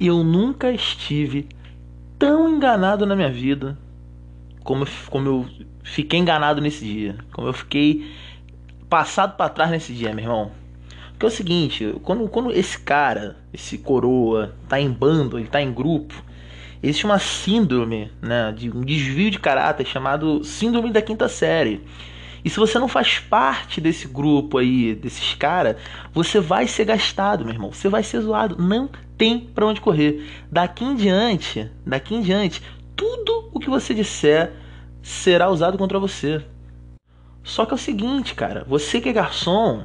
E 0.00 0.08
eu 0.08 0.22
nunca 0.22 0.70
estive 0.70 1.48
tão 2.18 2.48
enganado 2.48 3.06
na 3.06 3.16
minha 3.16 3.30
vida 3.30 3.78
como, 4.62 4.84
como 5.08 5.28
eu 5.28 5.46
fiquei 5.82 6.18
enganado 6.18 6.60
nesse 6.60 6.84
dia. 6.84 7.16
Como 7.32 7.48
eu 7.48 7.52
fiquei 7.52 8.10
passado 8.88 9.36
para 9.36 9.48
trás 9.48 9.70
nesse 9.70 9.92
dia, 9.92 10.12
meu 10.12 10.24
irmão. 10.24 10.65
Porque 11.16 11.24
é 11.24 11.28
o 11.28 11.32
seguinte, 11.32 11.94
quando, 12.02 12.28
quando 12.28 12.52
esse 12.52 12.78
cara, 12.78 13.36
esse 13.50 13.78
coroa, 13.78 14.54
tá 14.68 14.78
em 14.78 14.90
bando, 14.90 15.38
ele 15.38 15.48
tá 15.48 15.62
em 15.62 15.72
grupo, 15.72 16.14
existe 16.82 17.06
uma 17.06 17.18
síndrome, 17.18 18.12
né, 18.20 18.52
de 18.52 18.70
um 18.70 18.82
desvio 18.82 19.30
de 19.30 19.38
caráter 19.38 19.86
chamado 19.86 20.44
síndrome 20.44 20.92
da 20.92 21.00
quinta 21.00 21.26
série. 21.26 21.82
E 22.44 22.50
se 22.50 22.58
você 22.58 22.78
não 22.78 22.86
faz 22.86 23.18
parte 23.18 23.80
desse 23.80 24.06
grupo 24.06 24.58
aí, 24.58 24.94
desses 24.94 25.34
caras, 25.34 25.76
você 26.12 26.38
vai 26.38 26.68
ser 26.68 26.84
gastado, 26.84 27.44
meu 27.44 27.54
irmão. 27.54 27.72
Você 27.72 27.88
vai 27.88 28.04
ser 28.04 28.20
zoado. 28.20 28.62
Não 28.62 28.88
tem 29.18 29.40
para 29.40 29.66
onde 29.66 29.80
correr. 29.80 30.24
Daqui 30.52 30.84
em 30.84 30.94
diante, 30.94 31.68
daqui 31.84 32.14
em 32.14 32.20
diante, 32.20 32.62
tudo 32.94 33.50
o 33.52 33.58
que 33.58 33.68
você 33.68 33.92
disser 33.92 34.52
será 35.02 35.50
usado 35.50 35.76
contra 35.76 35.98
você. 35.98 36.44
Só 37.42 37.66
que 37.66 37.72
é 37.72 37.74
o 37.74 37.78
seguinte, 37.78 38.34
cara, 38.34 38.64
você 38.68 39.00
que 39.00 39.08
é 39.08 39.12
garçom, 39.12 39.84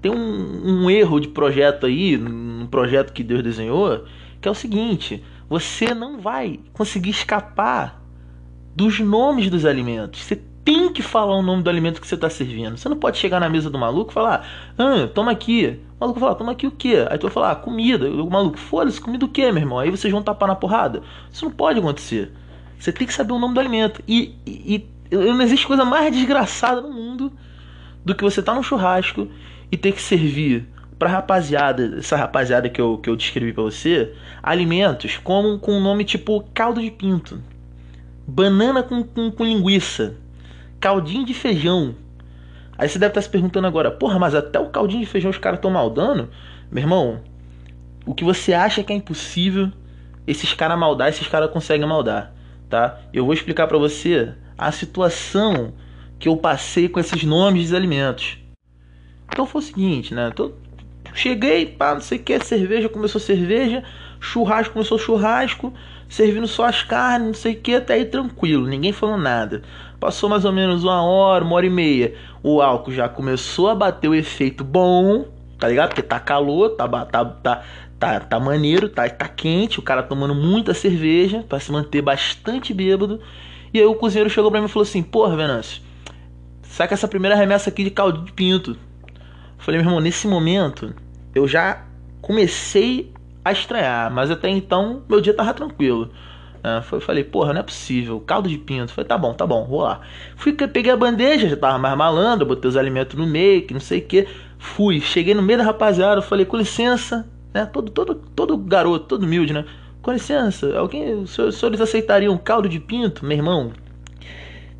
tem 0.00 0.10
um, 0.10 0.84
um 0.84 0.90
erro 0.90 1.20
de 1.20 1.28
projeto 1.28 1.86
aí, 1.86 2.16
um 2.16 2.66
projeto 2.70 3.12
que 3.12 3.22
Deus 3.22 3.42
desenhou, 3.42 4.04
que 4.40 4.48
é 4.48 4.50
o 4.50 4.54
seguinte: 4.54 5.22
você 5.48 5.94
não 5.94 6.20
vai 6.20 6.60
conseguir 6.72 7.10
escapar 7.10 8.02
dos 8.74 9.00
nomes 9.00 9.48
dos 9.48 9.64
alimentos. 9.64 10.22
Você 10.22 10.36
tem 10.66 10.92
que 10.92 11.00
falar 11.00 11.36
o 11.36 11.42
nome 11.42 11.62
do 11.62 11.70
alimento 11.70 12.00
que 12.00 12.06
você 12.08 12.16
está 12.16 12.28
servindo. 12.28 12.76
Você 12.76 12.88
não 12.88 12.96
pode 12.96 13.18
chegar 13.18 13.38
na 13.38 13.48
mesa 13.48 13.70
do 13.70 13.78
maluco 13.78 14.10
e 14.10 14.14
falar, 14.14 14.44
ah, 14.76 15.08
toma 15.14 15.30
aqui. 15.30 15.80
O 15.96 16.00
maluco 16.00 16.18
fala, 16.18 16.34
toma 16.34 16.52
aqui 16.52 16.66
o 16.66 16.72
quê? 16.72 17.06
Aí 17.08 17.16
tu 17.16 17.22
vai 17.22 17.30
falar, 17.30 17.52
ah, 17.52 17.54
comida. 17.54 18.10
O 18.10 18.28
maluco, 18.28 18.58
foda-se, 18.58 19.00
comida 19.00 19.24
o 19.24 19.28
quê, 19.28 19.52
meu 19.52 19.62
irmão? 19.62 19.78
Aí 19.78 19.90
vocês 19.90 20.12
vão 20.12 20.22
tapar 20.22 20.48
na 20.48 20.56
porrada. 20.56 21.02
Isso 21.30 21.44
não 21.44 21.52
pode 21.52 21.78
acontecer. 21.78 22.32
Você 22.78 22.92
tem 22.92 23.06
que 23.06 23.14
saber 23.14 23.32
o 23.32 23.38
nome 23.38 23.54
do 23.54 23.60
alimento. 23.60 24.02
E, 24.08 24.34
e, 24.44 24.84
e 25.10 25.16
não 25.16 25.40
existe 25.40 25.68
coisa 25.68 25.84
mais 25.84 26.12
desgraçada 26.12 26.80
no 26.80 26.92
mundo 26.92 27.32
do 28.04 28.12
que 28.12 28.24
você 28.24 28.42
tá 28.42 28.52
num 28.52 28.62
churrasco 28.62 29.28
e 29.70 29.76
ter 29.76 29.92
que 29.92 30.02
servir 30.02 30.68
pra 30.98 31.08
rapaziada, 31.08 31.96
essa 31.98 32.16
rapaziada 32.16 32.68
que 32.68 32.80
eu, 32.80 32.98
que 32.98 33.10
eu 33.10 33.16
descrevi 33.16 33.52
pra 33.52 33.64
você, 33.64 34.14
alimentos 34.42 35.18
como 35.18 35.58
com 35.58 35.72
um 35.72 35.80
nome 35.80 36.04
tipo 36.04 36.44
caldo 36.54 36.80
de 36.80 36.90
pinto, 36.90 37.40
banana 38.26 38.82
com, 38.82 39.02
com, 39.02 39.30
com 39.30 39.44
linguiça, 39.44 40.16
caldinho 40.80 41.26
de 41.26 41.34
feijão. 41.34 41.94
Aí 42.78 42.88
você 42.88 42.98
deve 42.98 43.10
estar 43.10 43.22
se 43.22 43.28
perguntando 43.28 43.66
agora, 43.66 43.90
porra, 43.90 44.18
mas 44.18 44.34
até 44.34 44.58
o 44.58 44.68
caldinho 44.68 45.00
de 45.00 45.06
feijão 45.06 45.30
os 45.30 45.38
caras 45.38 45.58
estão 45.58 45.70
maldando? 45.70 46.28
Meu 46.70 46.82
irmão, 46.82 47.20
o 48.04 48.14
que 48.14 48.24
você 48.24 48.52
acha 48.52 48.82
que 48.82 48.92
é 48.92 48.96
impossível, 48.96 49.70
esses 50.26 50.52
caras 50.52 50.78
maldar, 50.78 51.08
esses 51.08 51.28
caras 51.28 51.50
conseguem 51.50 51.86
maldar, 51.86 52.32
tá? 52.68 53.00
Eu 53.12 53.24
vou 53.24 53.34
explicar 53.34 53.66
para 53.66 53.78
você 53.78 54.32
a 54.56 54.72
situação 54.72 55.72
que 56.18 56.28
eu 56.28 56.36
passei 56.36 56.88
com 56.88 56.98
esses 56.98 57.22
nomes 57.24 57.68
de 57.68 57.76
alimentos. 57.76 58.38
Então 59.28 59.46
foi 59.46 59.60
o 59.60 59.64
seguinte, 59.64 60.14
né? 60.14 60.30
Tô, 60.34 60.52
cheguei, 61.14 61.66
pá, 61.66 61.94
não 61.94 62.00
sei 62.00 62.18
o 62.18 62.22
que, 62.22 62.38
cerveja 62.44 62.88
começou 62.88 63.20
cerveja, 63.20 63.82
churrasco 64.20 64.74
começou 64.74 64.98
churrasco, 64.98 65.72
servindo 66.08 66.46
só 66.46 66.66
as 66.66 66.82
carnes, 66.82 67.26
não 67.26 67.34
sei 67.34 67.54
o 67.54 67.60
que, 67.60 67.74
até 67.74 67.94
aí 67.94 68.04
tranquilo, 68.04 68.66
ninguém 68.66 68.92
falou 68.92 69.16
nada. 69.16 69.62
Passou 69.98 70.28
mais 70.28 70.44
ou 70.44 70.52
menos 70.52 70.84
uma 70.84 71.02
hora, 71.02 71.44
uma 71.44 71.56
hora 71.56 71.66
e 71.66 71.70
meia, 71.70 72.14
o 72.42 72.60
álcool 72.60 72.92
já 72.92 73.08
começou 73.08 73.68
a 73.68 73.74
bater 73.74 74.08
o 74.08 74.14
efeito 74.14 74.62
bom, 74.62 75.26
tá 75.58 75.68
ligado? 75.68 75.88
Porque 75.88 76.02
tá 76.02 76.20
calor, 76.20 76.70
tá, 76.70 76.86
tá, 76.88 77.24
tá, 77.24 77.62
tá, 77.98 78.20
tá 78.20 78.40
maneiro, 78.40 78.88
tá, 78.88 79.08
tá 79.08 79.28
quente, 79.28 79.78
o 79.78 79.82
cara 79.82 80.02
tomando 80.02 80.34
muita 80.34 80.74
cerveja 80.74 81.44
para 81.48 81.58
se 81.58 81.72
manter 81.72 82.02
bastante 82.02 82.74
bêbado. 82.74 83.20
E 83.72 83.78
aí 83.78 83.86
o 83.86 83.94
cozinheiro 83.94 84.30
chegou 84.30 84.50
pra 84.50 84.60
mim 84.60 84.66
e 84.66 84.70
falou 84.70 84.84
assim: 84.84 85.02
Porra, 85.02 85.36
Venâncio, 85.36 85.82
saca 86.62 86.94
essa 86.94 87.08
primeira 87.08 87.34
remessa 87.36 87.70
aqui 87.70 87.84
de 87.84 87.90
caldo 87.90 88.22
de 88.24 88.32
pinto. 88.32 88.76
Falei, 89.58 89.80
meu 89.80 89.88
irmão, 89.88 90.00
nesse 90.00 90.26
momento 90.26 90.94
eu 91.34 91.46
já 91.46 91.84
comecei 92.20 93.12
a 93.44 93.52
estranhar, 93.52 94.10
mas 94.12 94.30
até 94.30 94.48
então 94.48 95.02
meu 95.08 95.20
dia 95.20 95.34
tava 95.34 95.54
tranquilo. 95.54 96.10
Uh, 96.66 96.82
foi, 96.82 97.00
falei, 97.00 97.22
porra, 97.22 97.52
não 97.52 97.60
é 97.60 97.62
possível, 97.62 98.18
caldo 98.18 98.48
de 98.48 98.58
pinto. 98.58 98.92
Falei, 98.92 99.06
tá 99.06 99.16
bom, 99.16 99.32
tá 99.32 99.46
bom, 99.46 99.64
vou 99.66 99.82
lá. 99.82 100.00
Fui, 100.34 100.52
peguei 100.52 100.90
a 100.90 100.96
bandeja, 100.96 101.48
já 101.48 101.56
tava 101.56 101.78
mais 101.78 101.96
malandro, 101.96 102.44
botei 102.44 102.68
os 102.68 102.76
alimentos 102.76 103.16
no 103.16 103.24
meio, 103.24 103.64
que 103.64 103.72
não 103.72 103.80
sei 103.80 104.00
o 104.00 104.02
que. 104.02 104.26
Fui, 104.58 105.00
cheguei 105.00 105.32
no 105.32 105.42
meio 105.42 105.60
da 105.60 105.64
rapaziada, 105.64 106.20
falei, 106.20 106.44
com 106.44 106.56
licença, 106.56 107.24
né? 107.54 107.66
Todo, 107.66 107.92
todo, 107.92 108.14
todo 108.14 108.56
garoto, 108.56 109.06
todo 109.06 109.22
humilde, 109.22 109.52
né? 109.52 109.64
Com 110.02 110.12
licença, 110.12 110.76
alguém, 110.76 111.14
os 111.14 111.34
senhores 111.34 111.80
aceitariam 111.80 112.34
um 112.34 112.38
caldo 112.38 112.68
de 112.68 112.80
pinto? 112.80 113.24
Meu 113.24 113.36
irmão, 113.36 113.72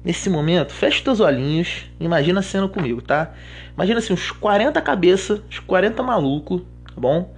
nesse 0.06 0.30
momento, 0.30 0.72
fecha 0.72 1.02
teus 1.02 1.18
olhinhos, 1.18 1.90
imagina 1.98 2.38
a 2.38 2.42
cena 2.42 2.68
comigo, 2.68 3.02
tá? 3.02 3.32
Imagina 3.74 3.98
assim, 3.98 4.12
uns 4.12 4.30
40 4.30 4.80
cabeças, 4.80 5.40
uns 5.50 5.58
40 5.58 6.00
malucos, 6.00 6.62
tá 6.94 7.00
bom? 7.00 7.34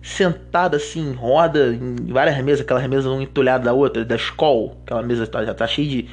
Sentada 0.00 0.78
assim 0.78 1.10
em 1.10 1.12
roda, 1.12 1.74
em 1.74 2.10
várias 2.10 2.42
mesas, 2.42 2.62
aquela 2.62 2.80
mesa 2.88 3.10
uma 3.10 3.22
entulhada 3.22 3.64
da 3.64 3.74
outra, 3.74 4.02
da 4.02 4.16
escola, 4.16 4.72
aquela 4.82 5.02
mesa 5.02 5.26
tá, 5.26 5.44
já 5.44 5.52
tá 5.52 5.66
cheia 5.66 5.86
de 5.86 6.08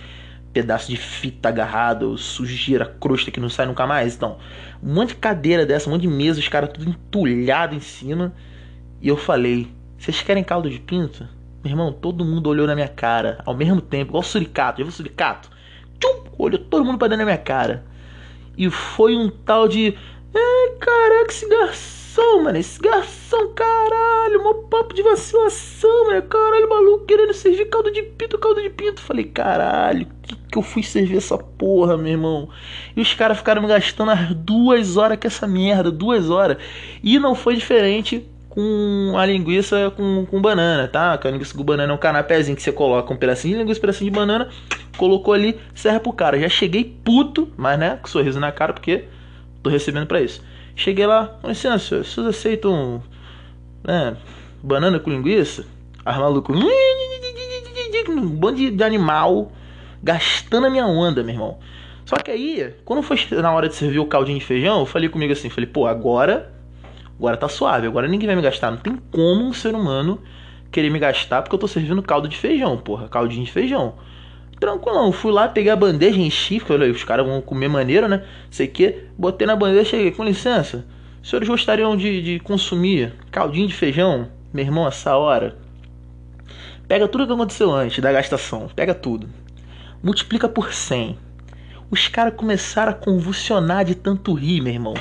pedaço 0.52 0.90
de 0.90 0.98
fita 0.98 1.48
agarrado, 1.48 2.18
sujeira, 2.18 2.86
crosta 3.00 3.32
que 3.32 3.40
não 3.40 3.48
sai 3.48 3.66
nunca 3.66 3.88
mais. 3.88 4.14
Então, 4.14 4.38
um 4.84 4.94
monte 4.94 5.10
de 5.10 5.16
cadeira 5.16 5.66
dessa, 5.66 5.90
um 5.90 5.94
monte 5.94 6.02
de 6.02 6.10
mesa, 6.10 6.38
os 6.38 6.50
caras 6.50 6.70
tudo 6.74 6.90
entulhado 6.90 7.76
em 7.76 7.80
cima. 7.80 8.34
E 9.02 9.08
eu 9.08 9.16
falei: 9.16 9.72
Vocês 9.98 10.22
querem 10.22 10.44
caldo 10.44 10.70
de 10.70 10.80
pinto? 10.80 11.26
Meu 11.64 11.72
irmão, 11.72 11.94
todo 11.94 12.26
mundo 12.26 12.50
olhou 12.50 12.68
na 12.68 12.76
minha 12.76 12.90
cara 12.90 13.38
ao 13.46 13.56
mesmo 13.56 13.80
tempo, 13.80 14.12
igual 14.12 14.22
suricato. 14.22 14.80
Já 14.80 14.84
viu 14.84 14.92
suricato? 14.92 15.53
Tchum, 16.04 16.24
olhou 16.38 16.60
todo 16.60 16.84
mundo 16.84 16.98
pra 16.98 17.08
dentro 17.08 17.26
da 17.26 17.32
minha 17.32 17.38
cara. 17.38 17.86
E 18.58 18.70
foi 18.70 19.16
um 19.16 19.30
tal 19.30 19.68
de. 19.68 19.96
Ai, 20.36 20.76
caraca, 20.80 21.32
esse 21.32 21.48
garçom, 21.48 22.44
mano. 22.44 22.58
Esse 22.58 22.80
garçom, 22.80 23.48
caralho. 23.50 24.44
Mó 24.44 24.54
papo 24.70 24.94
de 24.94 25.02
vacilação, 25.02 26.08
mano. 26.08 26.22
Caralho, 26.24 26.70
maluco 26.70 27.06
querendo 27.06 27.34
servir 27.34 27.70
caldo 27.70 27.92
de 27.92 28.04
pinto, 28.04 28.38
caldo 28.38 28.62
de 28.62 28.70
pinto. 28.70 29.02
Falei, 29.02 29.26
caralho, 29.26 30.08
que 30.22 30.36
que 30.54 30.58
eu 30.60 30.62
fui 30.62 30.84
servir 30.84 31.18
essa 31.18 31.36
porra, 31.36 31.98
meu 31.98 32.12
irmão? 32.12 32.48
E 32.96 33.02
os 33.02 33.12
caras 33.16 33.38
ficaram 33.38 33.60
me 33.62 33.68
gastando 33.68 34.12
as 34.12 34.36
duas 34.36 34.98
horas 34.98 35.18
com 35.20 35.26
essa 35.26 35.48
merda, 35.48 35.92
duas 35.92 36.30
horas. 36.30 36.58
E 37.04 37.18
não 37.18 37.34
foi 37.34 37.56
diferente 37.56 38.24
com 38.50 39.16
a 39.18 39.26
linguiça 39.26 39.92
com, 39.98 40.28
com 40.28 40.40
banana, 40.40 40.88
tá? 40.88 41.20
A 41.22 41.32
linguiça 41.32 41.58
com 41.58 41.64
banana 41.64 41.92
é 41.92 41.96
um 41.96 42.00
canapézinho 42.00 42.56
que 42.56 42.62
você 42.62 42.72
coloca 42.72 43.12
um 43.12 43.18
pedacinho 43.18 43.56
de 43.56 43.60
linguiça, 43.62 43.80
um 43.80 43.82
pedacinho 43.82 44.12
de 44.12 44.16
banana, 44.16 44.48
colocou 44.98 45.34
ali, 45.34 45.60
serve 45.74 46.00
pro 46.00 46.14
cara. 46.14 46.40
Já 46.40 46.50
cheguei 46.50 46.84
puto, 47.04 47.52
mas 47.58 47.78
né, 47.80 48.00
com 48.02 48.08
sorriso 48.08 48.40
na 48.40 48.52
cara, 48.52 48.74
porque 48.74 49.06
tô 49.62 49.70
recebendo 49.70 50.08
para 50.08 50.22
isso. 50.22 50.42
Cheguei 50.76 51.06
lá, 51.06 51.38
com 51.42 51.50
licença, 51.50 52.04
vocês 52.04 52.26
aceitam 52.26 53.02
né, 53.84 54.18
banana 54.62 55.00
com 55.00 55.10
linguiça? 55.10 55.66
As 56.06 56.18
malucos, 56.18 56.58
um 58.10 58.28
bando 58.28 58.72
de 58.72 58.84
animal 58.84 59.52
gastando 60.02 60.68
a 60.68 60.70
minha 60.70 60.86
onda, 60.86 61.24
meu 61.24 61.34
irmão. 61.34 61.60
Só 62.06 62.18
que 62.18 62.30
aí, 62.30 62.74
quando 62.84 63.02
foi 63.02 63.18
na 63.32 63.52
hora 63.54 63.70
de 63.70 63.76
servir 63.76 64.00
o 64.00 64.06
caldinho 64.06 64.38
de 64.38 64.46
feijão, 64.46 64.80
eu 64.80 64.86
falei 64.86 65.08
comigo 65.08 65.32
assim, 65.32 65.50
falei, 65.50 65.70
pô, 65.70 65.88
agora 65.88 66.54
Agora 67.18 67.38
tá 67.38 67.48
suave, 67.48 67.88
agora 67.88 68.08
ninguém 68.08 68.28
vai 68.28 68.36
me 68.36 68.42
gastar. 68.42 68.72
Não 68.72 68.78
tem 68.78 68.98
como 69.12 69.46
um 69.46 69.54
ser 69.54 69.76
humano 69.76 70.20
querer 70.72 70.90
me 70.90 71.00
gastar 71.00 71.42
porque 71.42 71.56
eu 71.56 71.60
tô 71.60 71.68
servindo 71.68 72.02
caldo 72.02 72.28
de 72.28 72.36
feijão, 72.36 72.78
porra, 72.78 73.08
caldinho 73.08 73.46
de 73.46 73.52
feijão. 73.52 73.96
Tranquilão, 74.64 75.12
fui 75.12 75.30
lá, 75.30 75.50
peguei 75.50 75.70
a 75.70 75.76
bandeja, 75.76 76.18
enchi, 76.18 76.58
falei, 76.58 76.90
os 76.90 77.04
caras 77.04 77.26
vão 77.26 77.42
comer 77.42 77.68
maneiro, 77.68 78.08
né? 78.08 78.24
Sei 78.50 78.66
que, 78.66 79.08
botei 79.18 79.46
na 79.46 79.58
bandeja, 79.58 79.84
cheguei, 79.90 80.10
com 80.10 80.24
licença, 80.24 80.86
os 81.22 81.30
senhores 81.30 81.50
gostariam 81.50 81.98
de, 81.98 82.22
de 82.22 82.40
consumir 82.40 83.14
caldinho 83.30 83.68
de 83.68 83.74
feijão? 83.74 84.30
Meu 84.54 84.64
irmão, 84.64 84.88
essa 84.88 85.18
hora. 85.18 85.58
Pega 86.88 87.10
tudo 87.10 87.28
que 87.28 87.34
aconteceu 87.34 87.74
antes 87.74 88.02
da 88.02 88.14
gastação, 88.14 88.70
pega 88.74 88.96
tudo. 88.96 89.28
Multiplica 90.02 90.48
por 90.48 90.72
100. 90.72 91.18
Os 91.92 92.08
caras 92.08 92.34
começaram 92.34 92.94
a 92.94 92.96
convulsionar 92.96 93.84
de 93.84 93.96
tanto 93.96 94.34
rir, 94.34 94.62
meu 94.62 94.72
irmão. 94.72 94.94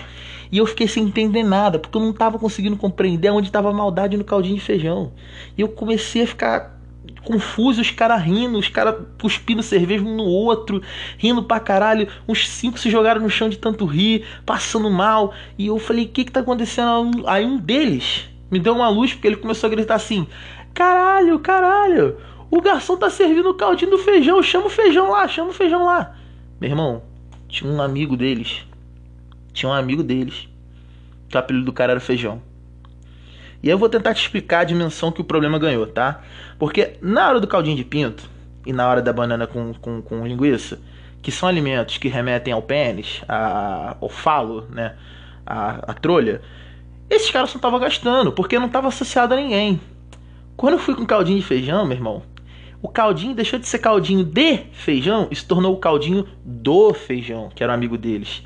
E 0.51 0.59
eu 0.59 0.67
fiquei 0.67 0.89
sem 0.89 1.05
entender 1.05 1.45
nada, 1.45 1.79
porque 1.79 1.97
eu 1.97 2.03
não 2.03 2.11
estava 2.11 2.37
conseguindo 2.37 2.77
compreender 2.77 3.31
onde 3.31 3.47
estava 3.47 3.71
a 3.71 3.73
maldade 3.73 4.17
no 4.17 4.25
caldinho 4.25 4.57
de 4.57 4.61
feijão. 4.61 5.13
E 5.57 5.61
eu 5.61 5.69
comecei 5.69 6.25
a 6.25 6.27
ficar 6.27 6.82
confuso, 7.25 7.81
os 7.81 7.91
caras 7.91 8.23
rindo, 8.23 8.59
os 8.59 8.69
caras 8.69 8.97
cuspindo 9.21 9.63
cerveja 9.63 10.05
um 10.05 10.17
no 10.17 10.25
outro, 10.25 10.83
rindo 11.19 11.43
pra 11.43 11.61
caralho. 11.61 12.09
Uns 12.29 12.49
cinco 12.49 12.79
se 12.79 12.91
jogaram 12.91 13.21
no 13.21 13.31
chão 13.31 13.49
de 13.49 13.59
tanto 13.59 13.85
rir, 13.85 14.25
passando 14.45 14.91
mal. 14.91 15.33
E 15.59 15.67
eu 15.67 15.79
falei: 15.79 16.05
o 16.05 16.09
que 16.09 16.25
que 16.25 16.33
tá 16.33 16.41
acontecendo? 16.41 17.27
Aí 17.27 17.45
um 17.45 17.59
deles 17.59 18.29
me 18.51 18.59
deu 18.59 18.75
uma 18.75 18.89
luz, 18.89 19.13
porque 19.13 19.27
ele 19.27 19.37
começou 19.37 19.69
a 19.69 19.71
gritar 19.71 19.95
assim: 19.95 20.27
caralho, 20.75 21.39
caralho, 21.39 22.17
o 22.51 22.61
garçom 22.61 22.97
tá 22.97 23.09
servindo 23.09 23.51
o 23.51 23.55
caldinho 23.55 23.91
do 23.91 23.99
feijão, 23.99 24.43
chama 24.43 24.67
o 24.67 24.71
feijão 24.71 25.11
lá, 25.11 25.27
chama 25.29 25.51
o 25.51 25.55
feijão 25.55 25.85
lá. 25.85 26.15
Meu 26.61 26.71
irmão, 26.71 27.03
tinha 27.49 27.71
um 27.71 27.81
amigo 27.81 28.17
deles 28.17 28.65
tinha 29.53 29.69
um 29.69 29.75
amigo 29.75 30.03
deles, 30.03 30.49
que 31.29 31.37
o 31.37 31.41
apelido 31.41 31.67
do 31.67 31.73
cara 31.73 31.93
era 31.93 32.01
Feijão. 32.01 32.43
E 33.63 33.69
eu 33.69 33.79
vou 33.79 33.89
tentar 33.89 34.13
te 34.13 34.23
explicar 34.23 34.61
a 34.61 34.65
dimensão 34.65 35.13
que 35.13 35.21
o 35.21 35.25
problema 35.25 35.59
ganhou, 35.59 35.87
tá? 35.87 36.21
Porque 36.59 36.97
na 37.01 37.29
hora 37.29 37.41
do 37.41 37.47
caldinho 37.47 37.77
de 37.77 37.85
pinto 37.85 38.29
e 38.67 38.73
na 38.73 38.89
hora 38.89 39.01
da 39.01 39.13
banana 39.13 39.47
com, 39.47 39.73
com, 39.75 40.03
com 40.03 40.27
linguiça, 40.27 40.81
que 41.23 41.31
são 41.31 41.49
alimentos 41.49 41.99
que 41.99 42.09
remetem 42.09 42.53
ao 42.53 42.61
pênis, 42.61 43.23
a, 43.29 43.97
ao 44.01 44.09
falo, 44.09 44.67
né? 44.71 44.97
A, 45.47 45.93
a 45.93 45.95
trolha, 45.95 46.43
esses 47.09 47.31
caras 47.31 47.51
só 47.51 47.57
estavam 47.57 47.79
gastando, 47.79 48.33
porque 48.33 48.59
não 48.59 48.67
estava 48.67 48.89
associado 48.89 49.35
a 49.35 49.37
ninguém. 49.37 49.81
Quando 50.57 50.75
eu 50.75 50.79
fui 50.79 50.95
com 50.95 51.07
caldinho 51.07 51.39
de 51.39 51.45
feijão, 51.45 51.85
meu 51.85 51.97
irmão, 51.97 52.23
o 52.81 52.89
caldinho 52.89 53.35
deixou 53.35 53.59
de 53.59 53.67
ser 53.69 53.79
caldinho 53.79 54.25
de 54.25 54.59
feijão 54.73 55.29
e 55.31 55.37
se 55.37 55.47
tornou 55.47 55.73
o 55.73 55.79
caldinho 55.79 56.27
do 56.45 56.93
feijão, 56.93 57.49
que 57.55 57.63
era 57.63 57.73
um 57.73 57.77
amigo 57.77 57.97
deles. 57.97 58.43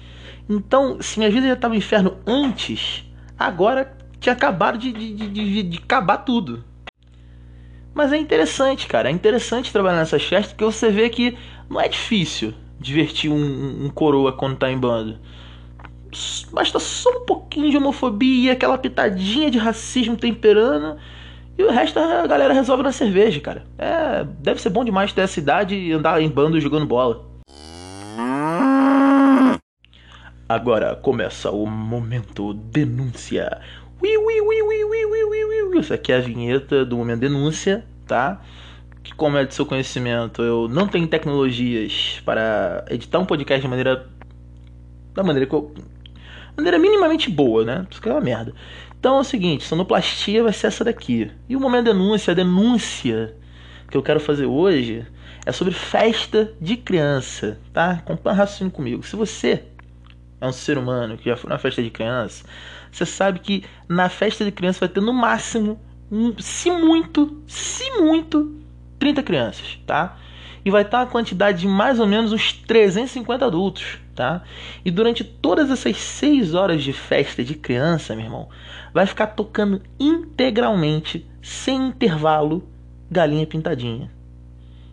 Então, 0.48 0.98
se 1.00 1.18
minha 1.18 1.31
vida 1.31 1.46
já 1.46 1.55
estava 1.55 1.74
um 1.74 1.79
inferno 1.79 2.18
antes, 2.26 3.05
agora 3.38 3.96
tinha 4.20 4.33
acabado 4.33 4.79
de, 4.79 4.92
de, 4.92 5.14
de, 5.14 5.62
de, 5.62 5.79
acabar 5.79 6.18
tudo. 6.18 6.64
Mas 7.94 8.12
é 8.12 8.16
interessante, 8.16 8.87
cara. 8.87 9.09
É 9.09 9.12
interessante 9.12 9.72
trabalhar 9.72 9.98
nessas 9.98 10.22
festas 10.22 10.52
porque 10.52 10.64
você 10.64 10.90
vê 10.90 11.09
que 11.09 11.37
não 11.68 11.81
é 11.81 11.88
difícil 11.88 12.52
divertir 12.79 13.31
um, 13.31 13.87
um 13.87 13.90
coroa 13.90 14.33
quando 14.33 14.57
tá 14.57 14.70
em 14.70 14.79
bando. 14.79 15.18
Basta 16.52 16.79
só 16.79 17.11
um 17.11 17.24
pouquinho 17.24 17.70
de 17.70 17.76
homofobia, 17.76 18.52
aquela 18.52 18.79
pitadinha 18.79 19.50
de 19.50 19.59
racismo 19.59 20.16
temperando. 20.16 20.98
E 21.59 21.62
o 21.62 21.70
resto 21.70 21.98
a 21.98 22.26
galera 22.26 22.52
resolve 22.52 22.83
na 22.83 22.92
cerveja, 22.92 23.40
cara. 23.40 23.64
É, 23.79 24.24
deve 24.40 24.61
ser 24.61 24.70
bom 24.70 24.85
demais 24.85 25.12
ter 25.12 25.22
essa 25.22 25.40
idade 25.40 25.74
e 25.74 25.92
andar 25.92 26.20
em 26.20 26.29
bando 26.29 26.61
jogando 26.61 26.87
bola. 26.87 27.24
Agora 30.48 30.94
começa 30.94 31.50
o 31.50 31.66
momento 31.66 32.55
denúncia. 32.55 33.61
Essa 35.79 35.95
aqui 35.95 36.11
é 36.11 36.17
a 36.17 36.21
vinheta 36.21 36.85
do 36.85 36.97
momento 36.97 37.21
denúncia, 37.21 37.85
tá? 38.07 38.41
Que 39.03 39.15
como 39.15 39.37
é 39.37 39.45
de 39.45 39.55
seu 39.55 39.65
conhecimento, 39.65 40.43
eu 40.43 40.69
não 40.69 40.89
tenho 40.89 41.07
tecnologias 41.07 42.21
para 42.25 42.85
editar 42.91 43.19
um 43.19 43.25
podcast 43.25 43.63
de 43.63 43.69
maneira 43.69 44.09
da 45.15 45.23
maneira 45.23 45.47
que 45.49 45.55
eu 45.55 45.73
maneira 46.57 46.79
minimamente 46.79 47.31
boa, 47.31 47.65
né? 47.65 47.87
Isso 47.91 48.01
que 48.01 48.09
é 48.09 48.13
uma 48.13 48.21
merda. 48.21 48.53
Então 48.99 49.19
é 49.19 49.21
o 49.21 49.25
seguinte, 49.25 49.65
sonoplastia 49.65 50.43
vai 50.43 50.53
ser 50.53 50.69
essa 50.69 50.83
daqui. 50.83 51.31
E 51.49 51.55
o 51.55 51.61
momento 51.61 51.85
denúncia, 51.85 52.33
a 52.33 52.35
denúncia 52.35 53.37
que 53.89 53.97
eu 53.97 54.03
quero 54.03 54.19
fazer 54.19 54.47
hoje 54.47 55.07
é 55.45 55.53
sobre 55.53 55.73
festa 55.73 56.53
de 56.61 56.77
criança, 56.77 57.61
tá? 57.73 57.93
Acompanha 57.93 58.37
raciocínio 58.39 58.73
comigo. 58.73 59.05
Se 59.05 59.15
você 59.15 59.63
é 60.40 60.46
um 60.46 60.53
ser 60.53 60.79
humano 60.79 61.16
que 61.16 61.29
já 61.29 61.37
foi 61.37 61.51
na 61.51 61.59
festa 61.59 61.83
de 61.83 61.90
criança, 61.90 62.44
você 62.90 63.07
sabe 63.07 63.40
que 63.40 63.64
na 63.88 64.09
festa 64.09 64.44
de 64.44 64.53
criança 64.53 64.81
vai 64.81 64.88
ter 64.88 65.01
no 65.01 65.12
máximo, 65.12 65.79
um, 66.11 66.37
se 66.38 66.70
muito, 66.70 67.42
se 67.46 67.90
muito, 68.01 68.55
30 68.99 69.22
crianças, 69.22 69.79
tá? 69.87 70.16
E 70.64 70.70
vai 70.70 70.83
estar 70.83 70.99
uma 70.99 71.07
quantidade 71.07 71.61
de 71.61 71.68
mais 71.68 72.01
ou 72.01 72.07
menos 72.07 72.33
uns 72.33 72.53
350 72.53 73.44
adultos, 73.44 73.99
tá? 74.14 74.42
E 74.85 74.90
durante 74.90 75.22
todas 75.22 75.70
essas 75.70 75.96
6 75.96 76.55
horas 76.55 76.83
de 76.83 76.92
festa 76.92 77.44
de 77.44 77.55
criança, 77.55 78.14
meu 78.16 78.25
irmão, 78.25 78.49
vai 78.92 79.07
ficar 79.07 79.29
tocando 79.29 79.83
integralmente, 79.99 81.27
sem 81.40 81.88
intervalo, 81.88 82.66
galinha 83.11 83.46
pintadinha. 83.46 84.11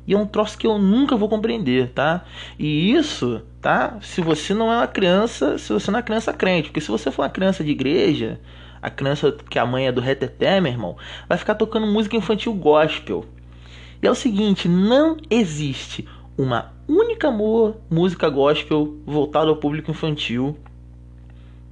E 0.05 0.13
é 0.13 0.17
um 0.17 0.27
troço 0.27 0.57
que 0.57 0.67
eu 0.67 0.77
nunca 0.77 1.15
vou 1.15 1.29
compreender, 1.29 1.89
tá? 1.93 2.25
E 2.59 2.91
isso, 2.91 3.41
tá? 3.63 3.97
Se 4.01 4.19
você 4.19 4.53
não 4.53 4.71
é 4.71 4.75
uma 4.75 4.87
criança, 4.87 5.57
se 5.57 5.71
você 5.71 5.89
não 5.89 5.97
é 5.97 6.01
uma 6.01 6.05
criança 6.05 6.33
crente, 6.33 6.67
porque 6.67 6.81
se 6.81 6.89
você 6.89 7.09
for 7.09 7.23
uma 7.23 7.29
criança 7.29 7.63
de 7.63 7.71
igreja, 7.71 8.39
a 8.81 8.89
criança 8.89 9.35
que 9.49 9.57
a 9.57 9.65
mãe 9.65 9.87
é 9.87 9.91
do 9.91 10.01
reteté, 10.01 10.59
meu 10.59 10.71
irmão, 10.71 10.97
vai 11.29 11.37
ficar 11.37 11.55
tocando 11.55 11.87
música 11.87 12.17
infantil 12.17 12.53
gospel. 12.53 13.25
E 14.01 14.05
é 14.05 14.11
o 14.11 14.15
seguinte, 14.15 14.67
não 14.67 15.15
existe 15.29 16.05
uma 16.37 16.73
única 16.89 17.31
música 17.89 18.27
gospel 18.29 18.97
voltada 19.05 19.49
ao 19.49 19.55
público 19.55 19.89
infantil 19.89 20.57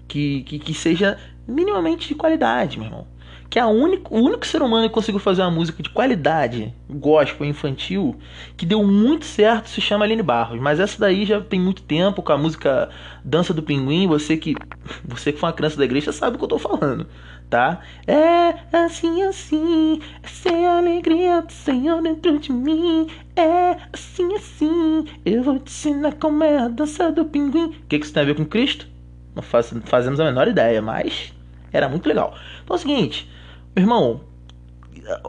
que, 0.08 0.44
que, 0.44 0.60
que 0.60 0.74
seja 0.74 1.20
minimamente 1.46 2.08
de 2.08 2.16
qualidade, 2.16 2.80
meu 2.80 2.88
irmão 2.88 3.08
que 3.52 3.60
é 3.60 3.66
o 3.66 3.70
único 3.70 4.48
ser 4.48 4.62
humano 4.62 4.88
que 4.88 4.94
conseguiu 4.94 5.20
fazer 5.20 5.42
uma 5.42 5.52
música 5.52 5.84
de 5.84 5.90
qualidade, 5.90 6.74
gospel, 6.90 7.46
infantil, 7.46 8.16
que 8.56 8.66
deu 8.66 8.82
muito 8.82 9.26
certo, 9.26 9.68
se 9.68 9.82
chama 9.82 10.06
Aline 10.06 10.24
Barros. 10.24 10.58
Mas 10.62 10.80
essa 10.80 10.98
daí 10.98 11.26
já 11.26 11.42
tem 11.42 11.60
muito 11.60 11.82
tempo 11.82 12.24
com 12.24 12.32
a 12.32 12.38
música 12.38 12.88
Dança 13.26 13.54
do 13.54 13.62
Pinguim. 13.62 14.08
Você 14.08 14.38
que 14.38 14.56
você 15.04 15.34
que 15.34 15.38
foi 15.38 15.50
uma 15.50 15.54
criança 15.54 15.76
da 15.76 15.84
igreja 15.84 16.14
sabe 16.14 16.38
o 16.38 16.40
que 16.40 16.46
eu 16.46 16.48
tô 16.48 16.58
falando, 16.58 17.06
tá? 17.50 17.82
É 18.08 18.56
assim, 18.72 19.22
assim, 19.24 20.00
é 20.24 20.28
sem 20.30 20.66
alegria 20.66 21.42
do 21.42 21.52
Senhor 21.52 22.02
dentro 22.02 22.40
de 22.40 22.54
mim. 22.54 23.08
É 23.36 23.76
assim, 23.92 24.34
assim, 24.34 25.06
eu 25.26 25.44
vou 25.44 25.60
te 25.60 25.70
ensinar 25.70 26.14
como 26.14 26.42
é 26.42 26.58
a 26.58 26.70
dança 26.70 27.12
do 27.12 27.26
pinguim. 27.26 27.66
O 27.66 27.88
que, 27.90 28.00
que 28.00 28.06
isso 28.06 28.14
tem 28.14 28.24
a 28.24 28.26
ver 28.26 28.36
com 28.36 28.46
Cristo? 28.46 28.88
Não 29.36 29.44
faz, 29.44 29.74
fazemos 29.84 30.22
a 30.22 30.24
menor 30.24 30.48
ideia, 30.48 30.82
mas 30.82 31.34
era 31.74 31.90
muito 31.90 32.08
legal. 32.08 32.34
Então 32.64 32.78
é 32.78 32.80
o 32.80 32.82
seguinte, 32.82 33.30
meu 33.76 33.84
irmão, 33.84 34.22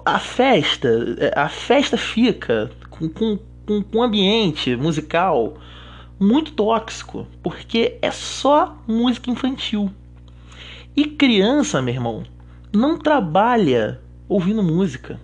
a 0.05 0.19
festa, 0.19 0.89
a 1.37 1.49
festa 1.49 1.97
fica 1.97 2.71
com, 2.91 3.09
com, 3.09 3.39
com, 3.67 3.85
um 3.95 4.03
ambiente 4.03 4.75
musical 4.75 5.55
muito 6.19 6.53
tóxico, 6.53 7.27
porque 7.43 7.99
é 8.03 8.11
só 8.11 8.77
música 8.87 9.31
infantil. 9.31 9.91
E 10.97 11.07
criança, 11.07 11.81
meu 11.81 11.95
irmão, 11.95 12.25
não 12.73 12.99
trabalha 12.99 14.01
ouvindo 14.29 14.63
música. 14.63 15.21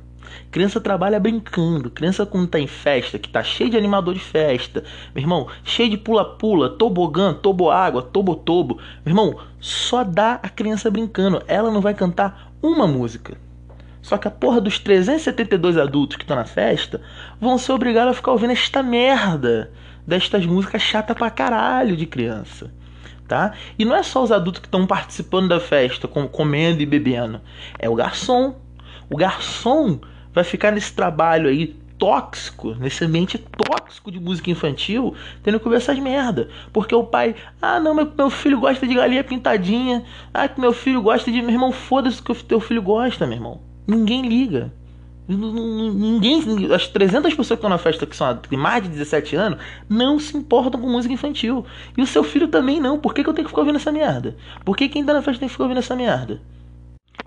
Criança 0.50 0.81
trabalha 0.81 1.18
brincando. 1.18 1.90
Criança 1.90 2.24
quando 2.24 2.48
tá 2.48 2.59
em 2.59 2.66
festa, 2.66 3.18
que 3.18 3.28
tá 3.28 3.42
cheio 3.42 3.70
de 3.70 3.76
animador 3.76 4.14
de 4.14 4.20
festa, 4.20 4.85
meu 5.14 5.22
irmão, 5.22 5.48
cheio 5.64 5.90
de 5.90 5.98
pula-pula, 5.98 6.70
tobogã, 6.70 7.35
tobo-água, 7.35 8.02
tobo-tobo. 8.02 8.78
Meu 9.04 9.12
irmão, 9.12 9.38
só 9.61 10.04
dá 10.04 10.35
a 10.42 10.48
criança 10.48 10.90
brincando. 10.90 11.42
Ela 11.46 11.70
não 11.70 11.81
vai 11.81 11.94
cantar 11.94 12.47
uma 12.62 12.87
música. 12.87 13.37
Só 14.01 14.16
que 14.16 14.29
a 14.29 14.31
porra 14.31 14.61
dos 14.61 14.79
372 14.79 15.77
adultos 15.77 16.16
que 16.16 16.25
estão 16.25 16.37
na 16.37 16.44
festa 16.44 17.01
vão 17.40 17.59
ser 17.59 17.73
obrigados 17.73 18.12
a 18.12 18.14
ficar 18.14 18.33
ouvindo 18.33 18.53
esta 18.53 18.83
merda 18.83 19.71
destas 20.07 20.47
músicas 20.47 20.81
chata 20.81 21.14
pra 21.14 21.31
caralho 21.31 21.97
de 21.97 22.07
criança. 22.07 22.73
Tá? 23.27 23.53
E 23.79 23.85
não 23.85 23.94
é 23.94 24.03
só 24.03 24.23
os 24.23 24.33
adultos 24.33 24.61
que 24.61 24.66
estão 24.66 24.87
participando 24.87 25.49
da 25.49 25.61
festa, 25.61 26.09
comendo 26.09 26.81
e 26.81 26.87
bebendo. 26.87 27.42
É 27.79 27.88
o 27.88 27.94
garçom. 27.94 28.57
O 29.11 29.16
garçom 29.16 30.01
vai 30.33 30.44
ficar 30.44 30.73
nesse 30.73 30.94
trabalho 30.94 31.49
aí 31.49 31.77
tóxico, 31.98 32.74
nesse 32.74 33.04
ambiente 33.04 33.38
tóxico 33.38 34.11
de 34.11 34.20
música 34.20 34.50
infantil, 34.50 35.14
tendo 35.42 35.58
que 35.58 35.68
ver 35.68 35.76
essas 35.76 35.98
merda. 35.98 36.48
Porque 36.72 36.94
o 36.94 37.04
pai, 37.04 37.34
ah 37.61 37.80
não, 37.80 37.94
meu, 37.94 38.11
meu 38.16 38.30
filho 38.30 38.61
gosta 38.61 38.87
de 38.87 38.94
galinha 38.94 39.24
pintadinha, 39.24 40.04
ah 40.32 40.48
que 40.48 40.61
meu 40.61 40.72
filho 40.72 41.02
gosta 41.02 41.30
de. 41.30 41.42
Meu 41.42 41.50
irmão, 41.50 41.72
foda-se 41.72 42.22
que 42.22 42.32
o 42.32 42.34
teu 42.34 42.61
filho 42.61 42.82
gosta, 42.82 43.26
meu 43.26 43.37
irmão. 43.37 43.61
Ninguém 43.87 44.22
liga. 44.22 44.72
Ninguém, 45.28 46.72
as 46.74 46.88
300 46.88 47.34
pessoas 47.34 47.48
que 47.48 47.54
estão 47.54 47.68
na 47.68 47.76
festa 47.76 48.06
que 48.06 48.16
são 48.16 48.40
de 48.48 48.56
mais 48.56 48.82
de 48.82 48.88
17 48.88 49.37
anos 49.37 49.58
não 49.87 50.18
se 50.18 50.34
importam 50.34 50.80
com 50.80 50.88
música 50.88 51.12
infantil. 51.12 51.66
E 51.96 52.00
o 52.00 52.06
seu 52.06 52.24
filho 52.24 52.48
também 52.48 52.80
não. 52.80 52.98
Por 52.98 53.12
que, 53.12 53.22
que 53.22 53.28
eu 53.28 53.34
tenho 53.34 53.44
que 53.44 53.50
ficar 53.50 53.61
ouvindo 53.61 53.76
essa 53.76 53.92
merda? 53.92 54.37
Por 54.64 54.74
que 54.74 54.88
quem 54.88 55.04
tá 55.04 55.12
na 55.12 55.20
festa 55.20 55.40
tem 55.40 55.48
que 55.48 55.52
ficar 55.52 55.64
ouvindo 55.64 55.78
essa 55.78 55.94
merda? 55.94 56.40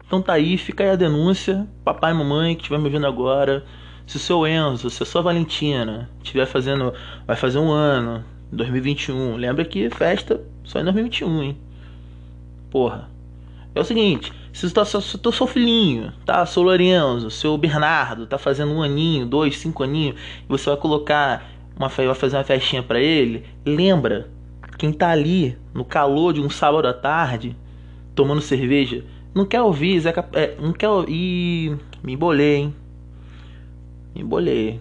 Então 0.07 0.19
tá 0.19 0.34
aí, 0.34 0.57
fica 0.57 0.84
aí 0.84 0.89
a 0.89 0.95
denúncia, 0.95 1.67
papai 1.86 2.12
e 2.12 2.15
mamãe 2.15 2.55
que 2.55 2.62
estiver 2.62 2.79
me 2.79 2.86
ouvindo 2.86 3.05
agora. 3.05 3.63
Se 4.06 4.18
o 4.18 4.20
seu 4.20 4.46
Enzo, 4.46 4.90
se 4.90 5.02
a 5.04 5.06
sua 5.06 5.22
Valentina 5.22 6.10
estiver 6.24 6.46
fazendo, 6.46 6.94
vai 7.26 7.36
fazer 7.36 7.60
um 7.60 7.72
ano, 7.72 8.24
2021, 8.52 9.36
lembra 9.36 9.64
que 9.64 9.90
festa 9.90 10.42
só 10.64 10.80
em 10.80 10.84
2021, 10.84 11.44
hein? 11.44 11.58
Porra. 12.70 13.10
É 13.74 13.80
o 13.80 13.86
seguinte, 13.86 14.34
se 14.52 14.66
o 14.66 14.72
tá, 14.72 14.84
teu 14.84 15.32
seu 15.32 15.48
filhinho, 15.48 16.12
tá? 16.26 16.46
Seu 16.46 16.62
Lorenzo, 16.62 17.32
seu 17.32 17.58
Bernardo, 17.58 18.26
tá 18.26 18.38
fazendo 18.38 18.74
um 18.74 18.82
aninho, 18.82 19.26
dois, 19.26 19.58
cinco 19.58 19.84
aninhos, 19.84 20.20
e 20.44 20.48
você 20.48 20.70
vai 20.70 20.78
colocar 20.78 21.50
uma 21.76 21.88
vai 21.88 22.14
fazer 22.14 22.36
uma 22.36 22.44
festinha 22.44 22.84
para 22.84 23.00
ele, 23.00 23.46
lembra 23.66 24.30
quem 24.78 24.92
tá 24.92 25.10
ali 25.10 25.58
no 25.74 25.86
calor 25.86 26.34
de 26.34 26.42
um 26.42 26.50
sábado 26.50 26.88
à 26.88 26.94
tarde, 26.94 27.56
tomando 28.14 28.42
cerveja, 28.42 29.06
não 29.34 29.46
quer 29.46 29.62
ouvir 29.62 30.00
Zeca. 30.00 30.28
É, 30.34 30.56
não 30.60 30.74
quer 30.74 30.90
ouvir. 30.90 31.78
Me 32.04 32.14
embolei, 32.14 32.56
hein? 32.58 32.76
Embolei. 34.15 34.80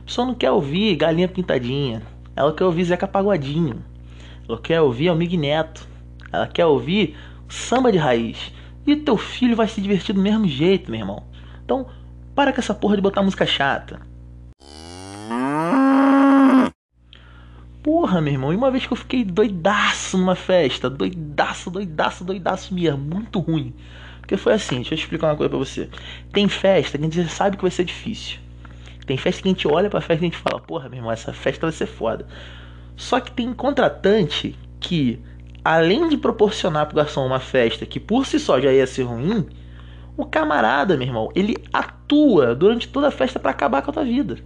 A 0.00 0.02
pessoa 0.04 0.26
não 0.26 0.34
quer 0.34 0.50
ouvir 0.50 0.96
Galinha 0.96 1.28
Pintadinha. 1.28 2.02
Ela 2.34 2.52
quer 2.52 2.64
ouvir 2.64 2.84
Zeca 2.84 3.06
Pagodinho. 3.06 3.84
Ela 4.48 4.58
quer 4.58 4.80
ouvir 4.80 5.08
Amigo 5.08 5.36
Neto. 5.36 5.86
Ela 6.32 6.46
quer 6.46 6.66
ouvir 6.66 7.16
samba 7.48 7.92
de 7.92 7.98
raiz. 7.98 8.52
E 8.86 8.96
teu 8.96 9.16
filho 9.16 9.56
vai 9.56 9.68
se 9.68 9.80
divertir 9.80 10.14
do 10.14 10.20
mesmo 10.20 10.46
jeito, 10.48 10.90
meu 10.90 11.00
irmão. 11.00 11.24
Então, 11.64 11.86
para 12.34 12.52
com 12.52 12.60
essa 12.60 12.74
porra 12.74 12.96
de 12.96 13.02
botar 13.02 13.22
música 13.22 13.46
chata. 13.46 14.00
Porra, 17.82 18.20
meu 18.20 18.32
irmão, 18.32 18.52
e 18.52 18.56
uma 18.56 18.70
vez 18.70 18.86
que 18.86 18.92
eu 18.92 18.96
fiquei 18.96 19.24
doidaço 19.24 20.18
numa 20.18 20.34
festa, 20.34 20.90
doidaço, 20.90 21.70
doidaço, 21.70 22.24
doidaço 22.24 22.74
mesmo, 22.74 22.98
muito 22.98 23.38
ruim. 23.38 23.74
Porque 24.20 24.36
foi 24.36 24.52
assim, 24.52 24.76
deixa 24.76 24.94
eu 24.94 24.98
explicar 24.98 25.28
uma 25.28 25.36
coisa 25.36 25.48
pra 25.48 25.58
você. 25.58 25.88
Tem 26.32 26.46
festa 26.46 26.98
que 26.98 27.04
a 27.04 27.08
gente 27.08 27.28
sabe 27.30 27.56
que 27.56 27.62
vai 27.62 27.70
ser 27.70 27.84
difícil. 27.84 28.38
Tem 29.10 29.16
festa 29.16 29.42
que 29.42 29.48
a 29.48 29.50
gente 29.50 29.66
olha 29.66 29.90
pra 29.90 30.00
festa 30.00 30.24
e 30.24 30.28
a 30.28 30.30
gente 30.30 30.36
fala, 30.36 30.60
porra, 30.60 30.88
meu 30.88 30.98
irmão, 30.98 31.10
essa 31.10 31.32
festa 31.32 31.66
vai 31.66 31.72
ser 31.72 31.86
foda. 31.86 32.24
Só 32.94 33.18
que 33.18 33.32
tem 33.32 33.52
contratante 33.52 34.56
que, 34.78 35.18
além 35.64 36.08
de 36.08 36.16
proporcionar 36.16 36.86
pro 36.86 36.94
garçom 36.94 37.26
uma 37.26 37.40
festa 37.40 37.84
que 37.84 37.98
por 37.98 38.24
si 38.24 38.38
só 38.38 38.60
já 38.60 38.72
ia 38.72 38.86
ser 38.86 39.02
ruim, 39.02 39.48
o 40.16 40.24
camarada, 40.24 40.96
meu 40.96 41.08
irmão, 41.08 41.28
ele 41.34 41.56
atua 41.72 42.54
durante 42.54 42.86
toda 42.86 43.08
a 43.08 43.10
festa 43.10 43.40
para 43.40 43.50
acabar 43.50 43.82
com 43.82 43.90
a 43.90 43.94
tua 43.94 44.04
vida. 44.04 44.38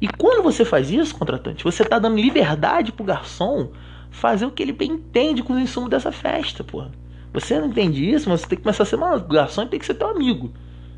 E 0.00 0.08
quando 0.08 0.42
você 0.42 0.64
faz 0.64 0.90
isso, 0.90 1.14
contratante, 1.14 1.62
você 1.62 1.84
está 1.84 2.00
dando 2.00 2.16
liberdade 2.16 2.90
pro 2.90 3.04
garçom 3.04 3.70
fazer 4.10 4.46
o 4.46 4.50
que 4.50 4.64
ele 4.64 4.72
bem 4.72 4.94
entende 4.94 5.44
com 5.44 5.52
os 5.52 5.60
insumos 5.60 5.88
dessa 5.88 6.10
festa, 6.10 6.64
porra. 6.64 6.90
Você 7.32 7.56
não 7.56 7.68
entende 7.68 8.10
isso, 8.10 8.28
mas 8.28 8.40
você 8.40 8.48
tem 8.48 8.58
que 8.58 8.64
começar 8.64 8.82
a 8.82 8.86
ser 8.86 8.96
um 8.96 9.28
garçom 9.28 9.62
e 9.62 9.68
tem 9.68 9.78
que 9.78 9.86
ser 9.86 9.94
teu 9.94 10.08
amigo. 10.08 10.52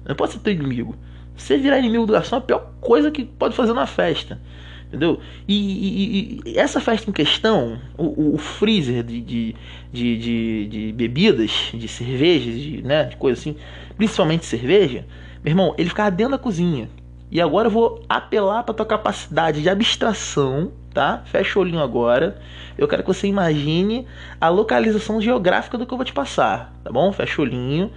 Não 0.07 0.15
pode 0.15 0.33
ser 0.33 0.39
teu 0.39 0.55
inimigo. 0.55 0.97
Você 1.37 1.57
virar 1.57 1.79
inimigo 1.79 2.07
do 2.07 2.13
garçom 2.13 2.37
é 2.37 2.39
a 2.39 2.43
pior 2.43 2.73
coisa 2.81 3.11
que 3.11 3.25
pode 3.25 3.55
fazer 3.55 3.73
na 3.73 3.87
festa. 3.87 4.41
Entendeu? 4.87 5.19
E, 5.49 5.55
e, 5.57 6.41
e 6.45 6.59
essa 6.59 6.81
festa 6.81 7.11
em 7.11 7.13
questão, 7.13 7.81
o, 7.99 8.35
o 8.35 8.39
freezer 8.39 9.03
de, 9.03 9.21
de, 9.21 9.55
de, 9.93 10.67
de, 10.69 10.93
bebidas, 10.93 11.71
de 11.75 11.89
cervejas, 11.89 12.61
de, 12.61 12.83
né, 12.83 13.05
de 13.05 13.17
coisa 13.17 13.41
assim, 13.41 13.57
principalmente 13.97 14.47
cerveja, 14.47 15.05
meu 15.43 15.51
irmão, 15.51 15.75
ele 15.77 15.89
ficava 15.89 16.11
dentro 16.13 16.33
da 16.33 16.39
cozinha. 16.39 16.89
E 17.29 17.41
agora 17.41 17.67
eu 17.67 17.73
vou 17.73 18.05
apelar 18.09 18.63
para 18.63 18.73
tua 18.73 18.87
capacidade 18.87 19.61
de 19.61 19.69
abstração, 19.69 20.71
tá? 20.93 21.23
Fecha 21.25 21.59
o 21.59 21.63
olhinho 21.63 21.81
agora. 21.81 22.39
Eu 22.79 22.87
quero 22.87 23.03
que 23.03 23.09
você 23.09 23.27
imagine 23.27 24.07
a 24.41 24.49
localização 24.49 25.21
geográfica 25.21 25.77
do 25.77 25.85
que 25.85 25.93
eu 25.93 25.99
vou 25.99 26.05
te 26.05 26.13
passar, 26.13 26.73
tá 26.85 26.93
bom? 26.93 27.13
Fecha 27.13 27.41
o 27.41 27.45
olhinho. 27.45 27.91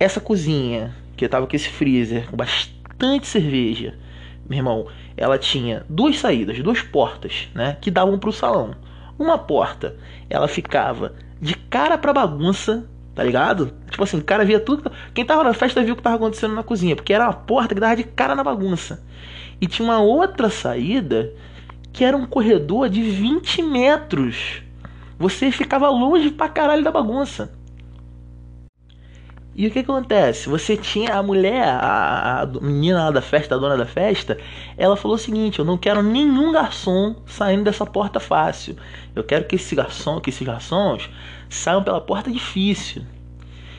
Essa 0.00 0.20
cozinha, 0.20 0.92
que 1.16 1.24
eu 1.24 1.28
tava 1.28 1.46
com 1.46 1.56
esse 1.56 1.68
freezer 1.68 2.30
com 2.30 2.36
bastante 2.36 3.26
cerveja, 3.26 3.94
meu 4.48 4.58
irmão, 4.58 4.86
ela 5.16 5.38
tinha 5.38 5.84
duas 5.88 6.18
saídas, 6.18 6.58
duas 6.60 6.82
portas, 6.82 7.48
né, 7.54 7.76
que 7.80 7.90
davam 7.90 8.18
para 8.18 8.30
o 8.30 8.32
salão. 8.32 8.74
Uma 9.18 9.38
porta, 9.38 9.96
ela 10.28 10.48
ficava 10.48 11.14
de 11.40 11.54
cara 11.54 11.96
para 11.96 12.12
bagunça 12.12 12.88
Tá 13.14 13.22
ligado? 13.22 13.72
Tipo 13.88 14.02
assim, 14.02 14.18
o 14.18 14.24
cara 14.24 14.44
via 14.44 14.58
tudo. 14.58 14.90
Quem 15.14 15.24
tava 15.24 15.44
na 15.44 15.54
festa 15.54 15.82
viu 15.82 15.94
o 15.94 15.96
que 15.96 16.02
tava 16.02 16.16
acontecendo 16.16 16.54
na 16.54 16.64
cozinha, 16.64 16.96
porque 16.96 17.12
era 17.12 17.24
uma 17.24 17.32
porta 17.32 17.74
que 17.74 17.80
dava 17.80 17.94
de 17.94 18.02
cara 18.02 18.34
na 18.34 18.42
bagunça. 18.42 19.04
E 19.60 19.68
tinha 19.68 19.86
uma 19.86 20.00
outra 20.00 20.50
saída 20.50 21.32
que 21.92 22.04
era 22.04 22.16
um 22.16 22.26
corredor 22.26 22.88
de 22.88 23.02
20 23.02 23.62
metros. 23.62 24.62
Você 25.16 25.52
ficava 25.52 25.88
longe 25.88 26.30
pra 26.32 26.48
caralho 26.48 26.82
da 26.82 26.90
bagunça. 26.90 27.52
E 29.56 29.68
o 29.68 29.70
que 29.70 29.78
acontece? 29.78 30.48
Você 30.48 30.76
tinha 30.76 31.14
a 31.14 31.22
mulher, 31.22 31.62
a, 31.62 32.42
a, 32.42 32.46
menina 32.60 33.04
lá 33.04 33.10
da 33.12 33.22
festa, 33.22 33.54
a 33.54 33.58
dona 33.58 33.76
da 33.76 33.86
festa, 33.86 34.36
ela 34.76 34.96
falou 34.96 35.16
o 35.16 35.18
seguinte: 35.18 35.60
eu 35.60 35.64
não 35.64 35.78
quero 35.78 36.02
nenhum 36.02 36.50
garçom 36.50 37.14
saindo 37.24 37.62
dessa 37.62 37.86
porta 37.86 38.18
fácil. 38.18 38.76
Eu 39.14 39.22
quero 39.22 39.44
que 39.44 39.54
esse 39.54 39.76
garçom, 39.76 40.20
que 40.20 40.30
esses 40.30 40.44
garçons 40.44 41.08
saiam 41.48 41.84
pela 41.84 42.00
porta 42.00 42.32
difícil. 42.32 43.02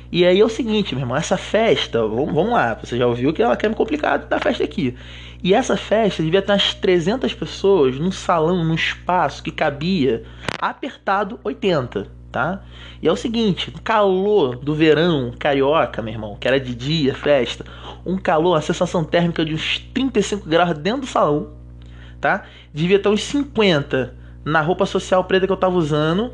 E 0.10 0.26
aí 0.26 0.40
é 0.40 0.46
o 0.46 0.50
seguinte, 0.50 0.96
meu 0.96 1.02
irmão, 1.02 1.18
essa 1.18 1.36
festa, 1.36 2.00
vamos, 2.08 2.34
vamos 2.34 2.54
lá, 2.54 2.76
você 2.76 2.98
já 2.98 3.06
ouviu 3.06 3.34
que 3.34 3.42
ela 3.42 3.58
quer 3.58 3.68
me 3.68 3.76
complicar 3.76 4.18
da 4.20 4.40
festa 4.40 4.64
aqui. 4.64 4.96
E 5.44 5.54
essa 5.54 5.76
festa 5.76 6.24
devia 6.24 6.42
ter 6.42 6.54
umas 6.54 6.74
300 6.74 7.34
pessoas 7.34 8.00
num 8.00 8.12
salão, 8.12 8.64
num 8.64 8.76
espaço 8.76 9.44
que 9.44 9.52
cabia 9.52 10.24
apertado 10.62 11.38
80 11.44 12.15
tá? 12.36 12.60
E 13.02 13.08
é 13.08 13.12
o 13.12 13.16
seguinte, 13.16 13.72
calor 13.82 14.58
do 14.58 14.76
verão 14.76 15.32
carioca, 15.40 16.02
meu 16.02 16.14
irmão, 16.14 16.36
que 16.38 16.46
era 16.46 16.60
de 16.60 16.76
dia, 16.76 17.16
festa, 17.16 17.66
um 18.06 18.18
calor, 18.18 18.58
a 18.58 18.62
sensação 18.62 19.06
térmica 19.06 19.46
de 19.46 19.54
uns 19.54 19.80
35 19.94 20.46
graus 20.46 20.78
dentro 20.78 21.02
do 21.02 21.08
salão, 21.08 21.54
tá? 22.20 22.44
Devia 22.74 23.00
ter 23.00 23.08
uns 23.08 23.24
50 23.24 24.14
na 24.44 24.60
roupa 24.60 24.86
social 24.86 25.24
preta 25.24 25.48
que 25.48 25.54
eu 25.54 25.56
tava 25.56 25.78
usando 25.78 26.34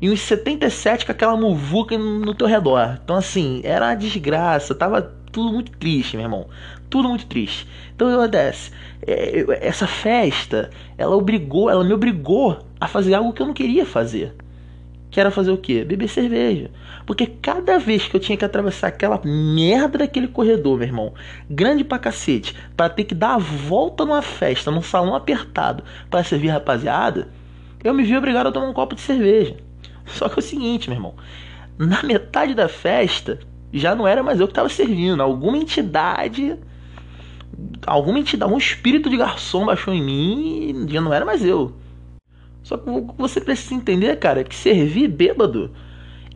e 0.00 0.08
uns 0.08 0.20
77 0.20 1.04
com 1.04 1.12
aquela 1.12 1.36
muvuca 1.36 1.98
no 1.98 2.34
teu 2.34 2.46
redor. 2.46 2.98
Então, 3.04 3.16
assim, 3.16 3.60
era 3.62 3.88
uma 3.88 3.94
desgraça, 3.94 4.74
tava 4.74 5.02
tudo 5.30 5.52
muito 5.52 5.70
triste, 5.72 6.16
meu 6.16 6.24
irmão. 6.24 6.46
Tudo 6.88 7.10
muito 7.10 7.26
triste. 7.26 7.68
Então, 7.94 8.08
o 8.08 8.10
que 8.10 8.16
acontece? 8.16 8.70
É, 9.06 9.44
essa 9.60 9.86
festa, 9.86 10.70
ela 10.96 11.14
obrigou, 11.14 11.68
ela 11.68 11.84
me 11.84 11.92
obrigou 11.92 12.58
a 12.80 12.88
fazer 12.88 13.12
algo 13.12 13.34
que 13.34 13.42
eu 13.42 13.46
não 13.46 13.52
queria 13.52 13.84
fazer. 13.84 14.34
Que 15.12 15.20
era 15.20 15.30
fazer 15.30 15.52
o 15.52 15.56
quê? 15.56 15.84
Beber 15.84 16.08
cerveja. 16.08 16.70
Porque 17.06 17.26
cada 17.26 17.78
vez 17.78 18.08
que 18.08 18.16
eu 18.16 18.20
tinha 18.20 18.36
que 18.36 18.44
atravessar 18.44 18.88
aquela 18.88 19.20
merda 19.24 19.98
daquele 19.98 20.26
corredor, 20.26 20.78
meu 20.78 20.88
irmão, 20.88 21.14
grande 21.48 21.84
pra 21.84 21.98
cacete, 21.98 22.56
para 22.76 22.88
ter 22.88 23.04
que 23.04 23.14
dar 23.14 23.34
a 23.34 23.38
volta 23.38 24.04
numa 24.04 24.22
festa, 24.22 24.70
num 24.70 24.82
salão 24.82 25.14
apertado, 25.14 25.84
para 26.10 26.24
servir 26.24 26.48
rapaziada, 26.48 27.28
eu 27.84 27.94
me 27.94 28.02
vi 28.02 28.16
obrigado 28.16 28.48
a 28.48 28.52
tomar 28.52 28.68
um 28.68 28.72
copo 28.72 28.96
de 28.96 29.02
cerveja. 29.02 29.56
Só 30.06 30.28
que 30.28 30.36
é 30.36 30.38
o 30.40 30.42
seguinte, 30.42 30.88
meu 30.88 30.96
irmão, 30.96 31.14
na 31.78 32.02
metade 32.02 32.54
da 32.54 32.68
festa, 32.68 33.38
já 33.72 33.94
não 33.94 34.08
era 34.08 34.22
mais 34.22 34.40
eu 34.40 34.48
que 34.48 34.52
estava 34.52 34.68
servindo, 34.68 35.22
alguma 35.22 35.56
entidade 35.56 36.58
alguma 37.86 38.18
entidade, 38.18 38.52
um 38.52 38.58
espírito 38.58 39.10
de 39.10 39.16
garçom 39.16 39.66
baixou 39.66 39.92
em 39.92 40.02
mim 40.02 40.86
e 40.88 40.92
já 40.92 41.00
não 41.00 41.12
era 41.12 41.24
mais 41.24 41.44
eu. 41.44 41.72
Só 42.62 42.76
que 42.76 42.88
você 43.16 43.40
precisa 43.40 43.74
entender, 43.74 44.16
cara, 44.16 44.44
que 44.44 44.54
servir 44.54 45.08
bêbado 45.08 45.70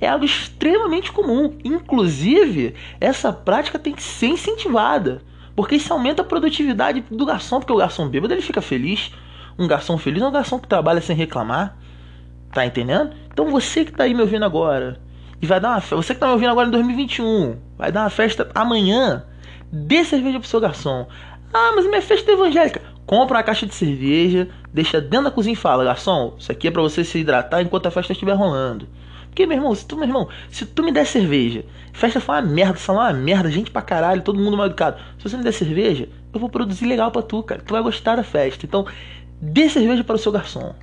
é 0.01 0.09
algo 0.09 0.25
extremamente 0.25 1.13
comum. 1.13 1.57
Inclusive, 1.65 2.75
essa 3.01 3.33
prática 3.33 3.79
tem 3.79 3.95
que 3.95 4.03
ser 4.03 4.27
incentivada. 4.27 5.23
Porque 5.55 5.77
isso 5.77 5.93
aumenta 5.93 6.23
a 6.23 6.25
produtividade 6.25 7.05
do 7.11 7.25
garçom, 7.25 7.61
porque 7.61 7.73
o 7.73 7.77
garçom 7.77 8.09
bêbado 8.09 8.35
ele 8.35 8.43
fica 8.43 8.61
feliz. 8.61 9.13
Um 9.59 9.67
garçom 9.67 9.97
feliz 9.97 10.23
é 10.23 10.27
um 10.27 10.33
garçom 10.33 10.59
que 10.59 10.69
trabalha 10.69 11.01
sem 11.01 11.17
reclamar. 11.17 11.79
Tá 12.53 12.67
entendendo? 12.67 13.13
Então 13.33 13.51
você 13.51 13.85
que 13.85 13.93
tá 13.93 14.05
aí 14.05 14.15
me 14.15 14.21
ouvindo 14.21 14.45
agora, 14.45 15.01
e 15.41 15.47
vai 15.47 15.61
dar 15.61 15.71
uma 15.71 15.81
festa, 15.81 15.97
você 15.97 16.15
que 16.15 16.21
tá 16.21 16.27
me 16.27 16.33
ouvindo 16.33 16.51
agora 16.51 16.69
em 16.69 16.71
2021, 16.71 17.57
vai 17.77 17.93
dar 17.93 18.03
uma 18.03 18.11
festa 18.11 18.51
amanhã, 18.55 19.25
dê 19.71 20.05
cerveja 20.05 20.39
pro 20.39 20.49
seu 20.49 20.61
garçom. 20.61 21.07
Ah, 21.53 21.73
mas 21.75 21.87
minha 21.87 22.03
festa 22.03 22.31
é 22.31 22.35
evangélica. 22.35 22.83
Compra 23.07 23.37
uma 23.37 23.43
caixa 23.45 23.65
de 23.65 23.75
cerveja, 23.75 24.49
deixa 24.75 25.01
dentro 25.01 25.27
da 25.27 25.31
cozinha 25.31 25.53
e 25.53 25.57
fala, 25.57 25.85
garçom, 25.85 26.35
isso 26.37 26.51
aqui 26.51 26.67
é 26.67 26.71
para 26.73 26.83
você 26.83 27.05
se 27.05 27.19
hidratar 27.19 27.63
enquanto 27.63 27.87
a 27.87 27.91
festa 27.91 28.13
estiver 28.13 28.35
rolando. 28.35 28.89
Porque, 29.27 29.47
meu 29.47 29.57
irmão, 29.57 29.73
se 29.75 29.87
tu, 29.87 29.97
meu 29.97 30.09
irmão, 30.09 30.29
se 30.51 30.67
tu 30.67 30.83
me 30.83 30.91
der 30.91 31.07
cerveja, 31.07 31.65
festa 31.93 32.21
foi 32.21 32.35
uma 32.35 32.43
merda, 32.43 32.79
salão 32.79 33.03
é 33.03 33.13
uma 33.13 33.13
merda, 33.13 33.51
gente 33.51 33.71
pra 33.71 33.81
caralho, 33.81 34.23
todo 34.23 34.41
mundo 34.41 34.57
mal 34.57 34.67
educado. 34.67 35.01
Se 35.19 35.29
você 35.29 35.37
me 35.37 35.45
der 35.45 35.53
cerveja, 35.53 36.09
eu 36.33 36.41
vou 36.41 36.49
produzir 36.49 36.87
legal 36.87 37.13
pra 37.13 37.23
tu, 37.23 37.43
cara. 37.43 37.63
Tu 37.63 37.71
vai 37.71 37.83
gostar 37.83 38.17
da 38.17 38.25
festa. 38.25 38.67
Então, 38.67 38.87
dê 39.41 39.69
cerveja 39.69 40.03
para 40.03 40.17
o 40.17 40.19
seu 40.19 40.33
garçom. 40.33 40.75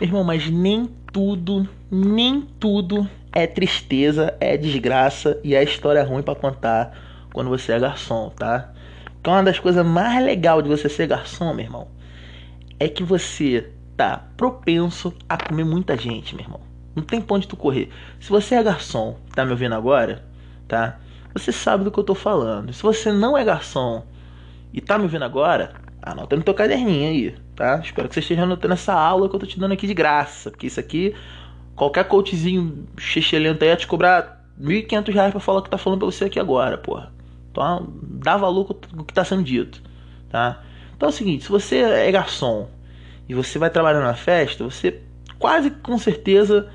Irmão, 0.00 0.24
mas 0.24 0.48
nem 0.48 0.88
tudo, 1.12 1.68
nem 1.90 2.42
tudo 2.58 3.08
é 3.32 3.46
tristeza, 3.46 4.34
é 4.40 4.56
desgraça 4.56 5.38
e 5.44 5.54
é 5.54 5.62
história 5.62 6.02
ruim 6.02 6.22
para 6.22 6.34
contar 6.34 7.05
quando 7.36 7.50
você 7.50 7.72
é 7.72 7.78
garçom, 7.78 8.30
tá? 8.30 8.72
Então 9.20 9.34
uma 9.34 9.42
das 9.42 9.58
coisas 9.58 9.84
mais 9.84 10.24
legais 10.24 10.62
de 10.62 10.70
você 10.70 10.88
ser 10.88 11.06
garçom, 11.06 11.52
meu 11.52 11.66
irmão, 11.66 11.88
é 12.80 12.88
que 12.88 13.02
você 13.02 13.74
tá 13.94 14.24
propenso 14.38 15.12
a 15.28 15.36
comer 15.36 15.64
muita 15.64 15.98
gente, 15.98 16.34
meu 16.34 16.46
irmão. 16.46 16.60
Não 16.94 17.02
tem 17.02 17.20
pra 17.20 17.36
onde 17.36 17.46
tu 17.46 17.54
correr. 17.54 17.90
Se 18.18 18.30
você 18.30 18.54
é 18.54 18.62
garçom, 18.62 19.18
tá 19.34 19.44
me 19.44 19.50
ouvindo 19.50 19.74
agora, 19.74 20.24
tá? 20.66 20.98
Você 21.34 21.52
sabe 21.52 21.84
do 21.84 21.90
que 21.90 21.98
eu 21.98 22.04
tô 22.04 22.14
falando. 22.14 22.72
Se 22.72 22.82
você 22.82 23.12
não 23.12 23.36
é 23.36 23.44
garçom 23.44 24.02
e 24.72 24.80
tá 24.80 24.96
me 24.96 25.04
ouvindo 25.04 25.26
agora, 25.26 25.74
anota 26.00 26.36
no 26.36 26.42
teu 26.42 26.54
caderninho 26.54 27.06
aí, 27.06 27.34
tá? 27.54 27.78
Espero 27.84 28.08
que 28.08 28.14
você 28.14 28.20
esteja 28.20 28.44
anotando 28.44 28.72
essa 28.72 28.94
aula 28.94 29.28
que 29.28 29.36
eu 29.36 29.40
tô 29.40 29.44
te 29.44 29.60
dando 29.60 29.72
aqui 29.72 29.86
de 29.86 29.92
graça. 29.92 30.50
Porque 30.50 30.68
isso 30.68 30.80
aqui, 30.80 31.14
qualquer 31.74 32.04
coachzinho 32.08 32.86
xixelento 32.96 33.62
aí 33.62 33.68
ia 33.68 33.76
te 33.76 33.86
cobrar 33.86 34.42
1.500 34.58 35.12
reais 35.12 35.30
pra 35.32 35.40
falar 35.40 35.58
o 35.58 35.62
que 35.62 35.68
tá 35.68 35.76
falando 35.76 35.98
pra 35.98 36.06
você 36.06 36.24
aqui 36.24 36.40
agora, 36.40 36.78
porra. 36.78 37.14
Então, 37.56 37.88
dá 38.02 38.36
valor 38.36 38.76
o 38.98 39.02
que 39.02 39.14
tá 39.14 39.24
sendo 39.24 39.42
dito, 39.42 39.80
tá? 40.28 40.62
Então 40.94 41.08
é 41.08 41.10
o 41.10 41.14
seguinte, 41.14 41.44
se 41.44 41.50
você 41.50 41.76
é 41.76 42.12
garçom 42.12 42.68
e 43.26 43.32
você 43.32 43.58
vai 43.58 43.70
trabalhar 43.70 44.00
na 44.00 44.12
festa, 44.12 44.62
você 44.62 45.00
quase 45.38 45.70
com 45.70 45.96
certeza, 45.96 46.68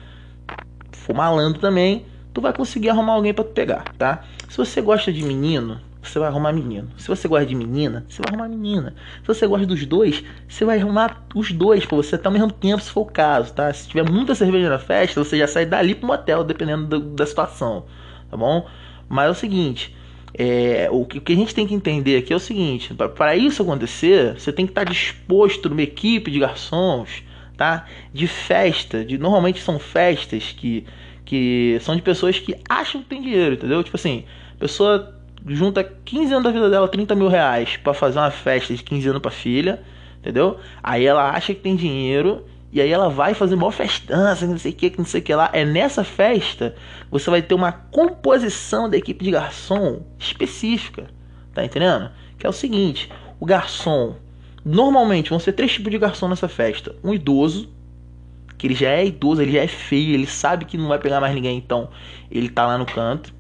for 0.91 1.15
malandro 1.15 1.61
também, 1.61 2.07
tu 2.33 2.41
vai 2.41 2.51
conseguir 2.51 2.89
arrumar 2.89 3.13
alguém 3.13 3.31
para 3.31 3.43
pegar, 3.43 3.93
tá? 3.95 4.23
Se 4.49 4.57
você 4.57 4.81
gosta 4.81 5.13
de 5.13 5.23
menino, 5.23 5.79
você 6.01 6.17
vai 6.17 6.29
arrumar 6.29 6.51
menino. 6.51 6.89
Se 6.97 7.07
você 7.07 7.27
gosta 7.27 7.45
de 7.45 7.53
menina, 7.53 8.03
você 8.09 8.19
vai 8.23 8.33
arrumar 8.33 8.49
menina. 8.49 8.95
Se 9.21 9.27
você 9.27 9.45
gosta 9.45 9.67
dos 9.67 9.85
dois, 9.85 10.23
você 10.49 10.65
vai 10.65 10.79
arrumar 10.79 11.23
os 11.35 11.51
dois 11.51 11.85
pra 11.85 11.95
você 11.95 12.15
até 12.15 12.27
ao 12.27 12.33
mesmo 12.33 12.51
tempo, 12.51 12.81
se 12.81 12.89
for 12.89 13.01
o 13.01 13.05
caso, 13.05 13.53
tá? 13.53 13.71
Se 13.71 13.87
tiver 13.87 14.09
muita 14.09 14.33
cerveja 14.33 14.67
na 14.67 14.79
festa, 14.79 15.23
você 15.23 15.37
já 15.37 15.47
sai 15.47 15.67
dali 15.67 15.93
pro 15.93 16.07
motel, 16.07 16.43
dependendo 16.43 16.87
do, 16.87 16.99
da 17.11 17.25
situação, 17.27 17.85
tá 18.31 18.35
bom? 18.35 18.67
Mas 19.07 19.27
é 19.27 19.29
o 19.29 19.35
seguinte, 19.35 19.95
é, 20.33 20.87
o, 20.91 21.05
que, 21.05 21.17
o, 21.17 21.21
que, 21.21 21.33
a 21.33 21.35
gente 21.35 21.53
tem 21.53 21.67
que 21.67 21.73
entender 21.73 22.17
aqui 22.17 22.31
é 22.31 22.35
o 22.35 22.39
seguinte: 22.39 22.93
para 23.15 23.35
isso 23.35 23.61
acontecer, 23.61 24.39
você 24.39 24.51
tem 24.51 24.65
que 24.65 24.71
estar 24.71 24.85
disposto 24.85 25.69
numa 25.69 25.81
equipe 25.81 26.31
de 26.31 26.39
garçons, 26.39 27.23
tá? 27.57 27.85
De 28.13 28.27
festa, 28.27 29.03
de 29.03 29.17
normalmente 29.17 29.61
são 29.61 29.77
festas 29.77 30.55
que, 30.57 30.85
que 31.25 31.77
são 31.81 31.95
de 31.95 32.01
pessoas 32.01 32.39
que 32.39 32.55
acham 32.69 33.01
que 33.01 33.09
tem 33.09 33.21
dinheiro, 33.21 33.55
entendeu? 33.55 33.83
Tipo 33.83 33.97
assim, 33.97 34.23
pessoa 34.57 35.15
junta 35.47 35.83
15 35.83 36.33
anos 36.33 36.43
da 36.43 36.51
vida 36.51 36.69
dela, 36.69 36.87
30 36.87 37.15
mil 37.15 37.27
reais, 37.27 37.77
para 37.77 37.93
fazer 37.93 38.19
uma 38.19 38.31
festa 38.31 38.73
de 38.73 38.83
15 38.83 39.09
anos 39.09 39.21
pra 39.21 39.31
filha, 39.31 39.81
entendeu? 40.19 40.59
Aí 40.81 41.05
ela 41.05 41.29
acha 41.29 41.53
que 41.53 41.59
tem 41.59 41.75
dinheiro 41.75 42.45
e 42.71 42.79
aí 42.79 42.89
ela 42.89 43.09
vai 43.09 43.33
fazer 43.33 43.55
uma 43.55 43.71
festança, 43.71 44.47
não 44.47 44.57
sei 44.57 44.71
o 44.71 44.75
que, 44.75 44.93
não 44.97 45.03
sei 45.03 45.19
o 45.19 45.23
que 45.23 45.35
lá. 45.35 45.49
É 45.51 45.65
nessa 45.65 46.05
festa 46.05 46.73
você 47.09 47.29
vai 47.29 47.41
ter 47.41 47.53
uma 47.53 47.71
composição 47.71 48.89
da 48.89 48.95
equipe 48.95 49.25
de 49.25 49.31
garçom 49.31 50.01
específica. 50.17 51.07
Tá 51.53 51.65
entendendo? 51.65 52.09
Que 52.39 52.45
é 52.45 52.49
o 52.49 52.53
seguinte: 52.53 53.11
o 53.39 53.45
garçom. 53.45 54.15
Normalmente 54.63 55.31
vão 55.31 55.39
ser 55.39 55.53
três 55.53 55.73
tipos 55.73 55.91
de 55.91 55.97
garçom 55.97 56.29
nessa 56.29 56.47
festa: 56.47 56.95
um 57.03 57.13
idoso, 57.13 57.69
que 58.57 58.67
ele 58.67 58.75
já 58.75 58.89
é 58.89 59.05
idoso, 59.05 59.41
ele 59.41 59.51
já 59.51 59.63
é 59.63 59.67
feio, 59.67 60.13
ele 60.13 60.27
sabe 60.27 60.63
que 60.63 60.77
não 60.77 60.87
vai 60.87 60.99
pegar 60.99 61.19
mais 61.19 61.33
ninguém, 61.35 61.57
então 61.57 61.89
ele 62.29 62.47
tá 62.47 62.65
lá 62.65 62.77
no 62.77 62.85
canto. 62.85 63.33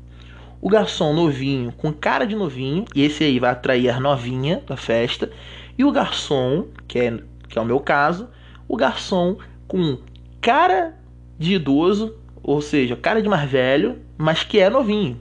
O 0.59 0.67
garçom 0.67 1.13
novinho, 1.13 1.71
com 1.71 1.93
cara 1.93 2.25
de 2.25 2.35
novinho, 2.35 2.85
e 2.93 3.03
esse 3.03 3.23
aí 3.23 3.39
vai 3.39 3.51
atrair 3.51 3.89
a 3.89 3.99
novinha 3.99 4.61
da 4.67 4.75
festa. 4.75 5.31
E 5.77 5.85
o 5.85 5.91
garçom, 5.91 6.67
que 6.87 6.99
é, 6.99 7.17
que 7.47 7.57
é 7.57 7.61
o 7.61 7.65
meu 7.65 7.79
caso, 7.79 8.27
o 8.71 8.77
garçom 8.77 9.35
com 9.67 9.97
cara 10.39 10.97
de 11.37 11.55
idoso, 11.55 12.15
ou 12.41 12.61
seja, 12.61 12.95
cara 12.95 13.21
de 13.21 13.27
mais 13.27 13.49
velho, 13.49 13.99
mas 14.17 14.43
que 14.43 14.59
é 14.59 14.69
novinho. 14.69 15.19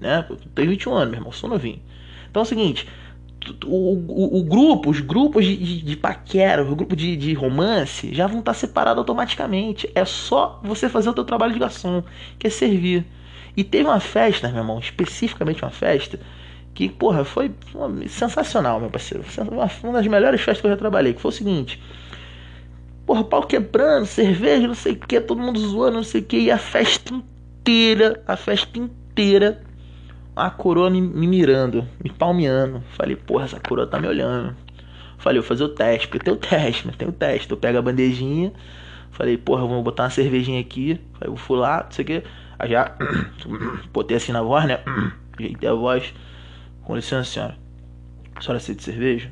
Né? 0.00 0.24
Eu 0.30 0.36
tenho 0.54 0.70
21 0.70 0.94
anos, 0.94 1.10
meu 1.10 1.18
irmão, 1.18 1.30
sou 1.30 1.50
novinho. 1.50 1.78
Então 2.30 2.40
é 2.40 2.44
o 2.44 2.48
seguinte: 2.48 2.88
o, 3.66 3.92
o, 3.92 4.40
o 4.40 4.44
grupo, 4.44 4.88
os 4.88 5.00
grupos 5.00 5.44
de, 5.44 5.56
de, 5.58 5.82
de 5.82 5.96
paquera, 5.96 6.62
o 6.62 6.74
grupo 6.74 6.96
de, 6.96 7.16
de 7.16 7.34
romance 7.34 8.14
já 8.14 8.26
vão 8.26 8.38
estar 8.38 8.54
separados 8.54 8.98
automaticamente. 8.98 9.90
É 9.94 10.06
só 10.06 10.58
você 10.64 10.88
fazer 10.88 11.10
o 11.10 11.14
teu 11.14 11.24
trabalho 11.24 11.52
de 11.52 11.58
garçom, 11.58 12.02
que 12.38 12.46
é 12.46 12.50
servir. 12.50 13.04
E 13.54 13.62
teve 13.62 13.84
uma 13.86 14.00
festa, 14.00 14.48
meu 14.48 14.58
irmão, 14.58 14.78
especificamente 14.78 15.62
uma 15.62 15.70
festa, 15.70 16.18
que, 16.72 16.88
porra, 16.88 17.26
foi 17.26 17.52
sensacional, 18.08 18.80
meu 18.80 18.88
parceiro. 18.88 19.22
Uma 19.82 19.92
das 19.92 20.06
melhores 20.06 20.40
festas 20.40 20.62
que 20.62 20.66
eu 20.66 20.70
já 20.70 20.76
trabalhei, 20.78 21.12
que 21.12 21.20
foi 21.20 21.28
o 21.28 21.32
seguinte. 21.32 21.78
Porra, 23.06 23.22
pau 23.22 23.46
quebrando, 23.46 24.04
cerveja, 24.04 24.66
não 24.66 24.74
sei 24.74 24.94
o 24.94 24.96
que, 24.96 25.20
todo 25.20 25.40
mundo 25.40 25.60
zoando, 25.60 25.98
não 25.98 26.02
sei 26.02 26.20
o 26.20 26.24
que, 26.24 26.38
e 26.38 26.50
a 26.50 26.58
festa 26.58 27.14
inteira, 27.14 28.20
a 28.26 28.36
festa 28.36 28.78
inteira, 28.78 29.62
a 30.34 30.50
coroa 30.50 30.90
me, 30.90 31.00
me 31.00 31.26
mirando, 31.28 31.86
me 32.02 32.10
palmeando. 32.10 32.82
Falei, 32.90 33.14
porra, 33.14 33.44
essa 33.44 33.60
coroa 33.60 33.86
tá 33.86 34.00
me 34.00 34.08
olhando. 34.08 34.56
Falei, 35.18 35.40
vou 35.40 35.48
fazer 35.48 35.64
o 35.64 35.68
teste, 35.68 36.08
porque 36.08 36.24
tem 36.24 36.34
o 36.34 36.36
teste, 36.36 36.86
né? 36.86 36.94
Tem 36.98 37.08
o 37.08 37.12
teste. 37.12 37.50
Eu 37.50 37.56
pego 37.56 37.78
a 37.78 37.82
bandejinha, 37.82 38.52
falei, 39.12 39.36
porra, 39.38 39.62
vamos 39.62 39.84
botar 39.84 40.04
uma 40.04 40.10
cervejinha 40.10 40.60
aqui. 40.60 41.00
Eu 41.20 41.36
fui 41.36 41.58
lá, 41.58 41.84
não 41.84 41.90
sei 41.92 42.02
o 42.02 42.06
que. 42.06 42.22
Aí 42.58 42.70
já 42.70 42.96
botei 43.92 44.16
assim 44.16 44.32
na 44.32 44.42
voz, 44.42 44.64
né? 44.66 44.80
Ajeitei 45.38 45.68
a 45.68 45.74
voz. 45.74 46.12
Com 46.82 46.96
licença, 46.96 47.30
senhora. 47.30 47.56
A 48.34 48.40
senhora 48.40 48.58
aceita 48.58 48.82
cerveja? 48.82 49.30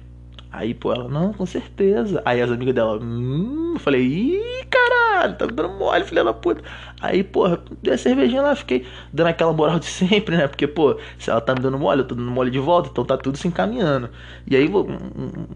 Aí, 0.56 0.72
pô, 0.72 0.92
ela, 0.92 1.08
não, 1.08 1.32
com 1.32 1.44
certeza. 1.44 2.22
Aí 2.24 2.40
as 2.40 2.48
amigas 2.48 2.72
dela, 2.72 2.96
hum, 3.02 3.74
falei, 3.80 4.02
ih, 4.02 4.64
caralho, 4.70 5.34
tá 5.36 5.46
me 5.46 5.52
dando 5.52 5.70
mole, 5.70 6.04
filha 6.04 6.22
da 6.22 6.32
puta. 6.32 6.62
Aí, 7.00 7.24
porra, 7.24 7.60
dei 7.82 7.94
a 7.94 7.98
cervejinha 7.98 8.40
lá, 8.40 8.54
fiquei 8.54 8.86
dando 9.12 9.26
aquela 9.26 9.52
moral 9.52 9.80
de 9.80 9.86
sempre, 9.90 10.36
né? 10.36 10.46
Porque, 10.46 10.68
pô, 10.68 10.96
se 11.18 11.28
ela 11.28 11.40
tá 11.40 11.56
me 11.56 11.60
dando 11.60 11.76
mole, 11.76 12.02
eu 12.02 12.06
tô 12.06 12.14
dando 12.14 12.30
mole 12.30 12.52
de 12.52 12.60
volta, 12.60 12.88
então 12.88 13.04
tá 13.04 13.16
tudo 13.16 13.36
se 13.36 13.48
encaminhando. 13.48 14.10
E 14.46 14.54
aí, 14.54 14.70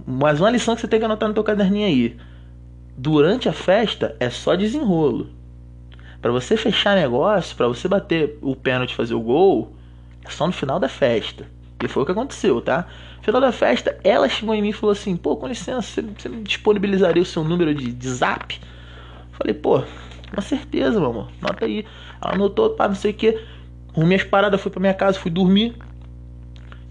mais 0.05 0.40
uma 0.40 0.51
lição 0.51 0.74
que 0.74 0.80
você 0.80 0.88
tem 0.88 0.99
que 0.99 1.05
anotar 1.05 1.28
no 1.28 1.34
teu 1.34 1.44
caderninho 1.44 1.86
aí. 1.86 2.16
Durante 2.96 3.49
a 3.49 3.53
festa 3.53 4.16
é 4.18 4.28
só 4.28 4.57
desenrolo. 4.57 5.28
Para 6.20 6.32
você 6.32 6.57
fechar 6.57 6.96
negócio, 6.96 7.57
para 7.57 7.68
você 7.68 7.86
bater 7.86 8.36
o 8.42 8.57
pênalti 8.57 8.96
fazer 8.96 9.14
o 9.14 9.20
gol, 9.20 9.72
é 10.24 10.30
só 10.30 10.44
no 10.44 10.53
final 10.53 10.80
da 10.80 10.88
festa. 10.88 11.46
E 11.83 11.89
foi 11.89 12.03
o 12.03 12.07
que 12.07 12.12
aconteceu, 12.12 12.61
tá? 12.61 12.87
Final 13.22 13.41
da 13.41 13.53
festa, 13.53 13.97
ela 14.03 14.29
chegou 14.29 14.55
em 14.55 14.62
mim 14.62 14.70
e 14.70 14.72
falou 14.72 14.93
assim: 14.93 15.16
pô, 15.16 15.37
com 15.37 15.47
licença, 15.47 15.83
você, 15.83 16.03
você 16.03 16.29
me 16.29 16.43
disponibilizaria 16.43 17.22
o 17.22 17.26
seu 17.26 17.45
número 17.45 17.74
de, 17.74 17.93
de 17.93 18.09
zap? 18.11 18.59
Falei, 19.33 19.55
pô, 19.55 19.83
com 20.35 20.41
certeza, 20.41 20.99
meu 20.99 21.11
amor, 21.11 21.29
nota 21.41 21.64
aí. 21.64 21.85
Ela 22.20 22.35
anotou, 22.35 22.70
pá, 22.70 22.89
não 22.89 22.95
sei 22.95 23.12
o 23.12 23.14
que. 23.14 23.41
Arrumei 23.97 24.16
as 24.16 24.24
paradas, 24.24 24.61
fui 24.61 24.70
pra 24.70 24.81
minha 24.81 24.95
casa, 24.95 25.18
fui 25.18 25.31
dormir. 25.31 25.76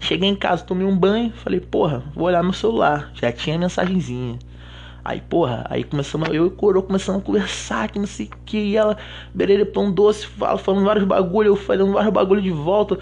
Cheguei 0.00 0.28
em 0.28 0.36
casa, 0.36 0.64
tomei 0.64 0.86
um 0.86 0.96
banho, 0.96 1.32
falei, 1.32 1.60
porra, 1.60 2.02
vou 2.14 2.24
olhar 2.24 2.42
meu 2.42 2.52
celular. 2.52 3.10
Já 3.14 3.30
tinha 3.30 3.58
mensagenzinha. 3.58 4.38
Aí, 5.04 5.20
porra, 5.20 5.64
aí 5.70 5.84
começamos, 5.84 6.28
eu 6.28 6.44
e 6.44 6.48
o 6.48 6.50
Coroa 6.50 6.82
começamos 6.82 7.22
a 7.22 7.24
conversar, 7.24 7.88
que 7.88 7.98
não 7.98 8.06
sei 8.06 8.26
o 8.26 8.30
que, 8.44 8.58
e 8.58 8.76
ela, 8.76 8.96
berere 9.34 9.64
pão 9.64 9.90
doce, 9.90 10.26
falando 10.26 10.84
vários 10.84 11.04
bagulho, 11.06 11.48
eu 11.48 11.56
falando 11.56 11.92
vários 11.92 12.12
bagulho 12.12 12.42
de 12.42 12.50
volta. 12.50 12.98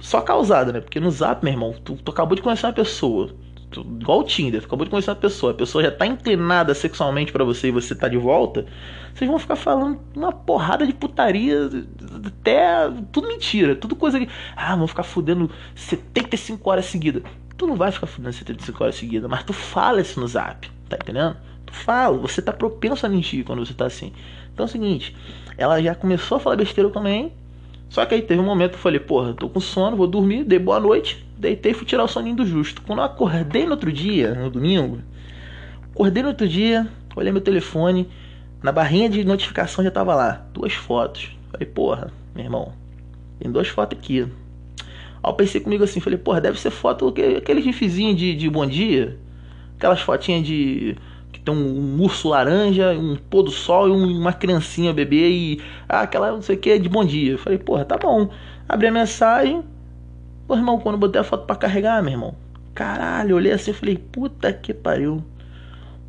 Só 0.00 0.20
causada, 0.20 0.72
né? 0.72 0.80
Porque 0.80 1.00
no 1.00 1.10
zap, 1.10 1.44
meu 1.44 1.52
irmão, 1.52 1.74
tu, 1.84 1.96
tu 1.96 2.10
acabou 2.10 2.34
de 2.34 2.42
conhecer 2.42 2.66
uma 2.66 2.72
pessoa. 2.72 3.30
Tu, 3.70 3.80
igual 4.00 4.20
o 4.20 4.24
Tinder, 4.24 4.60
tu 4.60 4.66
acabou 4.66 4.84
de 4.84 4.90
conhecer 4.90 5.10
uma 5.10 5.16
pessoa, 5.16 5.52
a 5.52 5.54
pessoa 5.54 5.84
já 5.84 5.90
tá 5.90 6.06
inclinada 6.06 6.74
sexualmente 6.74 7.32
para 7.32 7.44
você 7.44 7.68
e 7.68 7.70
você 7.70 7.94
tá 7.94 8.08
de 8.08 8.16
volta. 8.16 8.64
Vocês 9.14 9.28
vão 9.28 9.38
ficar 9.38 9.56
falando 9.56 10.00
uma 10.16 10.32
porrada 10.32 10.86
de 10.86 10.94
putaria, 10.94 11.68
até 12.26 12.90
tudo 13.12 13.28
mentira, 13.28 13.74
tudo 13.74 13.94
coisa 13.94 14.18
que. 14.18 14.28
Ah, 14.56 14.74
vão 14.76 14.86
ficar 14.86 15.02
fudendo 15.02 15.50
75 15.74 16.70
horas 16.70 16.86
seguidas. 16.86 17.22
Tu 17.56 17.66
não 17.66 17.76
vai 17.76 17.90
ficar 17.90 18.06
fudendo 18.06 18.32
75 18.32 18.82
horas 18.82 18.94
seguidas, 18.94 19.28
mas 19.28 19.42
tu 19.42 19.52
fala 19.52 20.00
isso 20.00 20.20
no 20.20 20.28
zap, 20.28 20.70
tá 20.88 20.96
entendendo? 20.96 21.36
Tu 21.66 21.74
fala, 21.74 22.16
você 22.16 22.40
tá 22.40 22.52
propenso 22.52 23.04
a 23.04 23.08
mentir 23.08 23.44
quando 23.44 23.66
você 23.66 23.74
tá 23.74 23.86
assim. 23.86 24.12
Então 24.54 24.64
é 24.64 24.68
o 24.68 24.70
seguinte, 24.70 25.14
ela 25.56 25.82
já 25.82 25.94
começou 25.94 26.36
a 26.36 26.40
falar 26.40 26.56
besteira 26.56 26.88
também. 26.88 27.32
Só 27.88 28.04
que 28.04 28.14
aí 28.14 28.22
teve 28.22 28.40
um 28.40 28.44
momento 28.44 28.72
que 28.72 28.76
eu 28.76 28.82
falei, 28.82 29.00
porra, 29.00 29.32
tô 29.32 29.48
com 29.48 29.60
sono, 29.60 29.96
vou 29.96 30.06
dormir, 30.06 30.44
dei 30.44 30.58
boa 30.58 30.78
noite, 30.78 31.26
deitei 31.38 31.72
e 31.72 31.74
fui 31.74 31.86
tirar 31.86 32.04
o 32.04 32.08
soninho 32.08 32.36
do 32.36 32.46
justo. 32.46 32.82
Quando 32.82 32.98
eu 32.98 33.04
acordei 33.04 33.64
no 33.64 33.72
outro 33.72 33.90
dia, 33.90 34.34
no 34.34 34.50
domingo, 34.50 35.00
acordei 35.92 36.22
no 36.22 36.28
outro 36.28 36.46
dia, 36.46 36.86
olhei 37.16 37.32
meu 37.32 37.40
telefone, 37.40 38.08
na 38.62 38.70
barrinha 38.72 39.08
de 39.08 39.24
notificação 39.24 39.82
já 39.82 39.90
tava 39.90 40.14
lá, 40.14 40.46
duas 40.52 40.74
fotos. 40.74 41.30
Falei, 41.50 41.66
porra, 41.66 42.12
meu 42.34 42.44
irmão, 42.44 42.72
tem 43.38 43.50
duas 43.50 43.68
fotos 43.68 43.98
aqui. 43.98 44.20
Aí 44.20 44.28
eu 45.24 45.32
pensei 45.32 45.60
comigo 45.60 45.82
assim, 45.82 45.98
falei, 45.98 46.18
porra, 46.18 46.40
deve 46.40 46.60
ser 46.60 46.70
foto, 46.70 47.14
aquele 47.36 47.62
gifzinho 47.62 48.14
de, 48.14 48.34
de 48.34 48.50
bom 48.50 48.66
dia, 48.66 49.18
aquelas 49.76 50.00
fotinhas 50.00 50.46
de 50.46 50.94
que 51.32 51.40
tem 51.40 51.54
um, 51.54 51.96
um, 51.96 52.02
urso 52.02 52.28
laranja, 52.28 52.90
um 52.92 53.16
pôr 53.16 53.42
do 53.42 53.50
sol 53.50 53.88
e 53.88 53.90
uma 53.90 54.32
criancinha 54.32 54.92
bebê 54.92 55.28
e 55.28 55.62
ah, 55.88 56.00
aquela 56.00 56.30
não 56.32 56.42
sei 56.42 56.56
o 56.56 56.58
que 56.58 56.78
de 56.78 56.88
bom 56.88 57.04
dia. 57.04 57.32
Eu 57.32 57.38
falei, 57.38 57.58
porra, 57.58 57.84
tá 57.84 57.96
bom. 57.96 58.28
Abri 58.68 58.86
a 58.86 58.92
mensagem. 58.92 59.62
Pô, 60.46 60.54
irmão, 60.54 60.78
quando 60.78 60.94
eu 60.94 61.00
botei 61.00 61.20
a 61.20 61.24
foto 61.24 61.46
para 61.46 61.56
carregar, 61.56 62.02
meu 62.02 62.12
irmão. 62.12 62.34
Caralho, 62.74 63.36
olhei 63.36 63.52
assim 63.52 63.70
e 63.70 63.74
falei, 63.74 63.98
puta 63.98 64.52
que 64.52 64.72
pariu. 64.72 65.22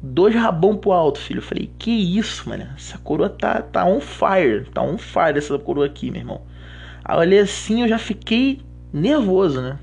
Dois 0.01 0.33
rabão 0.33 0.77
pro 0.77 0.91
alto, 0.91 1.19
filho. 1.19 1.39
Eu 1.39 1.43
falei, 1.43 1.69
que 1.77 1.91
isso, 1.91 2.47
mano? 2.47 2.67
Essa 2.75 2.97
coroa 2.97 3.29
tá, 3.29 3.61
tá 3.61 3.85
on 3.85 3.99
fire. 3.99 4.65
Tá 4.73 4.81
on 4.81 4.97
fire 4.97 5.37
essa 5.37 5.57
coroa 5.59 5.85
aqui, 5.85 6.09
meu 6.09 6.21
irmão. 6.21 6.41
Aí 7.03 7.15
eu 7.15 7.19
olhei 7.19 7.39
assim, 7.39 7.81
eu 7.81 7.87
já 7.87 7.97
fiquei 7.97 8.61
nervoso, 8.93 9.61
né? 9.61 9.77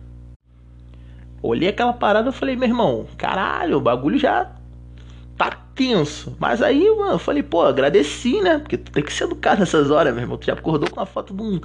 Olhei 1.43 1.69
aquela 1.69 1.93
parada 1.93 2.31
e 2.31 2.33
falei, 2.33 2.57
meu 2.57 2.69
irmão, 2.69 3.07
caralho, 3.19 3.77
o 3.77 3.81
bagulho 3.81 4.19
já 4.19 4.56
tenso. 5.77 6.35
Mas 6.41 6.63
aí, 6.63 6.91
mano, 6.97 7.13
eu 7.13 7.19
falei, 7.19 7.43
pô, 7.43 7.63
agradeci, 7.63 8.41
né? 8.41 8.59
Porque 8.59 8.79
tu 8.79 8.91
tem 8.91 9.05
que 9.05 9.13
ser 9.13 9.25
educado 9.25 9.61
nessas 9.61 9.91
horas, 9.91 10.13
meu 10.13 10.23
irmão. 10.23 10.39
Tu 10.39 10.47
já 10.47 10.55
acordou 10.55 10.91
com 10.91 10.99
uma 10.99 11.07
foto 11.07 11.35
de 11.35 11.43
um 11.43 11.61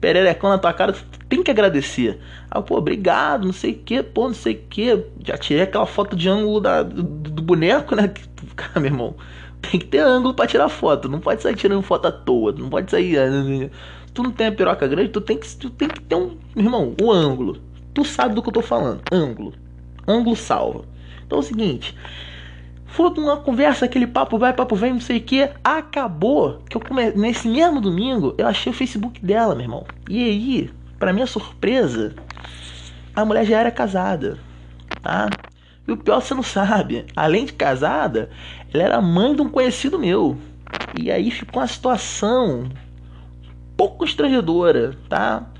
pererecão 0.00 0.50
na 0.50 0.58
tua 0.58 0.72
cara, 0.72 0.92
tu 0.92 1.02
tem 1.28 1.42
que 1.42 1.50
agradecer. 1.50 2.20
Aí, 2.50 2.62
pô, 2.62 2.76
obrigado, 2.76 3.46
não 3.46 3.54
sei 3.54 3.72
o 3.72 3.78
que, 3.78 4.02
pô, 4.02 4.28
não 4.28 4.34
sei 4.34 4.54
o 4.54 4.68
que. 4.68 5.04
Já 5.26 5.38
tirei 5.38 5.62
aquela 5.62 5.86
foto 5.86 6.14
de 6.14 6.28
ângulo 6.28 6.60
da, 6.60 6.82
do, 6.82 7.02
do 7.02 7.42
boneco, 7.42 7.96
né? 7.96 8.12
Cara, 8.54 8.78
meu 8.78 8.90
irmão, 8.90 9.16
tem 9.62 9.80
que 9.80 9.86
ter 9.86 10.00
ângulo 10.00 10.34
pra 10.34 10.46
tirar 10.46 10.68
foto. 10.68 11.08
Não 11.08 11.20
pode 11.20 11.42
sair 11.42 11.56
tirando 11.56 11.82
foto 11.82 12.06
à 12.06 12.12
toa. 12.12 12.52
Não 12.52 12.68
pode 12.68 12.90
sair. 12.90 13.16
Eh, 13.16 13.70
tu 14.12 14.22
não 14.22 14.30
tem 14.30 14.48
a 14.48 14.52
piroca 14.52 14.86
grande, 14.86 15.08
tu 15.08 15.20
tem 15.20 15.38
que, 15.38 15.56
tu 15.56 15.70
tem 15.70 15.88
que 15.88 16.00
ter 16.02 16.14
um. 16.14 16.36
Meu 16.54 16.66
irmão, 16.66 16.94
o 17.00 17.06
um 17.06 17.10
ângulo. 17.10 17.58
Tu 17.94 18.04
sabe 18.04 18.34
do 18.34 18.42
que 18.42 18.48
eu 18.50 18.52
tô 18.52 18.62
falando. 18.62 19.00
Ângulo. 19.10 19.54
Ângulo 20.06 20.36
salva. 20.36 20.84
Então 21.24 21.38
é 21.38 21.40
o 21.40 21.44
seguinte. 21.44 21.96
Foi 22.94 23.10
uma 23.18 23.38
conversa, 23.38 23.86
aquele 23.86 24.06
papo 24.06 24.38
vai, 24.38 24.52
papo 24.52 24.76
vem, 24.76 24.92
não 24.92 25.00
sei 25.00 25.16
o 25.16 25.20
que. 25.20 25.50
Acabou 25.64 26.62
que 26.70 26.76
eu 26.76 26.80
come... 26.80 27.10
nesse 27.10 27.48
mesmo 27.48 27.80
domingo 27.80 28.32
eu 28.38 28.46
achei 28.46 28.70
o 28.70 28.74
Facebook 28.74 29.20
dela, 29.20 29.52
meu 29.52 29.64
irmão. 29.64 29.84
E 30.08 30.22
aí, 30.22 30.70
para 30.96 31.12
minha 31.12 31.26
surpresa, 31.26 32.14
a 33.12 33.24
mulher 33.24 33.44
já 33.46 33.58
era 33.58 33.72
casada, 33.72 34.38
tá? 35.02 35.28
E 35.88 35.90
o 35.90 35.96
pior 35.96 36.20
você 36.20 36.34
não 36.34 36.42
sabe, 36.44 37.04
além 37.16 37.46
de 37.46 37.54
casada, 37.54 38.30
ela 38.72 38.84
era 38.84 39.02
mãe 39.02 39.34
de 39.34 39.42
um 39.42 39.48
conhecido 39.48 39.98
meu. 39.98 40.38
E 40.96 41.10
aí 41.10 41.32
ficou 41.32 41.62
uma 41.62 41.66
situação 41.66 42.68
pouco 43.76 43.98
constrangedora, 43.98 44.96
tá? 45.08 45.50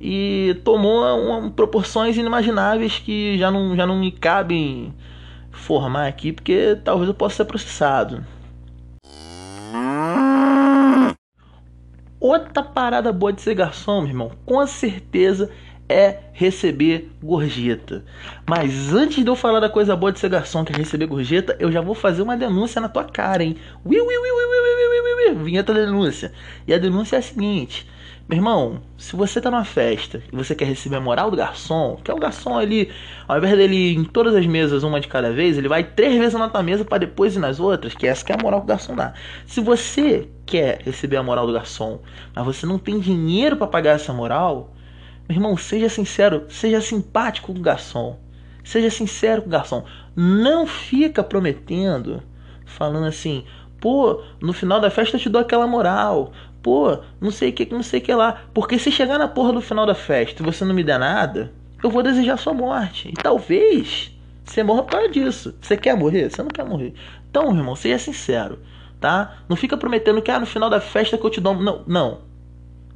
E 0.00 0.58
tomou 0.64 1.02
uma, 1.02 1.50
proporções 1.50 2.16
inimagináveis 2.16 2.98
que 2.98 3.36
já 3.36 3.50
não, 3.50 3.76
já 3.76 3.86
não 3.86 3.98
me 3.98 4.10
cabem 4.10 4.94
formar 5.58 6.06
aqui, 6.06 6.32
porque 6.32 6.78
talvez 6.84 7.08
eu 7.08 7.14
possa 7.14 7.36
ser 7.36 7.44
processado. 7.44 8.24
Outra 12.20 12.62
parada 12.62 13.12
boa 13.12 13.32
de 13.32 13.40
ser 13.40 13.54
garçom, 13.54 14.00
meu 14.00 14.10
irmão, 14.10 14.32
com 14.44 14.66
certeza 14.66 15.50
é 15.88 16.18
receber 16.32 17.10
gorjeta. 17.22 18.04
Mas 18.46 18.92
antes 18.92 19.24
de 19.24 19.30
eu 19.30 19.36
falar 19.36 19.60
da 19.60 19.70
coisa 19.70 19.96
boa 19.96 20.12
de 20.12 20.18
ser 20.18 20.28
garçom, 20.28 20.64
que 20.64 20.72
é 20.72 20.76
receber 20.76 21.06
gorjeta, 21.06 21.56
eu 21.58 21.72
já 21.72 21.80
vou 21.80 21.94
fazer 21.94 22.22
uma 22.22 22.36
denúncia 22.36 22.80
na 22.80 22.88
tua 22.88 23.04
cara, 23.04 23.42
hein? 23.42 23.56
Ui, 23.84 23.98
ui, 23.98 24.04
ui, 24.04 24.30
ui, 24.30 24.30
ui, 24.30 25.30
ui, 25.30 25.36
ui, 25.36 25.44
Vinheta 25.44 25.72
da 25.72 25.80
denúncia. 25.80 26.32
E 26.66 26.74
a 26.74 26.78
denúncia 26.78 27.16
é 27.16 27.18
a 27.20 27.22
seguinte: 27.22 27.86
meu 28.28 28.36
irmão, 28.36 28.82
se 28.98 29.16
você 29.16 29.40
tá 29.40 29.50
numa 29.50 29.64
festa 29.64 30.22
e 30.30 30.36
você 30.36 30.54
quer 30.54 30.66
receber 30.66 30.96
a 30.96 31.00
moral 31.00 31.30
do 31.30 31.36
garçom, 31.36 31.98
que 32.04 32.10
é 32.10 32.14
o 32.14 32.18
garçom 32.18 32.58
ali, 32.58 32.92
ao 33.26 33.38
invés 33.38 33.56
dele 33.56 33.94
em 33.94 34.04
todas 34.04 34.34
as 34.34 34.46
mesas, 34.46 34.82
uma 34.82 35.00
de 35.00 35.08
cada 35.08 35.32
vez, 35.32 35.56
ele 35.56 35.66
vai 35.66 35.82
três 35.82 36.14
vezes 36.18 36.34
na 36.34 36.46
tua 36.46 36.62
mesa 36.62 36.84
para 36.84 36.98
depois 36.98 37.36
ir 37.36 37.38
nas 37.38 37.58
outras, 37.58 37.94
que 37.94 38.06
essa 38.06 38.22
que 38.22 38.30
é 38.30 38.34
a 38.34 38.42
moral 38.42 38.60
que 38.60 38.66
o 38.66 38.68
garçom 38.68 38.94
dá. 38.94 39.14
Se 39.46 39.62
você 39.62 40.28
quer 40.44 40.82
receber 40.82 41.16
a 41.16 41.22
moral 41.22 41.46
do 41.46 41.54
garçom, 41.54 42.00
mas 42.34 42.44
você 42.44 42.66
não 42.66 42.78
tem 42.78 43.00
dinheiro 43.00 43.56
para 43.56 43.66
pagar 43.66 43.92
essa 43.92 44.12
moral, 44.12 44.74
meu 45.26 45.36
irmão, 45.36 45.56
seja 45.56 45.88
sincero, 45.88 46.44
seja 46.50 46.82
simpático 46.82 47.54
com 47.54 47.58
o 47.58 47.62
garçom. 47.62 48.18
Seja 48.62 48.90
sincero 48.90 49.40
com 49.40 49.48
o 49.48 49.52
garçom. 49.52 49.84
Não 50.14 50.66
fica 50.66 51.24
prometendo, 51.24 52.22
falando 52.66 53.06
assim, 53.06 53.44
pô, 53.80 54.22
no 54.38 54.52
final 54.52 54.80
da 54.80 54.90
festa 54.90 55.16
eu 55.16 55.20
te 55.20 55.30
dou 55.30 55.40
aquela 55.40 55.66
moral 55.66 56.32
pô, 56.62 56.98
não 57.20 57.30
sei 57.30 57.50
o 57.50 57.52
que, 57.52 57.72
não 57.72 57.82
sei 57.82 58.00
o 58.00 58.02
que 58.02 58.14
lá. 58.14 58.42
Porque 58.52 58.78
se 58.78 58.90
chegar 58.90 59.18
na 59.18 59.28
porra 59.28 59.52
do 59.52 59.60
final 59.60 59.86
da 59.86 59.94
festa 59.94 60.42
e 60.42 60.44
você 60.44 60.64
não 60.64 60.74
me 60.74 60.84
der 60.84 60.98
nada, 60.98 61.52
eu 61.82 61.90
vou 61.90 62.02
desejar 62.02 62.36
sua 62.36 62.54
morte. 62.54 63.08
E 63.08 63.12
talvez 63.12 64.12
você 64.44 64.62
morra 64.62 64.82
por 64.82 64.92
causa 64.92 65.08
disso. 65.08 65.54
Você 65.60 65.76
quer 65.76 65.96
morrer? 65.96 66.30
Você 66.30 66.42
não 66.42 66.50
quer 66.50 66.64
morrer. 66.64 66.94
Então, 67.30 67.54
irmão, 67.54 67.76
seja 67.76 67.98
sincero, 67.98 68.58
tá? 69.00 69.38
Não 69.48 69.56
fica 69.56 69.76
prometendo 69.76 70.22
que 70.22 70.30
ah, 70.30 70.40
no 70.40 70.46
final 70.46 70.70
da 70.70 70.80
festa 70.80 71.18
que 71.18 71.24
eu 71.24 71.30
te 71.30 71.40
dou. 71.40 71.54
Não, 71.54 71.82
não. 71.86 72.28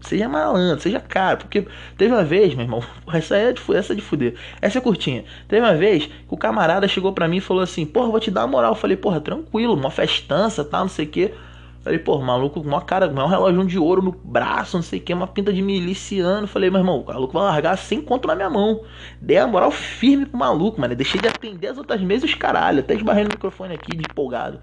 Seja 0.01 0.29
malandro, 0.29 0.83
seja 0.83 0.99
caro. 0.99 1.39
Porque 1.39 1.67
teve 1.97 2.13
uma 2.13 2.25
vez, 2.25 2.55
meu 2.55 2.65
irmão, 2.65 2.83
essa 3.13 3.37
é 3.37 3.53
de, 3.53 3.61
essa 3.77 3.93
é 3.93 3.97
de 3.97 4.03
fuder. 4.03 4.35
Essa 4.61 4.79
é 4.79 4.81
curtinha. 4.81 5.25
Teve 5.47 5.65
uma 5.65 5.75
vez 5.75 6.07
que 6.07 6.13
o 6.29 6.37
camarada 6.37 6.89
chegou 6.89 7.13
pra 7.13 7.29
mim 7.29 7.37
e 7.37 7.41
falou 7.41 7.63
assim: 7.63 7.87
Porra, 7.87 8.11
vou 8.11 8.19
te 8.19 8.31
dar 8.31 8.43
uma 8.43 8.49
moral. 8.49 8.73
Eu 8.73 8.77
falei: 8.77 8.97
Porra, 8.97 9.21
tranquilo, 9.21 9.75
uma 9.75 9.91
festança, 9.91 10.65
tá, 10.65 10.81
não 10.81 10.89
sei 10.89 11.05
o 11.05 11.09
que. 11.09 11.35
Falei, 11.83 11.99
pô, 11.99 12.17
maluco, 12.19 12.61
uma 12.61 12.81
cara, 12.81 13.09
um 13.09 13.27
relógio 13.27 13.67
de 13.67 13.77
ouro 13.77 14.01
no 14.01 14.13
braço, 14.13 14.77
não 14.77 14.83
sei 14.83 15.01
o 15.01 15.03
que, 15.03 15.13
uma 15.13 15.27
pinta 15.27 15.53
de 15.53 15.61
miliciano. 15.61 16.47
Falei, 16.47 16.71
meu 16.71 16.79
irmão, 16.79 17.01
o 17.01 17.07
maluco 17.07 17.33
vai 17.33 17.43
largar 17.43 17.77
sem 17.77 18.01
conto 18.01 18.29
na 18.29 18.37
minha 18.37 18.49
mão. 18.49 18.83
Dei 19.21 19.37
a 19.37 19.49
moral 19.49 19.73
firme 19.73 20.25
pro 20.25 20.39
maluco, 20.39 20.81
mano. 20.81 20.95
Deixei 20.95 21.21
de 21.21 21.27
atender 21.27 21.67
as 21.67 21.79
outras 21.79 22.01
mesas 22.01 22.33
caralho. 22.35 22.81
Até 22.81 22.95
esbarrei 22.95 23.25
no 23.25 23.31
microfone 23.31 23.75
aqui, 23.75 23.97
de 23.97 24.05
empolgado. 24.09 24.61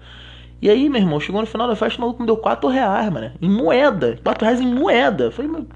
E 0.62 0.70
aí, 0.70 0.88
meu 0.88 0.98
irmão, 0.98 1.20
chegou 1.20 1.42
no 1.42 1.46
final 1.46 1.68
da 1.68 1.76
festa, 1.76 1.98
o 1.98 2.00
maluco 2.00 2.20
me 2.20 2.26
deu 2.26 2.38
4 2.38 2.66
reais, 2.70 3.12
mano. 3.12 3.32
Em 3.40 3.50
moeda. 3.50 4.18
4 4.24 4.44
reais 4.46 4.60
em 4.60 4.74
moeda. 4.74 5.30
Falei, 5.30 5.50
meu. 5.50 5.66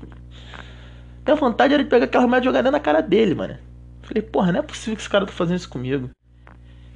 Minha 1.27 1.37
vontade 1.37 1.75
era 1.75 1.85
de 1.85 1.91
pegar 1.91 2.07
aquela 2.07 2.27
moeda 2.27 2.43
e 2.43 2.47
jogar 2.47 2.63
dentro 2.63 2.73
na 2.73 2.81
cara 2.81 3.03
dele, 3.03 3.35
mano. 3.35 3.59
Falei, 4.01 4.23
porra, 4.23 4.51
não 4.51 4.61
é 4.61 4.63
possível 4.63 4.97
que 4.97 5.03
esse 5.03 5.11
cara 5.11 5.27
tá 5.27 5.33
fazendo 5.33 5.59
isso 5.59 5.69
comigo. 5.69 6.09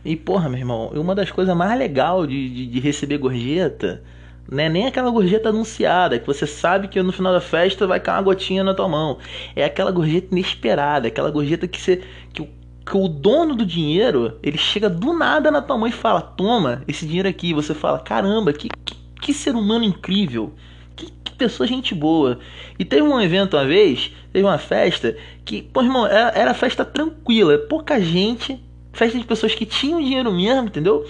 E, 0.03 0.17
porra, 0.17 0.49
meu 0.49 0.59
irmão, 0.59 0.89
uma 0.95 1.15
das 1.15 1.31
coisas 1.31 1.55
mais 1.55 1.79
legais 1.79 2.27
de, 2.29 2.49
de, 2.49 2.67
de 2.67 2.81
receber 2.81 3.19
gorjeta 3.19 4.03
não 4.51 4.65
é 4.65 4.69
nem 4.69 4.87
aquela 4.87 5.11
gorjeta 5.11 5.51
anunciada, 5.51 6.19
que 6.19 6.27
você 6.27 6.47
sabe 6.47 6.89
que 6.89 7.03
no 7.03 7.13
final 7.13 7.35
da 7.35 7.41
festa 7.41 7.87
vai 7.87 8.01
cair 8.01 8.17
uma 8.17 8.23
gotinha 8.23 8.65
na 8.65 8.73
tua 8.73 8.89
mão. 8.89 9.19
É 9.55 9.63
aquela 9.63 9.91
gorjeta 9.91 10.29
inesperada, 10.33 11.09
aquela 11.09 11.31
gorjeta 11.31 11.69
que 11.69 11.79
você. 11.79 12.03
Que 12.33 12.41
o, 12.41 12.49
que 12.87 12.97
o 12.97 13.09
dono 13.09 13.55
do 13.55 13.67
dinheiro, 13.67 14.39
ele 14.43 14.57
chega 14.57 14.89
do 14.89 15.13
nada 15.13 15.51
na 15.51 15.61
tua 15.61 15.77
mão 15.77 15.87
e 15.87 15.93
fala: 15.93 16.23
Toma 16.23 16.83
esse 16.89 17.07
dinheiro 17.07 17.29
aqui. 17.29 17.51
E 17.51 17.55
você 17.55 17.75
fala: 17.75 17.99
Caramba, 17.99 18.55
que, 18.55 18.71
que, 18.87 18.95
que 19.21 19.35
ser 19.35 19.55
humano 19.55 19.85
incrível. 19.85 20.55
Que, 20.97 21.13
que 21.25 21.33
pessoa 21.33 21.67
gente 21.67 21.95
boa. 21.95 22.39
E 22.79 22.87
teve 22.87 23.03
um 23.03 23.21
evento 23.21 23.55
uma 23.55 23.67
vez, 23.67 24.11
teve 24.33 24.47
uma 24.47 24.57
festa, 24.57 25.15
que, 25.45 25.61
pô, 25.61 25.83
irmão, 25.83 26.07
era, 26.07 26.31
era 26.31 26.55
festa 26.55 26.87
tranquila, 26.87 27.59
pouca 27.59 28.01
gente, 28.01 28.59
festa 28.95 29.19
de 29.19 29.25
pessoas 29.25 29.55
que 29.55 29.67
tinham 29.67 30.01
dinheiro 30.01 30.33
mesmo, 30.33 30.69
entendeu? 30.69 31.07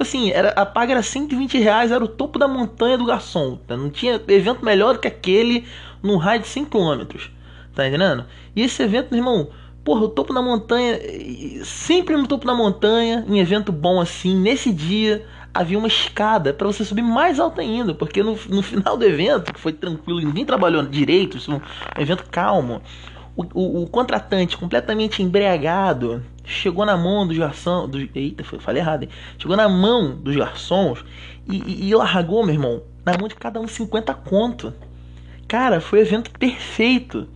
Tipo 0.00 0.08
assim, 0.08 0.30
era, 0.30 0.48
a 0.52 0.64
paga 0.64 0.92
era 0.92 1.02
120 1.02 1.58
reais, 1.58 1.92
era 1.92 2.02
o 2.02 2.08
topo 2.08 2.38
da 2.38 2.48
montanha 2.48 2.96
do 2.96 3.04
garçom. 3.04 3.58
Tá? 3.66 3.76
Não 3.76 3.90
tinha 3.90 4.18
evento 4.28 4.64
melhor 4.64 4.94
do 4.94 4.98
que 4.98 5.06
aquele 5.06 5.66
num 6.02 6.16
raio 6.16 6.40
de 6.40 6.48
5 6.48 6.70
km. 6.70 7.20
Tá 7.74 7.86
entendendo? 7.86 8.24
E 8.56 8.62
esse 8.62 8.82
evento, 8.82 9.08
meu 9.10 9.18
irmão, 9.18 9.50
porra, 9.84 10.04
o 10.04 10.08
topo 10.08 10.32
da 10.32 10.40
montanha, 10.40 10.98
sempre 11.64 12.16
no 12.16 12.26
topo 12.26 12.46
da 12.46 12.54
montanha, 12.54 13.26
em 13.28 13.40
evento 13.40 13.70
bom 13.72 14.00
assim, 14.00 14.34
nesse 14.34 14.72
dia 14.72 15.26
havia 15.52 15.76
uma 15.76 15.88
escada 15.88 16.54
para 16.54 16.66
você 16.66 16.82
subir 16.82 17.02
mais 17.02 17.38
alto 17.38 17.60
ainda, 17.60 17.92
porque 17.92 18.22
no, 18.22 18.38
no 18.48 18.62
final 18.62 18.96
do 18.96 19.04
evento, 19.04 19.52
que 19.52 19.60
foi 19.60 19.74
tranquilo, 19.74 20.20
ninguém 20.20 20.46
trabalhou 20.46 20.82
direito, 20.82 21.36
isso 21.36 21.52
um 21.52 21.60
evento 22.00 22.24
calmo. 22.30 22.80
O, 23.36 23.44
o, 23.52 23.82
o, 23.82 23.86
contratante 23.86 24.56
completamente 24.56 25.22
embriagado 25.22 26.22
chegou 26.50 26.84
na 26.84 26.96
mão 26.96 27.26
dos 27.26 27.36
garçons. 27.36 27.88
Do, 27.90 27.98
eita, 28.14 28.44
falei 28.44 28.82
errado, 28.82 29.04
hein? 29.04 29.08
Chegou 29.38 29.56
na 29.56 29.68
mão 29.68 30.16
dos 30.16 30.36
garçons 30.36 31.04
e, 31.48 31.56
e, 31.56 31.88
e 31.88 31.94
largou, 31.94 32.44
meu 32.44 32.54
irmão, 32.54 32.82
na 33.04 33.16
mão 33.18 33.28
de 33.28 33.34
cada 33.34 33.60
um 33.60 33.66
50 33.66 34.12
conto. 34.14 34.74
Cara, 35.48 35.80
foi 35.80 36.00
evento 36.00 36.30
perfeito. 36.32 37.28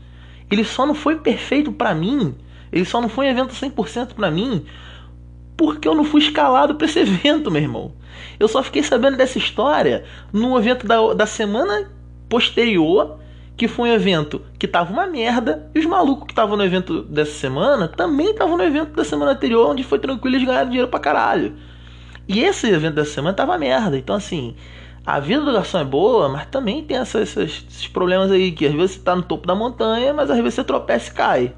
Ele 0.50 0.64
só 0.64 0.86
não 0.86 0.94
foi 0.94 1.16
perfeito 1.16 1.72
para 1.72 1.94
mim. 1.94 2.34
Ele 2.70 2.84
só 2.84 3.00
não 3.00 3.08
foi 3.08 3.26
um 3.26 3.30
evento 3.30 3.54
100% 3.54 4.14
para 4.14 4.30
mim 4.30 4.64
porque 5.56 5.86
eu 5.86 5.94
não 5.94 6.04
fui 6.04 6.20
escalado 6.20 6.74
para 6.74 6.86
esse 6.86 6.98
evento, 7.00 7.50
meu 7.50 7.62
irmão. 7.62 7.92
Eu 8.38 8.48
só 8.48 8.62
fiquei 8.62 8.82
sabendo 8.82 9.16
dessa 9.16 9.38
história 9.38 10.04
no 10.32 10.56
evento 10.58 10.86
da, 10.86 11.14
da 11.14 11.26
semana 11.26 11.90
posterior, 12.28 13.18
que 13.56 13.68
foi 13.68 13.90
um 13.90 13.92
evento 13.92 14.42
que 14.58 14.66
tava 14.66 14.92
uma 14.92 15.06
merda, 15.06 15.70
e 15.74 15.78
os 15.78 15.86
malucos 15.86 16.26
que 16.26 16.32
estavam 16.32 16.56
no 16.56 16.64
evento 16.64 17.02
dessa 17.02 17.32
semana 17.32 17.86
também 17.88 18.30
estavam 18.30 18.56
no 18.56 18.64
evento 18.64 18.94
da 18.94 19.04
semana 19.04 19.32
anterior, 19.32 19.70
onde 19.70 19.84
foi 19.84 19.98
tranquilo 19.98 20.36
eles 20.36 20.46
ganharam 20.46 20.68
dinheiro 20.68 20.88
pra 20.88 20.98
caralho. 20.98 21.54
E 22.26 22.40
esse 22.42 22.68
evento 22.68 22.94
dessa 22.94 23.12
semana 23.12 23.34
tava 23.34 23.56
merda. 23.58 23.96
Então, 23.96 24.16
assim, 24.16 24.56
a 25.06 25.20
vida 25.20 25.44
do 25.44 25.52
garçom 25.52 25.78
é 25.78 25.84
boa, 25.84 26.28
mas 26.28 26.46
também 26.46 26.82
tem 26.82 26.96
essas, 26.96 27.36
esses 27.36 27.86
problemas 27.88 28.30
aí, 28.30 28.50
que 28.50 28.66
às 28.66 28.72
vezes 28.72 28.92
você 28.92 29.00
tá 29.00 29.14
no 29.14 29.22
topo 29.22 29.46
da 29.46 29.54
montanha, 29.54 30.12
mas 30.12 30.30
às 30.30 30.38
vezes 30.38 30.54
você 30.54 30.64
tropeça 30.64 31.10
e 31.10 31.14
cai. 31.14 31.54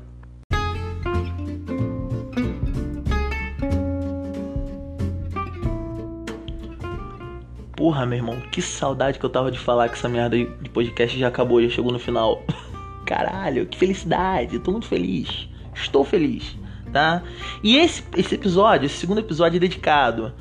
Porra, 7.86 8.04
meu 8.04 8.18
irmão, 8.18 8.40
que 8.50 8.60
saudade 8.60 9.16
que 9.16 9.24
eu 9.24 9.30
tava 9.30 9.48
de 9.48 9.60
falar 9.60 9.88
que 9.88 9.94
essa 9.94 10.08
merda 10.08 10.36
de 10.36 10.68
podcast 10.70 11.16
já 11.16 11.28
acabou, 11.28 11.62
já 11.62 11.68
chegou 11.68 11.92
no 11.92 12.00
final. 12.00 12.42
Caralho, 13.06 13.64
que 13.64 13.78
felicidade, 13.78 14.58
tô 14.58 14.72
muito 14.72 14.88
feliz. 14.88 15.48
Estou 15.72 16.04
feliz, 16.04 16.58
tá? 16.92 17.22
E 17.62 17.76
esse, 17.76 18.02
esse 18.16 18.34
episódio, 18.34 18.86
esse 18.86 18.96
segundo 18.96 19.20
episódio 19.20 19.58
é 19.58 19.60
dedicado 19.60 20.34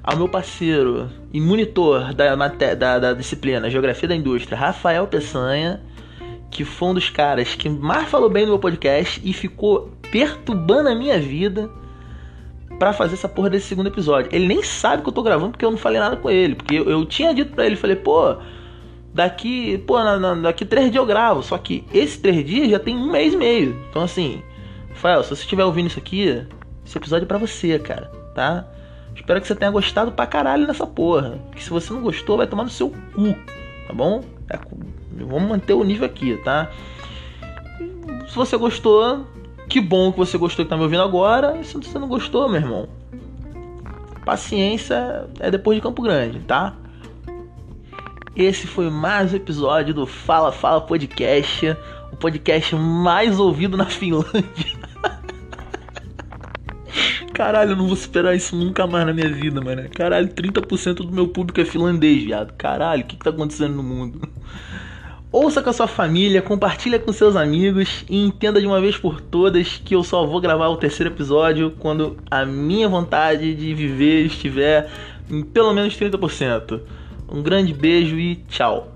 ao 0.00 0.16
meu 0.16 0.28
parceiro 0.28 1.10
e 1.32 1.40
monitor 1.40 2.14
da, 2.14 2.36
da, 2.36 2.98
da 3.00 3.12
disciplina 3.14 3.68
Geografia 3.68 4.08
da 4.08 4.14
Indústria, 4.14 4.56
Rafael 4.56 5.04
Peçanha, 5.08 5.82
que 6.52 6.64
foi 6.64 6.90
um 6.90 6.94
dos 6.94 7.10
caras 7.10 7.56
que 7.56 7.68
mais 7.68 8.08
falou 8.08 8.30
bem 8.30 8.44
no 8.44 8.50
meu 8.50 8.60
podcast 8.60 9.20
e 9.24 9.32
ficou 9.32 9.90
perturbando 10.12 10.88
a 10.88 10.94
minha 10.94 11.18
vida 11.18 11.68
para 12.78 12.92
fazer 12.92 13.14
essa 13.14 13.28
porra 13.28 13.50
desse 13.50 13.66
segundo 13.66 13.88
episódio. 13.88 14.30
Ele 14.32 14.46
nem 14.46 14.62
sabe 14.62 15.02
que 15.02 15.08
eu 15.08 15.12
tô 15.12 15.22
gravando 15.22 15.52
porque 15.52 15.64
eu 15.64 15.70
não 15.70 15.78
falei 15.78 16.00
nada 16.00 16.16
com 16.16 16.30
ele. 16.30 16.54
Porque 16.54 16.74
eu, 16.74 16.88
eu 16.88 17.04
tinha 17.04 17.34
dito 17.34 17.54
para 17.54 17.66
ele, 17.66 17.76
falei, 17.76 17.96
pô, 17.96 18.36
daqui, 19.12 19.78
pô, 19.78 19.98
na, 20.02 20.18
na, 20.18 20.34
daqui 20.34 20.64
três 20.64 20.90
dias 20.90 20.96
eu 20.96 21.06
gravo. 21.06 21.42
Só 21.42 21.56
que 21.58 21.84
esses 21.92 22.16
três 22.16 22.44
dias 22.44 22.70
já 22.70 22.78
tem 22.78 22.96
um 22.96 23.10
mês 23.10 23.34
e 23.34 23.36
meio. 23.36 23.76
Então 23.90 24.02
assim, 24.02 24.42
Rafael, 24.90 25.22
se 25.22 25.30
você 25.30 25.42
estiver 25.42 25.64
ouvindo 25.64 25.88
isso 25.88 25.98
aqui, 25.98 26.44
esse 26.84 26.98
episódio 26.98 27.24
é 27.24 27.28
pra 27.28 27.38
você, 27.38 27.78
cara, 27.78 28.10
tá? 28.34 28.66
Espero 29.14 29.40
que 29.40 29.46
você 29.46 29.54
tenha 29.54 29.70
gostado 29.70 30.12
pra 30.12 30.26
caralho 30.26 30.66
nessa 30.66 30.86
porra. 30.86 31.38
Que 31.54 31.62
se 31.62 31.70
você 31.70 31.92
não 31.92 32.00
gostou, 32.02 32.36
vai 32.36 32.46
tomar 32.46 32.64
no 32.64 32.70
seu 32.70 32.90
cu, 32.90 33.34
tá 33.86 33.94
bom? 33.94 34.24
É, 34.50 34.58
vamos 35.16 35.48
manter 35.48 35.74
o 35.74 35.84
nível 35.84 36.06
aqui, 36.06 36.36
tá? 36.38 36.70
Se 38.26 38.34
você 38.34 38.56
gostou, 38.56 39.26
que 39.72 39.80
bom 39.80 40.12
que 40.12 40.18
você 40.18 40.36
gostou 40.36 40.66
que 40.66 40.68
tá 40.68 40.76
me 40.76 40.82
ouvindo 40.82 41.02
agora. 41.02 41.56
E 41.58 41.64
se 41.64 41.72
você 41.72 41.98
não 41.98 42.06
gostou, 42.06 42.46
meu 42.46 42.60
irmão, 42.60 42.86
paciência 44.22 45.26
é 45.40 45.50
depois 45.50 45.76
de 45.76 45.82
Campo 45.82 46.02
Grande, 46.02 46.40
tá? 46.40 46.76
Esse 48.36 48.66
foi 48.66 48.90
mais 48.90 49.32
um 49.32 49.36
episódio 49.36 49.94
do 49.94 50.04
Fala 50.04 50.52
Fala 50.52 50.82
Podcast, 50.82 51.74
o 52.12 52.16
podcast 52.16 52.76
mais 52.76 53.40
ouvido 53.40 53.74
na 53.78 53.86
Finlândia. 53.88 54.82
Caralho, 57.32 57.70
eu 57.70 57.76
não 57.76 57.86
vou 57.86 57.96
superar 57.96 58.36
isso 58.36 58.54
nunca 58.54 58.86
mais 58.86 59.06
na 59.06 59.14
minha 59.14 59.30
vida, 59.30 59.58
mano. 59.62 59.88
Caralho, 59.88 60.28
30% 60.28 60.96
do 60.96 61.10
meu 61.10 61.28
público 61.28 61.62
é 61.62 61.64
finlandês, 61.64 62.24
viado. 62.24 62.52
Caralho, 62.58 63.04
o 63.04 63.06
que, 63.06 63.16
que 63.16 63.24
tá 63.24 63.30
acontecendo 63.30 63.74
no 63.74 63.82
mundo? 63.82 64.28
Ouça 65.32 65.62
com 65.62 65.70
a 65.70 65.72
sua 65.72 65.86
família, 65.86 66.42
compartilha 66.42 66.98
com 66.98 67.10
seus 67.10 67.36
amigos 67.36 68.04
e 68.06 68.22
entenda 68.22 68.60
de 68.60 68.66
uma 68.66 68.78
vez 68.82 68.98
por 68.98 69.18
todas 69.18 69.80
que 69.82 69.94
eu 69.94 70.04
só 70.04 70.26
vou 70.26 70.38
gravar 70.42 70.68
o 70.68 70.76
terceiro 70.76 71.10
episódio 71.10 71.70
quando 71.78 72.18
a 72.30 72.44
minha 72.44 72.86
vontade 72.86 73.54
de 73.54 73.72
viver 73.72 74.26
estiver 74.26 74.90
em 75.30 75.42
pelo 75.42 75.72
menos 75.72 75.96
30%. 75.96 76.82
Um 77.30 77.42
grande 77.42 77.72
beijo 77.72 78.18
e 78.18 78.36
tchau. 78.46 78.91